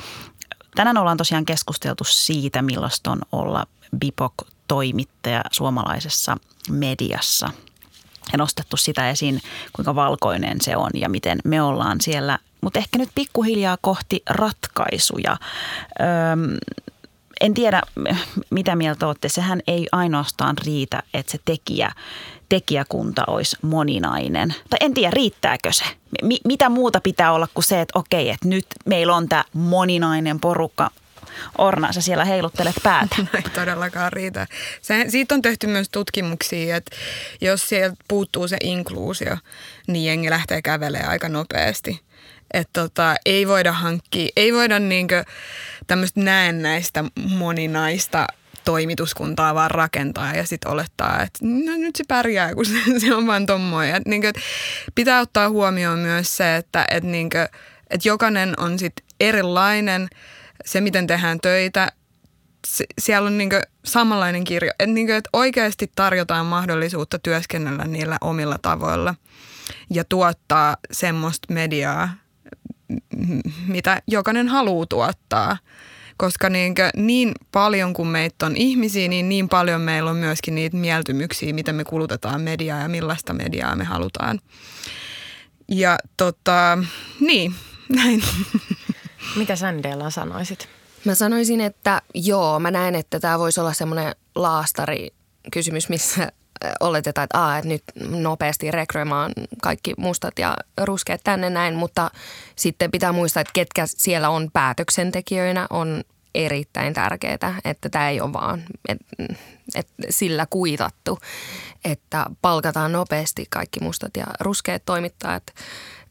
tänään 0.75 0.97
ollaan 0.97 1.17
tosiaan 1.17 1.45
keskusteltu 1.45 2.03
siitä, 2.03 2.61
millaista 2.61 3.11
on 3.11 3.21
olla 3.31 3.65
BIPOC-toimittaja 3.97 5.41
suomalaisessa 5.51 6.37
mediassa– 6.69 7.49
ja 8.31 8.37
nostettu 8.37 8.77
sitä 8.77 9.09
esiin, 9.09 9.41
kuinka 9.73 9.95
valkoinen 9.95 10.61
se 10.61 10.75
on 10.77 10.89
ja 10.93 11.09
miten 11.09 11.39
me 11.43 11.61
ollaan 11.61 12.01
siellä. 12.01 12.39
Mutta 12.61 12.79
ehkä 12.79 12.97
nyt 12.97 13.09
pikkuhiljaa 13.15 13.77
kohti 13.81 14.23
ratkaisuja. 14.29 15.37
Öm, 16.31 16.57
en 17.41 17.53
tiedä, 17.53 17.81
mitä 18.49 18.75
mieltä 18.75 19.07
olette. 19.07 19.29
Sehän 19.29 19.61
ei 19.67 19.87
ainoastaan 19.91 20.55
riitä, 20.65 21.03
että 21.13 21.31
se 21.31 21.39
tekijä, 21.45 21.91
tekijäkunta 22.49 23.23
olisi 23.27 23.57
moninainen. 23.61 24.55
Tai 24.69 24.77
en 24.81 24.93
tiedä, 24.93 25.11
riittääkö 25.11 25.71
se? 25.71 25.83
M- 26.23 26.47
mitä 26.47 26.69
muuta 26.69 27.01
pitää 27.01 27.31
olla 27.31 27.47
kuin 27.53 27.63
se, 27.63 27.81
että 27.81 27.99
okei, 27.99 28.29
että 28.29 28.47
nyt 28.47 28.65
meillä 28.85 29.15
on 29.15 29.29
tämä 29.29 29.43
moninainen 29.53 30.39
porukka. 30.39 30.91
Orna, 31.57 31.93
sä 31.93 32.01
siellä 32.01 32.25
heiluttelet 32.25 32.75
päätä. 32.83 33.15
No 33.17 33.25
ei 33.35 33.41
todellakaan 33.41 34.13
riitä. 34.13 34.47
Se, 34.81 35.05
siitä 35.07 35.35
on 35.35 35.41
tehty 35.41 35.67
myös 35.67 35.89
tutkimuksia, 35.89 36.75
että 36.75 36.95
jos 37.41 37.69
sieltä 37.69 37.95
puuttuu 38.07 38.47
se 38.47 38.57
inkluusio, 38.63 39.37
niin 39.87 40.05
jengi 40.05 40.29
lähtee 40.29 40.61
kävelemään 40.61 41.09
aika 41.09 41.29
nopeasti. 41.29 42.01
Että 42.53 42.81
tota, 42.81 43.15
ei 43.25 43.47
voida 43.47 43.71
hankkia, 43.71 44.29
ei 44.35 44.53
voida 44.53 44.79
niinkö 44.79 45.23
tämmöistä 45.87 46.19
näennäistä 46.19 47.03
moninaista 47.29 48.27
toimituskuntaa 48.65 49.55
vaan 49.55 49.71
rakentaa 49.71 50.35
ja 50.35 50.45
sitten 50.45 50.71
olettaa, 50.71 51.23
että 51.23 51.39
no 51.41 51.77
nyt 51.77 51.95
se 51.95 52.03
pärjää, 52.07 52.55
kun 52.55 52.65
se, 52.65 52.99
se 52.99 53.15
on 53.15 53.27
vaan 53.27 53.45
tommoja. 53.45 54.01
Niin 54.05 54.21
kuin, 54.21 54.33
pitää 54.95 55.19
ottaa 55.19 55.49
huomioon 55.49 55.99
myös 55.99 56.37
se, 56.37 56.55
että 56.55 56.85
et 56.91 57.03
niin 57.03 57.29
kuin, 57.29 57.47
et 57.89 58.05
jokainen 58.05 58.53
on 58.57 58.79
sitten 58.79 59.05
erilainen– 59.19 60.07
se, 60.65 60.81
miten 60.81 61.07
tehdään 61.07 61.39
töitä, 61.41 61.91
se, 62.67 62.85
siellä 62.99 63.27
on 63.27 63.37
niinku 63.37 63.55
samanlainen 63.85 64.43
kirjo. 64.43 64.71
Että 64.79 64.93
niinku, 64.93 65.13
et 65.13 65.29
oikeasti 65.33 65.91
tarjotaan 65.95 66.45
mahdollisuutta 66.45 67.19
työskennellä 67.19 67.83
niillä 67.83 68.17
omilla 68.21 68.57
tavoilla 68.61 69.15
ja 69.89 70.03
tuottaa 70.03 70.77
semmoista 70.91 71.53
mediaa, 71.53 72.09
mitä 73.67 74.01
jokainen 74.07 74.47
haluaa 74.47 74.85
tuottaa. 74.85 75.57
Koska 76.17 76.49
niin, 76.49 76.75
niin 76.95 77.31
paljon 77.51 77.93
kuin 77.93 78.07
meitä 78.07 78.45
on 78.45 78.55
ihmisiä, 78.55 79.07
niin 79.07 79.29
niin 79.29 79.49
paljon 79.49 79.81
meillä 79.81 80.11
on 80.11 80.17
myöskin 80.17 80.55
niitä 80.55 80.77
mieltymyksiä, 80.77 81.53
miten 81.53 81.75
me 81.75 81.83
kulutetaan 81.83 82.41
mediaa 82.41 82.79
ja 82.79 82.89
millaista 82.89 83.33
mediaa 83.33 83.75
me 83.75 83.83
halutaan. 83.83 84.39
Ja 85.67 85.97
tota, 86.17 86.77
niin, 87.19 87.55
näin. 87.95 88.23
Mitä 89.35 89.55
Sandella 89.55 90.09
sanoisit? 90.09 90.67
Mä 91.05 91.15
sanoisin, 91.15 91.61
että 91.61 92.01
joo, 92.13 92.59
mä 92.59 92.71
näen, 92.71 92.95
että 92.95 93.19
tämä 93.19 93.39
voisi 93.39 93.59
olla 93.59 93.73
semmoinen 93.73 94.15
laastari 94.35 95.09
kysymys, 95.51 95.89
missä 95.89 96.31
oletetaan, 96.79 97.23
että, 97.23 97.39
aa, 97.39 97.57
että 97.57 97.67
nyt 97.67 97.83
nopeasti 98.09 98.71
rekrymaan 98.71 99.31
kaikki 99.61 99.93
mustat 99.97 100.39
ja 100.39 100.57
ruskeat 100.81 101.21
tänne 101.23 101.49
näin, 101.49 101.75
mutta 101.75 102.11
sitten 102.55 102.91
pitää 102.91 103.11
muistaa, 103.11 103.41
että 103.41 103.51
ketkä 103.53 103.83
siellä 103.85 104.29
on 104.29 104.49
päätöksentekijöinä 104.53 105.67
on 105.69 106.03
erittäin 106.35 106.93
tärkeää, 106.93 107.59
että 107.65 107.89
tämä 107.89 108.09
ei 108.09 108.21
ole 108.21 108.33
vaan 108.33 108.63
että, 108.87 109.05
että 109.75 109.93
sillä 110.09 110.45
kuitattu, 110.49 111.19
että 111.85 112.25
palkataan 112.41 112.91
nopeasti 112.91 113.45
kaikki 113.49 113.79
mustat 113.79 114.17
ja 114.17 114.25
ruskeat 114.39 114.85
toimittajat 114.85 115.43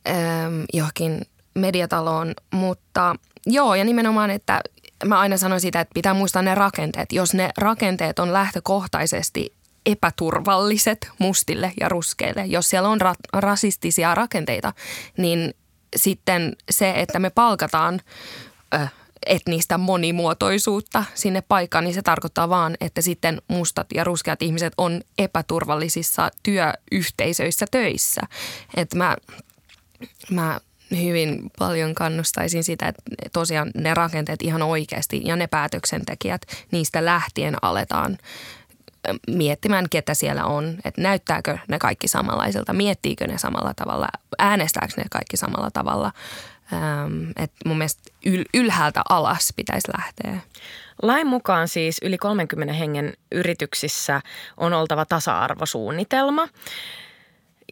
ähm, 0.09 0.63
johonkin 0.73 1.27
mediataloon, 1.55 2.35
mutta 2.53 3.15
joo 3.47 3.75
ja 3.75 3.85
nimenomaan, 3.85 4.31
että 4.31 4.61
mä 5.05 5.19
aina 5.19 5.37
sanon 5.37 5.61
sitä, 5.61 5.81
että 5.81 5.95
pitää 5.95 6.15
muistaa 6.15 6.43
ne 6.43 6.55
rakenteet. 6.55 7.13
Jos 7.13 7.35
ne 7.35 7.51
rakenteet 7.59 8.19
on 8.19 8.33
lähtökohtaisesti 8.33 9.53
epäturvalliset 9.87 11.09
mustille 11.19 11.73
ja 11.81 11.89
ruskeille, 11.89 12.47
jos 12.47 12.71
siellä 12.71 12.89
on 12.89 13.01
ra- 13.01 13.41
rasistisia 13.41 14.15
rakenteita, 14.15 14.73
niin 15.17 15.55
sitten 15.97 16.57
se, 16.71 16.93
että 16.97 17.19
me 17.19 17.31
palkataan 17.31 18.01
ö, 18.75 18.87
etnistä 19.27 19.79
monimuotoisuutta 19.79 21.05
sinne 21.15 21.41
paikkaan, 21.41 21.85
niin 21.85 21.95
se 21.95 22.03
tarkoittaa 22.03 22.49
vaan, 22.49 22.77
että 22.81 23.01
sitten 23.01 23.43
mustat 23.49 23.87
ja 23.95 24.05
ruskeat 24.05 24.43
ihmiset 24.43 24.73
on 24.79 25.01
epäturvallisissa 25.19 26.31
työyhteisöissä 26.43 27.67
töissä. 27.71 28.21
Että 28.77 28.97
mä, 28.97 29.17
mä 30.31 30.61
hyvin 30.97 31.51
paljon 31.59 31.95
kannustaisin 31.95 32.65
sitä, 32.65 32.89
että 32.89 33.03
tosiaan 33.33 33.71
ne 33.75 33.95
rakenteet 33.95 34.43
ihan 34.43 34.63
oikeasti 34.63 35.21
ja 35.25 35.37
ne 35.37 35.47
päätöksentekijät, 35.47 36.43
niistä 36.71 37.05
lähtien 37.05 37.57
aletaan 37.63 38.19
miettimään, 39.27 39.87
ketä 39.91 40.15
siellä 40.15 40.45
on, 40.45 40.79
että 40.85 41.03
näyttääkö 41.03 41.59
ne 41.69 41.79
kaikki 41.79 42.09
samanlaiselta, 42.09 42.73
miettiikö 42.73 43.27
ne 43.27 43.39
samalla 43.39 43.75
tavalla, 43.75 44.09
äänestääkö 44.39 44.93
ne 44.97 45.05
kaikki 45.11 45.37
samalla 45.37 45.71
tavalla. 45.71 46.13
Että 47.37 47.57
mun 47.69 47.79
mielestä 47.79 48.03
yl- 48.27 48.49
ylhäältä 48.55 49.03
alas 49.09 49.53
pitäisi 49.57 49.89
lähteä. 49.97 50.41
Lain 51.03 51.27
mukaan 51.27 51.69
siis 51.69 51.99
yli 52.03 52.19
30 52.19 52.75
hengen 52.75 53.13
yrityksissä 53.33 54.21
on 54.57 54.73
oltava 54.73 55.05
tasa-arvosuunnitelma. 55.05 56.49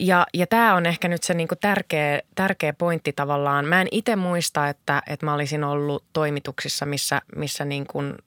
Ja, 0.01 0.27
ja 0.35 0.47
tämä 0.47 0.75
on 0.75 0.87
ehkä 0.87 1.09
nyt 1.09 1.23
se 1.23 1.35
niinku 1.35 1.55
tärkeä, 1.61 2.21
tärkeä 2.35 2.73
pointti 2.73 3.13
tavallaan. 3.13 3.65
Mä 3.65 3.81
en 3.81 3.89
itse 3.91 4.17
muista, 4.17 4.69
että, 4.69 5.03
että 5.07 5.27
mä 5.27 5.35
olisin 5.35 5.65
ollut 5.65 6.05
toimituksissa, 6.13 6.87
missä, 6.87 7.23
missä 7.37 7.65
niin 7.65 7.87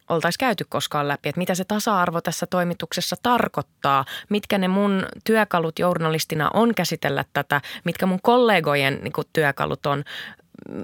oltaisiin 0.09 0.39
käyty 0.39 0.65
koskaan 0.69 1.07
läpi, 1.07 1.29
että 1.29 1.39
mitä 1.39 1.55
se 1.55 1.63
tasa-arvo 1.63 2.21
tässä 2.21 2.45
toimituksessa 2.45 3.15
tarkoittaa, 3.23 4.05
mitkä 4.29 4.57
ne 4.57 4.67
mun 4.67 5.05
työkalut 5.23 5.79
journalistina 5.79 6.49
on 6.53 6.75
käsitellä 6.75 7.25
tätä, 7.33 7.61
mitkä 7.83 8.05
mun 8.05 8.19
kollegojen 8.21 8.99
niin 9.03 9.13
työkalut 9.33 9.85
on. 9.85 10.03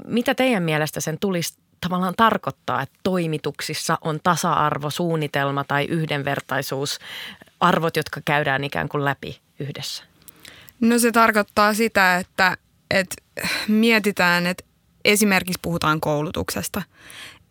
Mitä 0.05 0.35
teidän 0.35 0.63
mielestä 0.63 1.01
sen 1.01 1.19
tulisi 1.19 1.57
tavallaan 1.81 2.13
tarkoittaa, 2.17 2.81
että 2.81 2.99
toimituksissa 3.03 3.97
on 4.01 4.19
tasa-arvosuunnitelma 4.23 5.63
tai 5.63 5.85
yhdenvertaisuus, 5.85 6.99
arvot, 7.59 7.95
jotka 7.97 8.21
käydään 8.25 8.63
ikään 8.63 8.89
kuin 8.89 9.05
läpi 9.05 9.39
yhdessä? 9.59 10.16
No 10.81 10.99
se 10.99 11.11
tarkoittaa 11.11 11.73
sitä, 11.73 12.17
että, 12.17 12.57
että 12.91 13.15
mietitään, 13.67 14.47
että 14.47 14.63
esimerkiksi 15.05 15.59
puhutaan 15.61 16.01
koulutuksesta, 16.01 16.81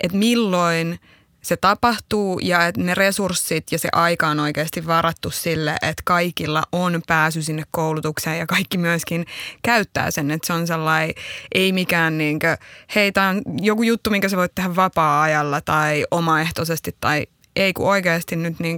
että 0.00 0.16
milloin 0.16 0.98
se 1.46 1.56
tapahtuu 1.56 2.38
ja 2.38 2.66
että 2.66 2.80
ne 2.80 2.94
resurssit 2.94 3.72
ja 3.72 3.78
se 3.78 3.88
aika 3.92 4.28
on 4.28 4.40
oikeasti 4.40 4.86
varattu 4.86 5.30
sille, 5.30 5.70
että 5.70 6.02
kaikilla 6.04 6.62
on 6.72 7.02
pääsy 7.06 7.42
sinne 7.42 7.62
koulutukseen 7.70 8.38
ja 8.38 8.46
kaikki 8.46 8.78
myöskin 8.78 9.26
käyttää 9.62 10.10
sen, 10.10 10.30
että 10.30 10.46
se 10.46 10.52
on 10.52 10.66
sellainen, 10.66 11.14
ei 11.54 11.72
mikään 11.72 12.18
niin 12.18 12.38
kuin, 12.38 12.56
hei 12.94 13.12
tämä 13.12 13.28
on 13.28 13.42
joku 13.60 13.82
juttu, 13.82 14.10
minkä 14.10 14.28
sä 14.28 14.36
voit 14.36 14.54
tehdä 14.54 14.76
vapaa-ajalla 14.76 15.60
tai 15.60 16.04
omaehtoisesti 16.10 16.96
tai 17.00 17.26
ei 17.56 17.72
kun 17.72 17.88
oikeasti 17.88 18.36
nyt 18.36 18.60
niin 18.60 18.76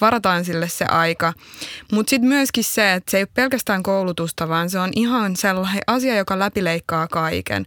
varataan 0.00 0.44
sille 0.44 0.68
se 0.68 0.84
aika. 0.84 1.32
Mutta 1.92 2.10
sitten 2.10 2.28
myöskin 2.28 2.64
se, 2.64 2.92
että 2.92 3.10
se 3.10 3.16
ei 3.16 3.22
ole 3.22 3.28
pelkästään 3.34 3.82
koulutusta, 3.82 4.48
vaan 4.48 4.70
se 4.70 4.78
on 4.78 4.90
ihan 4.96 5.36
sellainen 5.36 5.82
asia, 5.86 6.16
joka 6.16 6.38
läpileikkaa 6.38 7.08
kaiken. 7.08 7.66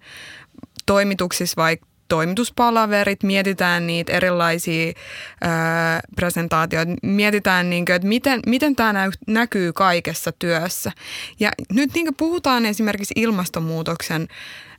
Toimituksissa 0.86 1.62
vaikka 1.62 1.88
toimituspalaverit, 2.08 3.24
mietitään 3.24 3.88
niitä 3.88 4.14
erilaisia 4.14 4.94
ää, 5.42 6.00
presentaatioita, 6.16 6.92
mietitään, 7.04 7.70
niin 7.70 7.86
kuin, 7.86 7.96
että 7.96 8.08
miten, 8.08 8.40
miten 8.46 8.76
tämä 8.76 9.10
näkyy 9.28 9.74
kaikessa 9.74 10.32
työssä. 10.32 10.92
Ja 11.40 11.52
nyt 11.72 11.94
niin 11.94 12.16
puhutaan 12.18 12.66
esimerkiksi 12.66 13.14
ilmastonmuutoksen 13.18 14.28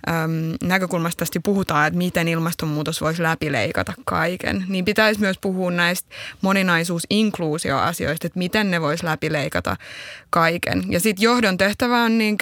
äm, 0.09 0.57
näkökulmasta 0.63 1.19
tästä 1.19 1.41
puhutaan, 1.45 1.87
että 1.87 1.99
miten 1.99 2.29
ilmastonmuutos 2.29 3.01
voisi 3.01 3.23
läpileikata 3.23 3.93
kaiken, 4.05 4.65
niin 4.69 4.85
pitäisi 4.85 5.21
myös 5.21 5.39
puhua 5.41 5.71
näistä 5.71 6.15
moninaisuus-inkluusio-asioista, 6.43 8.27
että 8.27 8.39
miten 8.39 8.71
ne 8.71 8.81
voisi 8.81 9.05
läpileikata 9.05 9.77
kaiken. 10.31 10.85
Ja 10.89 11.01
sitten 11.01 11.23
johdon 11.23 11.57
tehtävä 11.57 12.03
on 12.03 12.19
niin 12.19 12.39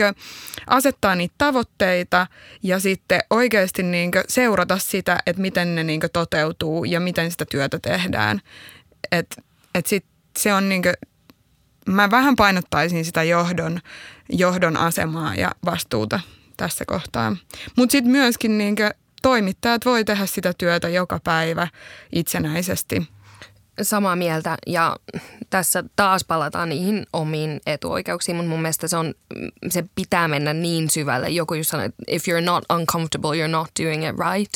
asettaa 0.66 1.14
niitä 1.14 1.34
tavoitteita 1.38 2.26
ja 2.62 2.80
sitten 2.80 3.20
oikeasti 3.30 3.82
niin 3.82 4.10
seurata 4.28 4.78
sitä, 4.78 5.18
että 5.26 5.42
miten 5.42 5.74
ne 5.74 5.84
niin 5.84 6.00
toteutuu 6.12 6.84
ja 6.84 7.00
miten 7.00 7.30
sitä 7.30 7.44
työtä 7.50 7.78
tehdään. 7.78 8.40
Että 9.12 9.42
et 9.74 9.86
sit 9.86 10.04
se 10.38 10.54
on 10.54 10.68
niin 10.68 10.82
kuin, 10.82 10.94
mä 11.86 12.10
vähän 12.10 12.36
painottaisin 12.36 13.04
sitä 13.04 13.22
johdon, 13.22 13.80
johdon 14.28 14.76
asemaa 14.76 15.34
ja 15.34 15.50
vastuuta 15.64 16.20
tässä 16.62 16.84
kohtaa. 16.84 17.36
Mutta 17.76 17.92
sitten 17.92 18.12
myöskin 18.12 18.58
niin 18.58 18.76
toimittajat 19.22 19.84
voi 19.84 20.04
tehdä 20.04 20.26
sitä 20.26 20.52
työtä 20.58 20.88
joka 20.88 21.20
päivä 21.24 21.68
itsenäisesti– 22.12 23.02
samaa 23.84 24.16
mieltä 24.16 24.56
ja 24.66 24.96
tässä 25.50 25.84
taas 25.96 26.24
palataan 26.24 26.68
niihin 26.68 27.06
omiin 27.12 27.60
etuoikeuksiin, 27.66 28.36
mutta 28.36 28.50
mun 28.50 28.62
mielestä 28.62 28.88
se, 28.88 28.96
on, 28.96 29.14
se 29.68 29.84
pitää 29.94 30.28
mennä 30.28 30.52
niin 30.52 30.90
syvälle. 30.90 31.28
Joku 31.28 31.54
just 31.54 31.70
sanoi, 31.70 31.86
että 31.86 32.02
if 32.08 32.24
you're 32.28 32.44
not 32.44 32.64
uncomfortable, 32.72 33.30
you're 33.30 33.50
not 33.50 33.70
doing 33.82 34.08
it 34.08 34.16
right. 34.18 34.52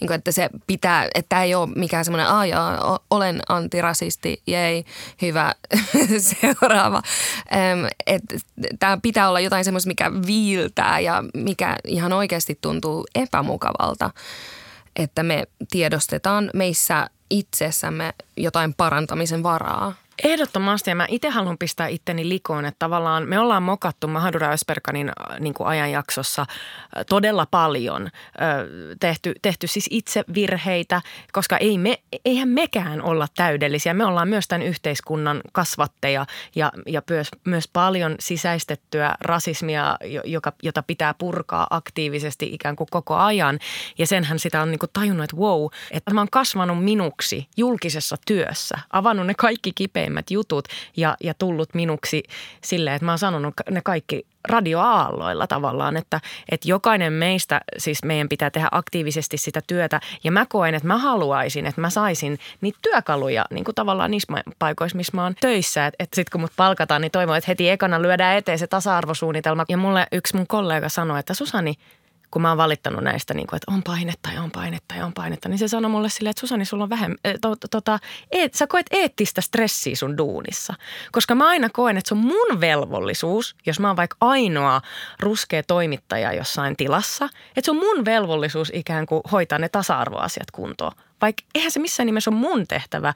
Niin 0.00 0.08
kuin, 0.08 0.12
että 0.12 0.32
se 0.32 0.50
pitää, 0.66 1.08
että 1.14 1.42
ei 1.42 1.54
ole 1.54 1.68
mikään 1.76 2.04
semmoinen, 2.04 2.26
aah 2.26 3.00
olen 3.10 3.40
antirasisti, 3.48 4.42
jei, 4.46 4.84
hyvä, 5.22 5.54
seuraava. 6.40 7.02
Tämä 8.78 8.98
pitää 9.02 9.28
olla 9.28 9.40
jotain 9.40 9.64
semmoista, 9.64 9.88
mikä 9.88 10.12
viiltää 10.26 11.00
ja 11.00 11.24
mikä 11.34 11.76
ihan 11.86 12.12
oikeasti 12.12 12.58
tuntuu 12.60 13.06
epämukavalta 13.14 14.10
että 14.96 15.22
me 15.22 15.44
tiedostetaan 15.70 16.50
meissä 16.54 17.10
itsessämme 17.30 18.14
jotain 18.36 18.74
parantamisen 18.74 19.42
varaa. 19.42 19.94
Ehdottomasti 20.24 20.90
ja 20.90 20.94
mä 20.94 21.06
itse 21.08 21.28
haluan 21.28 21.58
pistää 21.58 21.86
itteni 21.86 22.28
likoon, 22.28 22.64
että 22.64 22.78
tavallaan 22.78 23.28
me 23.28 23.38
ollaan 23.38 23.62
mokattu 23.62 24.08
Mahadura 24.08 24.52
Ösperkanin 24.52 25.08
äh, 25.08 25.40
niin 25.40 25.54
kuin 25.54 25.66
ajanjaksossa 25.66 26.42
äh, 26.42 27.04
todella 27.08 27.46
paljon. 27.50 28.02
Äh, 28.02 28.10
tehty, 29.00 29.34
tehty 29.42 29.66
siis 29.66 29.86
itse 29.90 30.24
virheitä, 30.34 31.02
koska 31.32 31.56
ei 31.56 31.78
me, 31.78 31.98
eihän 32.24 32.48
mekään 32.48 33.02
olla 33.02 33.26
täydellisiä. 33.36 33.94
Me 33.94 34.04
ollaan 34.04 34.28
myös 34.28 34.48
tämän 34.48 34.66
yhteiskunnan 34.66 35.40
kasvatteja 35.52 36.26
ja, 36.56 36.72
ja 36.86 37.02
myös, 37.10 37.28
myös 37.44 37.68
paljon 37.72 38.14
sisäistettyä 38.20 39.14
rasismia, 39.20 39.96
joka, 40.24 40.52
jota 40.62 40.82
pitää 40.82 41.14
purkaa 41.14 41.66
aktiivisesti 41.70 42.54
ikään 42.54 42.76
kuin 42.76 42.88
koko 42.90 43.16
ajan. 43.16 43.58
Ja 43.98 44.06
senhän 44.06 44.38
sitä 44.38 44.62
on 44.62 44.70
niin 44.70 44.78
kuin 44.78 44.90
tajunnut, 44.92 45.24
että 45.24 45.36
wow, 45.36 45.66
että 45.90 46.14
mä 46.14 46.20
oon 46.20 46.30
kasvanut 46.32 46.84
minuksi 46.84 47.48
julkisessa 47.56 48.16
työssä, 48.26 48.78
avannut 48.92 49.26
ne 49.26 49.34
kaikki 49.34 49.72
kipeät 49.74 50.09
tärkeimmät 50.10 50.30
jutut 50.30 50.68
ja, 50.96 51.16
ja 51.20 51.34
tullut 51.34 51.74
minuksi 51.74 52.22
silleen, 52.64 52.96
että 52.96 53.04
mä 53.04 53.12
oon 53.12 53.18
sanonut 53.18 53.54
ne 53.70 53.80
kaikki 53.84 54.26
radioaalloilla 54.48 55.46
tavallaan, 55.46 55.96
että, 55.96 56.20
että 56.48 56.68
jokainen 56.68 57.12
meistä, 57.12 57.60
siis 57.78 58.04
meidän 58.04 58.28
pitää 58.28 58.50
tehdä 58.50 58.68
aktiivisesti 58.72 59.36
sitä 59.36 59.60
työtä 59.66 60.00
ja 60.24 60.32
mä 60.32 60.46
koen, 60.46 60.74
että 60.74 60.88
mä 60.88 60.98
haluaisin, 60.98 61.66
että 61.66 61.80
mä 61.80 61.90
saisin 61.90 62.38
niitä 62.60 62.78
työkaluja 62.82 63.44
niin 63.50 63.64
kuin 63.64 63.74
tavallaan 63.74 64.10
niissä 64.10 64.42
paikoissa, 64.58 64.96
missä 64.96 65.16
mä 65.16 65.22
oon 65.22 65.34
töissä, 65.40 65.86
että, 65.86 66.04
että 66.04 66.16
sitten 66.16 66.32
kun 66.32 66.40
mut 66.40 66.52
palkataan, 66.56 67.00
niin 67.00 67.12
toivon, 67.12 67.36
että 67.36 67.50
heti 67.50 67.70
ekana 67.70 68.02
lyödään 68.02 68.36
eteen 68.36 68.58
se 68.58 68.66
tasa-arvosuunnitelma. 68.66 69.64
Ja 69.68 69.76
mulle 69.76 70.06
yksi 70.12 70.36
mun 70.36 70.46
kollega 70.46 70.88
sanoi, 70.88 71.20
että 71.20 71.34
Susani, 71.34 71.74
kun 72.30 72.42
mä 72.42 72.48
oon 72.48 72.58
valittanut 72.58 73.04
näistä, 73.04 73.34
niin 73.34 73.46
kuin, 73.46 73.56
että 73.56 73.72
on 73.72 73.82
painetta 73.82 74.28
ja 74.32 74.42
on 74.42 74.50
painetta 74.50 74.94
ja 74.94 75.06
on 75.06 75.12
painetta, 75.12 75.48
niin 75.48 75.58
se 75.58 75.68
sanoi 75.68 75.90
mulle 75.90 76.08
silleen, 76.08 76.30
että 76.30 76.40
Susani, 76.40 76.64
sulla 76.64 76.84
on 76.84 76.90
vähemmän, 76.90 77.18
to, 77.40 77.56
tota, 77.70 77.98
eet, 78.30 78.54
sä 78.54 78.66
koet 78.66 78.86
eettistä 78.90 79.40
stressiä 79.40 79.96
sun 79.96 80.18
duunissa. 80.18 80.74
Koska 81.12 81.34
mä 81.34 81.48
aina 81.48 81.68
koen, 81.72 81.96
että 81.96 82.08
se 82.08 82.14
on 82.14 82.20
mun 82.20 82.60
velvollisuus, 82.60 83.56
jos 83.66 83.80
mä 83.80 83.86
oon 83.86 83.96
vaikka 83.96 84.16
ainoa 84.20 84.80
ruskea 85.20 85.62
toimittaja 85.62 86.32
jossain 86.32 86.76
tilassa, 86.76 87.24
että 87.56 87.64
se 87.64 87.70
on 87.70 87.76
mun 87.76 88.04
velvollisuus 88.04 88.70
ikään 88.74 89.06
kuin 89.06 89.22
hoitaa 89.32 89.58
ne 89.58 89.68
tasa-arvoasiat 89.68 90.50
kuntoon 90.50 90.92
vaikka 91.22 91.42
eihän 91.54 91.70
se 91.70 91.80
missään 91.80 92.06
nimessä 92.06 92.30
ole 92.30 92.38
mun 92.38 92.66
tehtävä. 92.66 93.14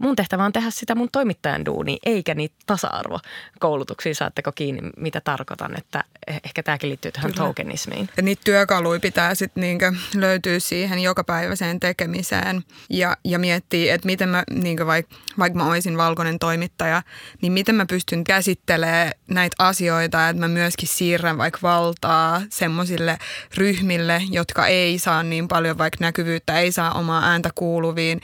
Mun 0.00 0.16
tehtävä 0.16 0.44
on 0.44 0.52
tehdä 0.52 0.70
sitä 0.70 0.94
mun 0.94 1.08
toimittajan 1.12 1.64
duuni, 1.64 1.98
eikä 2.06 2.34
niitä 2.34 2.54
tasa-arvokoulutuksia. 2.66 4.14
Saatteko 4.14 4.52
kiinni, 4.52 4.90
mitä 4.96 5.20
tarkoitan, 5.20 5.78
että 5.78 6.04
eh, 6.26 6.40
ehkä 6.44 6.62
tämäkin 6.62 6.88
liittyy 6.88 7.12
tähän 7.12 7.32
Kyllä. 7.32 7.46
tokenismiin. 7.46 8.08
Ja 8.16 8.22
niitä 8.22 8.42
työkaluja 8.44 9.00
pitää 9.00 9.34
sitten 9.34 9.60
niinkö 9.60 9.92
löytyä 10.14 10.58
siihen 10.58 10.98
jokapäiväiseen 10.98 11.80
tekemiseen 11.80 12.64
ja, 12.90 13.16
ja 13.24 13.38
miettiä, 13.38 13.94
että 13.94 14.06
miten 14.06 14.28
mä, 14.28 14.44
niinkö 14.50 14.86
vaikka 14.86 15.16
vaik 15.38 15.54
mä 15.54 15.66
olisin 15.66 15.96
valkoinen 15.96 16.38
toimittaja, 16.38 17.02
niin 17.42 17.52
miten 17.52 17.74
mä 17.74 17.86
pystyn 17.86 18.24
käsittelemään 18.24 19.12
näitä 19.28 19.56
asioita, 19.58 20.28
että 20.28 20.40
mä 20.40 20.48
myöskin 20.48 20.88
siirrän 20.88 21.38
vaikka 21.38 21.58
valtaa 21.62 22.42
semmoisille 22.50 23.18
ryhmille, 23.56 24.22
jotka 24.30 24.66
ei 24.66 24.98
saa 24.98 25.22
niin 25.22 25.48
paljon 25.48 25.78
vaikka 25.78 25.96
näkyvyyttä, 26.00 26.58
ei 26.60 26.72
saa 26.72 26.92
oma 26.92 27.09
omaa 27.10 27.30
ääntä 27.30 27.50
kuuluviin, 27.54 28.20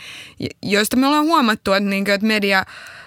joista 0.62 0.96
me 0.96 1.06
ollaan 1.06 1.24
huomattu, 1.24 1.72
että, 1.72 1.90
niin 1.90 2.04
kuin, 2.04 2.14
että 2.14 2.26
media 2.26 2.64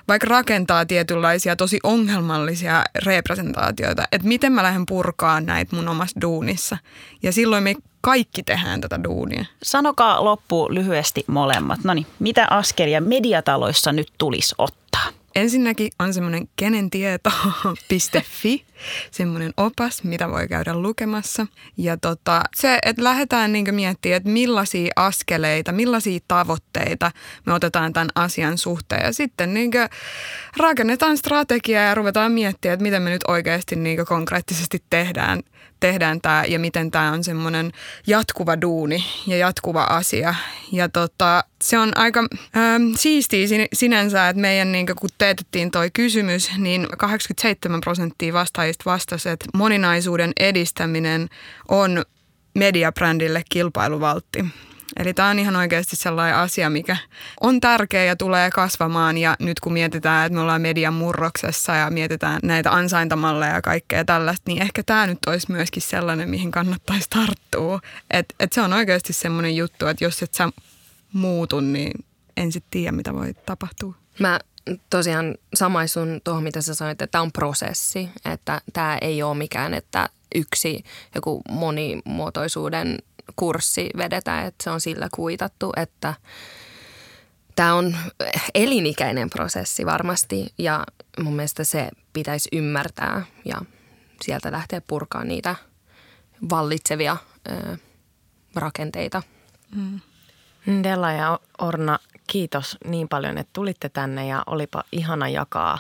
vaikka 0.08 0.28
rakentaa 0.28 0.86
tietynlaisia 0.86 1.56
tosi 1.56 1.80
ongelmallisia 1.84 2.84
representaatioita, 3.06 4.04
että 4.12 4.28
miten 4.28 4.52
mä 4.52 4.64
lähden 4.64 4.86
purkaan 4.86 5.46
näitä 5.46 5.76
mun 5.76 5.88
omassa 5.88 6.22
duunissa. 6.22 6.78
Ja 7.24 7.32
silloin 7.32 7.64
me 7.64 7.76
kaikki 8.02 8.44
tehdään 8.44 8.82
tätä 8.82 9.04
duunia. 9.04 9.46
Sanokaa 9.64 10.24
loppu 10.24 10.74
lyhyesti 10.74 11.24
molemmat. 11.28 11.80
No 11.84 11.94
niin, 11.94 12.08
mitä 12.20 12.48
askelia 12.50 13.02
mediataloissa 13.02 13.92
nyt 13.92 14.08
tulisi 14.18 14.56
ottaa? 14.58 15.08
Ensinnäkin 15.36 15.92
on 16.00 16.14
semmoinen 16.14 16.50
kenentieto.fi, 16.56 18.66
semmoinen 19.12 19.54
opas, 19.58 20.04
mitä 20.04 20.30
voi 20.30 20.48
käydä 20.48 20.76
lukemassa. 20.76 21.48
Ja 21.78 21.98
tota, 21.98 22.42
se, 22.56 22.80
että 22.86 23.04
lähdetään 23.04 23.52
niin 23.52 23.76
miettimään, 23.76 24.18
että 24.18 24.30
millaisia 24.30 24.92
askeleita, 24.96 25.72
millaisia 25.72 26.20
tavoitteita 26.28 27.12
me 27.46 27.54
otetaan 27.54 27.94
tämän 27.94 28.10
asian 28.16 28.58
suhteen. 28.58 29.06
Ja 29.06 29.14
sitten 29.14 29.54
niin 29.54 29.72
rakennetaan 30.58 31.18
strategiaa 31.18 31.84
ja 31.84 31.96
ruvetaan 31.96 32.32
miettimään, 32.32 32.74
että 32.74 32.84
miten 32.84 33.02
me 33.02 33.10
nyt 33.10 33.24
oikeasti 33.28 33.76
niin 33.76 34.06
konkreettisesti 34.06 34.84
tehdään– 34.90 35.40
tehdään 35.80 36.22
tämä 36.22 36.44
ja 36.48 36.60
miten 36.60 36.92
tämä 36.92 37.12
on 37.12 37.24
semmoinen 37.24 37.72
jatkuva 38.08 38.62
duuni 38.62 39.06
ja 39.28 39.38
jatkuva 39.38 39.84
asia. 39.84 40.36
Ja 40.72 40.90
tota, 40.90 41.44
se 41.62 41.80
on 41.80 41.98
aika 41.98 42.20
ähm, 42.58 42.84
siistiä 42.96 43.48
sinänsä, 43.74 44.30
että 44.30 44.42
meidän, 44.42 44.72
niin 44.72 44.86
kun 45.00 45.10
teetettiin 45.18 45.72
toi 45.72 45.90
kysymys, 45.94 46.52
niin 46.58 46.88
87 46.98 47.82
prosenttia 47.82 48.34
vastaajista 48.70 48.90
vastasi, 48.90 49.30
että 49.30 49.46
moninaisuuden 49.54 50.32
edistäminen 50.40 51.30
on 51.68 52.04
mediabrändille 52.54 53.44
kilpailuvaltti. 53.50 54.46
Eli 54.98 55.14
tämä 55.14 55.30
on 55.30 55.40
ihan 55.40 55.56
oikeasti 55.56 55.96
sellainen 55.96 56.36
asia, 56.36 56.70
mikä 56.70 56.98
on 57.42 57.62
tärkeä 57.62 58.04
ja 58.04 58.16
tulee 58.16 58.50
kasvamaan. 58.52 59.18
Ja 59.18 59.36
nyt 59.40 59.60
kun 59.60 59.74
mietitään, 59.74 60.26
että 60.26 60.36
me 60.36 60.42
ollaan 60.42 60.62
median 60.62 60.94
murroksessa 60.94 61.76
ja 61.76 61.90
mietitään 61.90 62.40
näitä 62.44 62.72
ansaintamalleja 62.72 63.54
ja 63.54 63.62
kaikkea 63.62 64.06
tällaista, 64.06 64.44
niin 64.48 64.62
ehkä 64.62 64.84
tämä 64.84 65.08
nyt 65.08 65.20
olisi 65.28 65.52
myöskin 65.52 65.82
sellainen, 65.82 66.30
mihin 66.30 66.52
kannattaisi 66.52 67.10
tarttua. 67.10 67.80
Että 68.12 68.36
et 68.40 68.54
se 68.54 68.62
on 68.62 68.74
oikeasti 68.74 69.14
semmoinen 69.14 69.56
juttu, 69.56 69.88
että 69.88 70.04
jos 70.04 70.24
et 70.24 70.34
sä 70.34 70.50
muutu, 71.14 71.60
niin 71.60 72.06
en 72.38 72.52
sitten 72.52 72.72
tiedä, 72.72 72.92
mitä 72.92 73.14
voi 73.14 73.34
tapahtua. 73.46 73.94
Mä 74.20 74.40
tosiaan 74.90 75.36
samaisun 75.54 76.22
tuohon, 76.24 76.44
mitä 76.44 76.62
sä 76.62 76.76
sanoit, 76.76 77.02
että 77.02 77.12
tämä 77.12 77.22
on 77.22 77.32
prosessi, 77.32 78.10
että 78.26 78.62
tämä 78.74 78.98
ei 79.02 79.24
ole 79.24 79.38
mikään, 79.38 79.74
että 79.74 80.10
yksi 80.36 80.84
joku 81.16 81.42
monimuotoisuuden 81.50 82.98
kurssi 83.36 83.90
vedetään, 83.98 84.46
että 84.46 84.64
se 84.64 84.70
on 84.70 84.82
sillä 84.82 85.08
kuitattu, 85.16 85.74
että 85.78 86.14
tämä 87.56 87.74
on 87.74 87.98
elinikäinen 88.56 89.30
prosessi 89.30 89.86
varmasti 89.86 90.54
ja 90.58 90.84
mun 91.24 91.36
mielestä 91.36 91.64
se 91.64 91.90
pitäisi 92.14 92.50
ymmärtää 92.52 93.26
ja 93.46 93.62
sieltä 94.22 94.52
lähteä 94.52 94.82
purkaa 94.82 95.24
niitä 95.24 95.56
vallitsevia 96.50 97.18
ö, 97.50 97.78
rakenteita. 98.56 99.24
Mm. 99.76 100.00
Della 100.84 101.12
ja 101.12 101.40
Orna, 101.60 102.00
kiitos 102.30 102.78
niin 102.86 103.10
paljon, 103.10 103.38
että 103.38 103.54
tulitte 103.54 103.90
tänne 103.90 104.28
ja 104.28 104.44
olipa 104.46 104.84
ihana 104.92 105.30
jakaa 105.30 105.80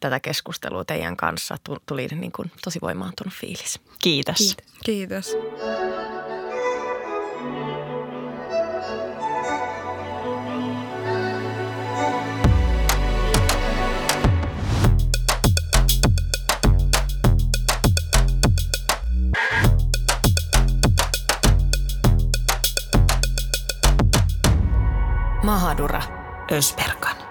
tätä 0.00 0.20
keskustelua 0.20 0.84
teidän 0.84 1.16
kanssa. 1.16 1.56
Tuli 1.86 2.06
niin 2.06 2.32
kuin 2.32 2.50
tosi 2.64 2.78
voimaantunut 2.82 3.34
fiilis. 3.34 3.80
Kiitos. 4.02 4.36
Kiitos. 4.36 4.56
Kiitos. 4.84 5.36
Mahadura 25.46 26.02
Ösperkan. 26.50 27.25